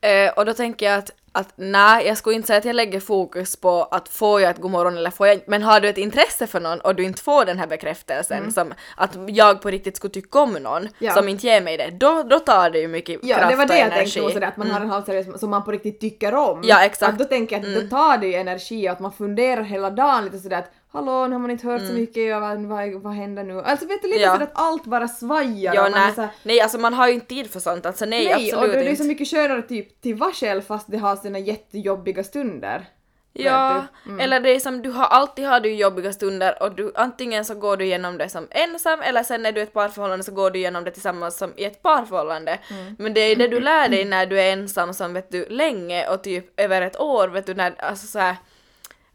eh, 0.00 0.32
och 0.36 0.44
då 0.46 0.52
tänker 0.54 0.86
jag 0.86 0.98
att 0.98 1.10
att 1.34 1.52
nej, 1.56 2.06
jag 2.06 2.16
skulle 2.18 2.36
inte 2.36 2.46
säga 2.46 2.58
att 2.58 2.64
jag 2.64 2.76
lägger 2.76 3.00
fokus 3.00 3.56
på 3.56 3.82
att 3.90 4.08
får 4.08 4.40
jag 4.40 4.50
ett 4.50 4.58
godmorgon 4.58 4.96
eller 4.96 5.10
får 5.10 5.26
jag 5.26 5.36
inte, 5.36 5.50
men 5.50 5.62
har 5.62 5.80
du 5.80 5.88
ett 5.88 5.98
intresse 5.98 6.46
för 6.46 6.60
någon 6.60 6.80
och 6.80 6.94
du 6.94 7.02
inte 7.04 7.22
får 7.22 7.44
den 7.44 7.58
här 7.58 7.66
bekräftelsen 7.66 8.52
som 8.52 8.74
att 8.96 9.16
jag 9.28 9.62
på 9.62 9.70
riktigt 9.70 9.96
skulle 9.96 10.12
tycka 10.12 10.38
om 10.38 10.52
någon 10.52 10.76
Mm. 10.82 10.92
Ja. 10.98 11.12
som 11.14 11.28
inte 11.28 11.46
ger 11.46 11.60
mig 11.60 11.76
det, 11.76 11.90
då, 11.90 12.22
då 12.22 12.38
tar 12.38 12.70
det 12.70 12.78
ju 12.78 12.88
mycket 12.88 13.20
Ja, 13.22 13.36
kraft 13.36 13.50
det 13.50 13.56
var 13.56 13.66
det 13.66 13.72
och 13.72 13.78
jag 13.78 13.86
energi. 13.86 14.10
tänkte 14.20 14.20
också, 14.38 14.44
att 14.48 14.56
man 14.56 14.70
har 14.70 14.80
en 14.80 14.90
halvseriös 14.90 15.40
som 15.40 15.50
man 15.50 15.64
på 15.64 15.72
riktigt 15.72 16.00
tycker 16.00 16.34
om. 16.34 16.60
Ja, 16.64 16.84
exakt. 16.84 17.02
Mm. 17.02 17.12
Att 17.12 17.18
då 17.18 17.24
tänker 17.24 17.56
jag 17.58 17.66
att 17.76 17.82
då 17.90 17.96
tar 17.96 18.18
det 18.18 18.26
ju 18.26 18.34
energi 18.34 18.88
och 18.88 18.92
att 18.92 19.00
man 19.00 19.12
funderar 19.12 19.62
hela 19.62 19.90
dagen 19.90 20.24
lite 20.24 20.38
sådär 20.38 20.58
att 20.58 20.70
hallå, 20.92 21.26
nu 21.26 21.32
har 21.32 21.40
man 21.40 21.50
inte 21.50 21.66
hört 21.66 21.86
så 21.86 21.92
mycket, 21.92 22.34
och 22.34 22.40
vad, 22.40 22.62
vad, 22.62 22.92
vad 23.02 23.12
händer 23.12 23.44
nu? 23.44 23.60
Alltså 23.60 23.86
vet 23.86 24.02
du, 24.02 24.08
lite 24.08 24.20
Mm. 24.22 24.28
Ja. 24.28 24.32
sådär 24.32 24.46
att 24.46 24.60
allt 24.60 24.84
bara 24.84 25.08
svajar 25.08 25.74
Ja, 25.74 25.86
och 25.86 25.90
man 25.90 26.00
är 26.00 26.06
nej, 26.06 26.14
såhär, 26.14 26.30
nej, 26.42 26.60
alltså 26.60 26.78
man 26.78 26.94
har 26.94 27.08
ju 27.08 27.14
inte 27.14 27.26
tid 27.26 27.50
för 27.50 27.60
sånt, 27.60 27.86
alltså 27.86 28.04
nej, 28.04 28.24
nej, 28.24 28.32
absolut 28.34 28.54
och 28.54 28.68
det, 28.68 28.72
det 28.72 28.86
är 28.86 28.90
inte. 28.90 29.02
så 29.02 29.08
mycket 29.08 29.28
skönare 29.28 29.62
typ 29.62 30.00
till 30.00 30.14
vara 30.14 30.32
själv 30.32 30.60
fast 30.62 30.90
det 30.90 30.98
har 30.98 31.16
sina 31.16 31.38
jättejobbiga 31.38 32.24
stunder. 32.24 32.86
Ja. 33.34 33.84
Mm. 34.06 34.20
eller 34.20 34.40
det 34.40 34.50
är 34.50 34.60
som 34.60 34.82
du 34.82 34.90
har 34.90 35.04
alltid 35.04 35.44
har 35.46 35.60
du 35.60 35.74
jobbiga 35.74 36.12
stunder 36.12 36.62
och 36.62 36.72
du 36.74 36.92
antingen 36.94 37.44
så 37.44 37.54
går 37.54 37.76
du 37.76 37.84
igenom 37.84 38.18
det 38.18 38.28
som 38.28 38.48
ensam 38.50 39.00
eller 39.00 39.22
sen 39.22 39.42
när 39.42 39.52
du 39.52 39.60
är 39.60 39.64
ett 39.64 39.72
parförhållande 39.72 40.24
så 40.24 40.32
går 40.32 40.50
du 40.50 40.58
igenom 40.58 40.84
det 40.84 40.90
tillsammans 40.90 41.38
som 41.38 41.52
i 41.56 41.64
ett 41.64 41.82
parförhållande. 41.82 42.58
Mm. 42.70 42.96
Men 42.98 43.14
det 43.14 43.20
är 43.20 43.36
det 43.36 43.48
du 43.48 43.60
lär 43.60 43.88
dig 43.88 44.04
när 44.14 44.26
du 44.26 44.40
är 44.40 44.52
ensam 44.52 44.94
som 44.94 45.14
vet 45.14 45.30
du 45.30 45.46
länge 45.48 46.08
och 46.08 46.22
typ 46.22 46.60
över 46.60 46.82
ett 46.82 47.00
år 47.00 47.28
vet 47.28 47.46
du 47.46 47.54
när 47.54 47.74
alltså 47.78 48.06
så 48.06 48.18
här 48.18 48.36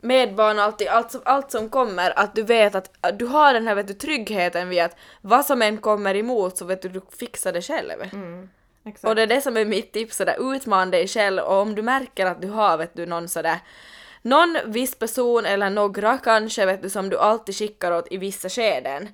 med 0.02 0.36
barn 0.36 0.58
och 0.58 0.64
alltid, 0.64 0.88
allt, 0.88 1.12
som, 1.12 1.22
allt 1.26 1.52
som 1.52 1.70
kommer, 1.70 2.20
att 2.20 2.36
du 2.36 2.44
vet 2.44 2.76
att 2.76 2.92
att 3.02 3.20
du 3.20 3.26
har 3.26 3.54
den 3.54 3.68
här 3.68 3.76
vet 3.76 3.88
du, 3.88 3.94
tryggheten 3.94 4.70
vid 4.70 4.82
att 4.82 4.96
vad 5.22 5.46
som 5.46 5.62
än 5.62 5.78
kommer 5.78 6.16
emot 6.16 6.58
så 6.58 6.66
vet 6.66 6.82
du, 6.82 6.90
du 6.90 7.02
fixar 7.20 7.54
det 7.54 7.62
själv. 7.62 7.92
Exakt. 8.86 9.10
Och 9.10 9.16
det 9.16 9.22
är 9.22 9.28
det 9.28 9.42
som 9.42 9.58
är 9.58 9.66
mitt 9.66 9.92
tips, 9.92 10.18
sådär 10.18 10.56
utman 10.56 10.92
dig 10.92 11.08
själv 11.08 11.44
och 11.44 11.62
om 11.62 11.76
du 11.76 11.82
märker 11.82 12.26
att 12.26 12.42
du 12.42 12.48
har 12.48 12.78
vet 12.78 12.94
du 12.94 13.06
någon 13.06 13.30
sådär 13.30 13.60
någon 14.22 14.58
viss 14.66 14.96
person 14.96 15.46
eller 15.46 15.70
några 15.70 16.18
kanske 16.18 16.66
vet 16.66 16.82
du 16.82 16.90
som 16.90 17.10
du 17.10 17.18
alltid 17.18 17.56
skickar 17.56 17.92
åt 17.92 18.08
i 18.12 18.18
vissa 18.18 18.50
skeden. 18.50 19.10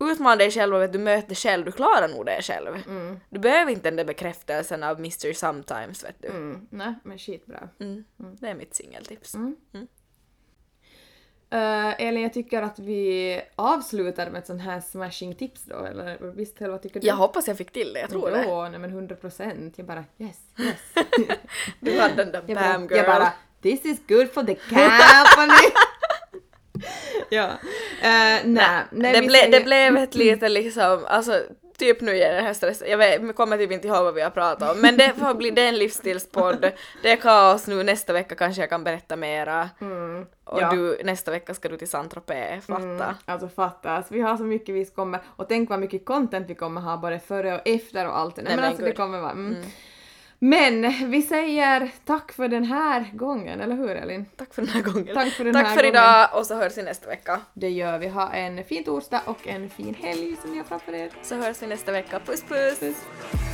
Utman 0.00 0.38
dig 0.38 0.50
själv 0.50 0.74
och 0.74 0.82
vet 0.82 0.92
du 0.92 0.98
möt 0.98 1.28
dig 1.28 1.36
själv, 1.36 1.64
du 1.64 1.72
klarar 1.72 2.08
nog 2.08 2.26
det 2.26 2.42
själv. 2.42 2.82
Du 3.30 3.38
behöver 3.38 3.72
inte 3.72 3.90
den 3.90 3.96
där 3.96 4.04
bekräftelsen 4.04 4.82
av 4.82 4.98
Mr 4.98 5.32
Sometimes 5.32 6.04
vet 6.04 6.22
du. 6.22 6.28
Mm, 6.28 6.66
nej, 6.70 6.94
men 7.02 7.18
skitbra. 7.18 7.68
Mm. 7.80 8.04
Det 8.16 8.48
är 8.48 8.54
mitt 8.54 8.74
singeltips. 8.74 9.34
Uh, 11.54 12.02
Elin, 12.02 12.22
jag 12.22 12.32
tycker 12.32 12.62
att 12.62 12.78
vi 12.78 13.40
avslutar 13.56 14.30
med 14.30 14.38
ett 14.38 14.46
sånt 14.46 14.62
här 14.62 14.80
smashing 14.80 15.34
tips 15.34 15.64
då, 15.64 15.84
eller 15.84 16.18
visst, 16.20 16.60
eller 16.60 16.70
vad 16.70 16.82
tycker 16.82 17.00
du? 17.00 17.06
Jag 17.06 17.16
hoppas 17.16 17.48
jag 17.48 17.58
fick 17.58 17.72
till 17.72 17.92
det, 17.92 18.00
jag 18.00 18.10
tror 18.10 18.30
det. 18.30 18.44
Jo, 18.48 18.68
nej 18.68 18.78
men 18.78 18.90
100 18.90 19.16
procent. 19.16 19.74
Jag 19.78 19.86
bara 19.86 20.04
yes, 20.18 20.36
yes. 20.58 21.06
Du 21.80 22.00
hade 22.00 22.14
den 22.14 22.32
där 22.32 22.42
jag, 22.46 22.56
bara, 22.56 22.72
bam 22.72 22.82
girl. 22.82 22.96
jag 22.96 23.06
bara 23.06 23.32
this 23.62 23.84
is 23.84 23.98
good 24.08 24.30
for 24.30 24.42
the 24.42 24.54
company. 24.54 25.70
ja. 27.30 27.44
Uh, 27.46 27.50
nej, 28.02 28.82
nej, 28.92 29.12
det, 29.12 29.22
ble, 29.22 29.38
säger- 29.38 29.50
det 29.50 29.64
blev 29.64 29.96
ett 29.96 30.14
lite 30.14 30.48
liksom, 30.48 31.04
alltså 31.08 31.42
typ 31.76 32.00
nu 32.00 32.18
är 32.18 32.34
det 32.34 32.40
här 32.40 32.54
stress, 32.54 32.82
jag 32.86 32.98
vet, 32.98 33.22
jag 33.22 33.36
kommer 33.36 33.58
typ 33.58 33.72
inte 33.72 33.88
ihåg 33.88 34.04
vad 34.04 34.14
vi 34.14 34.20
har 34.20 34.30
pratat 34.30 34.74
om, 34.74 34.80
men 34.80 34.96
det 34.96 35.12
får 35.18 35.34
bli 35.34 35.50
det 35.50 35.62
är 35.62 35.68
en 35.68 35.78
livsstilspodd, 35.78 36.72
det 37.02 37.10
är 37.12 37.16
kaos 37.16 37.66
nu, 37.66 37.82
nästa 37.82 38.12
vecka 38.12 38.34
kanske 38.34 38.62
jag 38.62 38.70
kan 38.70 38.84
berätta 38.84 39.16
mera. 39.16 39.70
Och 40.44 40.62
ja. 40.62 40.70
du, 40.70 41.00
nästa 41.04 41.30
vecka 41.30 41.54
ska 41.54 41.68
du 41.68 41.76
till 41.76 41.88
Saint-Tropez, 41.88 42.66
fatta. 42.66 42.82
Mm, 42.82 43.14
alltså 43.24 43.48
fattas, 43.48 44.06
vi 44.08 44.20
har 44.20 44.36
så 44.36 44.44
mycket 44.44 44.74
vi 44.74 44.84
kommer, 44.84 45.20
och 45.36 45.48
tänk 45.48 45.70
vad 45.70 45.78
mycket 45.78 46.04
content 46.04 46.50
vi 46.50 46.54
kommer 46.54 46.80
ha 46.80 46.96
både 46.96 47.18
före 47.18 47.54
och 47.54 47.60
efter 47.64 48.08
och 48.08 48.18
allt. 48.18 48.36
Nej, 48.36 48.44
men 48.44 48.56
men 48.56 48.64
alltså 48.64 48.82
det 48.82 48.88
gud. 48.88 48.96
kommer 48.96 49.20
vara... 49.20 49.32
Mm. 49.32 49.64
Men 50.38 51.10
vi 51.10 51.22
säger 51.22 51.90
tack 52.04 52.32
för 52.32 52.48
den 52.48 52.64
här 52.64 53.10
gången, 53.12 53.60
eller 53.60 53.76
hur 53.76 53.90
Elin? 53.90 54.26
Tack 54.36 54.54
för 54.54 54.62
den 54.62 54.70
här 54.70 54.82
gången. 54.82 55.14
Tack 55.14 55.32
för 55.32 55.44
den 55.44 55.54
Tack 55.54 55.74
för 55.74 55.86
idag 55.86 56.28
och 56.32 56.46
så 56.46 56.54
hörs 56.54 56.78
vi 56.78 56.82
nästa 56.82 57.08
vecka. 57.08 57.40
Det 57.54 57.70
gör 57.70 57.98
vi. 57.98 58.08
Ha 58.08 58.32
en 58.32 58.64
fin 58.64 58.84
torsdag 58.84 59.20
och 59.24 59.48
en 59.48 59.70
fin 59.70 59.94
helg 59.94 60.36
som 60.42 60.50
ni 60.50 60.56
har 60.56 60.64
framför 60.64 60.94
er. 60.94 61.10
Så 61.22 61.34
hörs 61.34 61.62
vi 61.62 61.66
nästa 61.66 61.92
vecka. 61.92 62.20
Puss 62.26 62.42
puss! 62.42 62.78
Puss. 62.78 63.53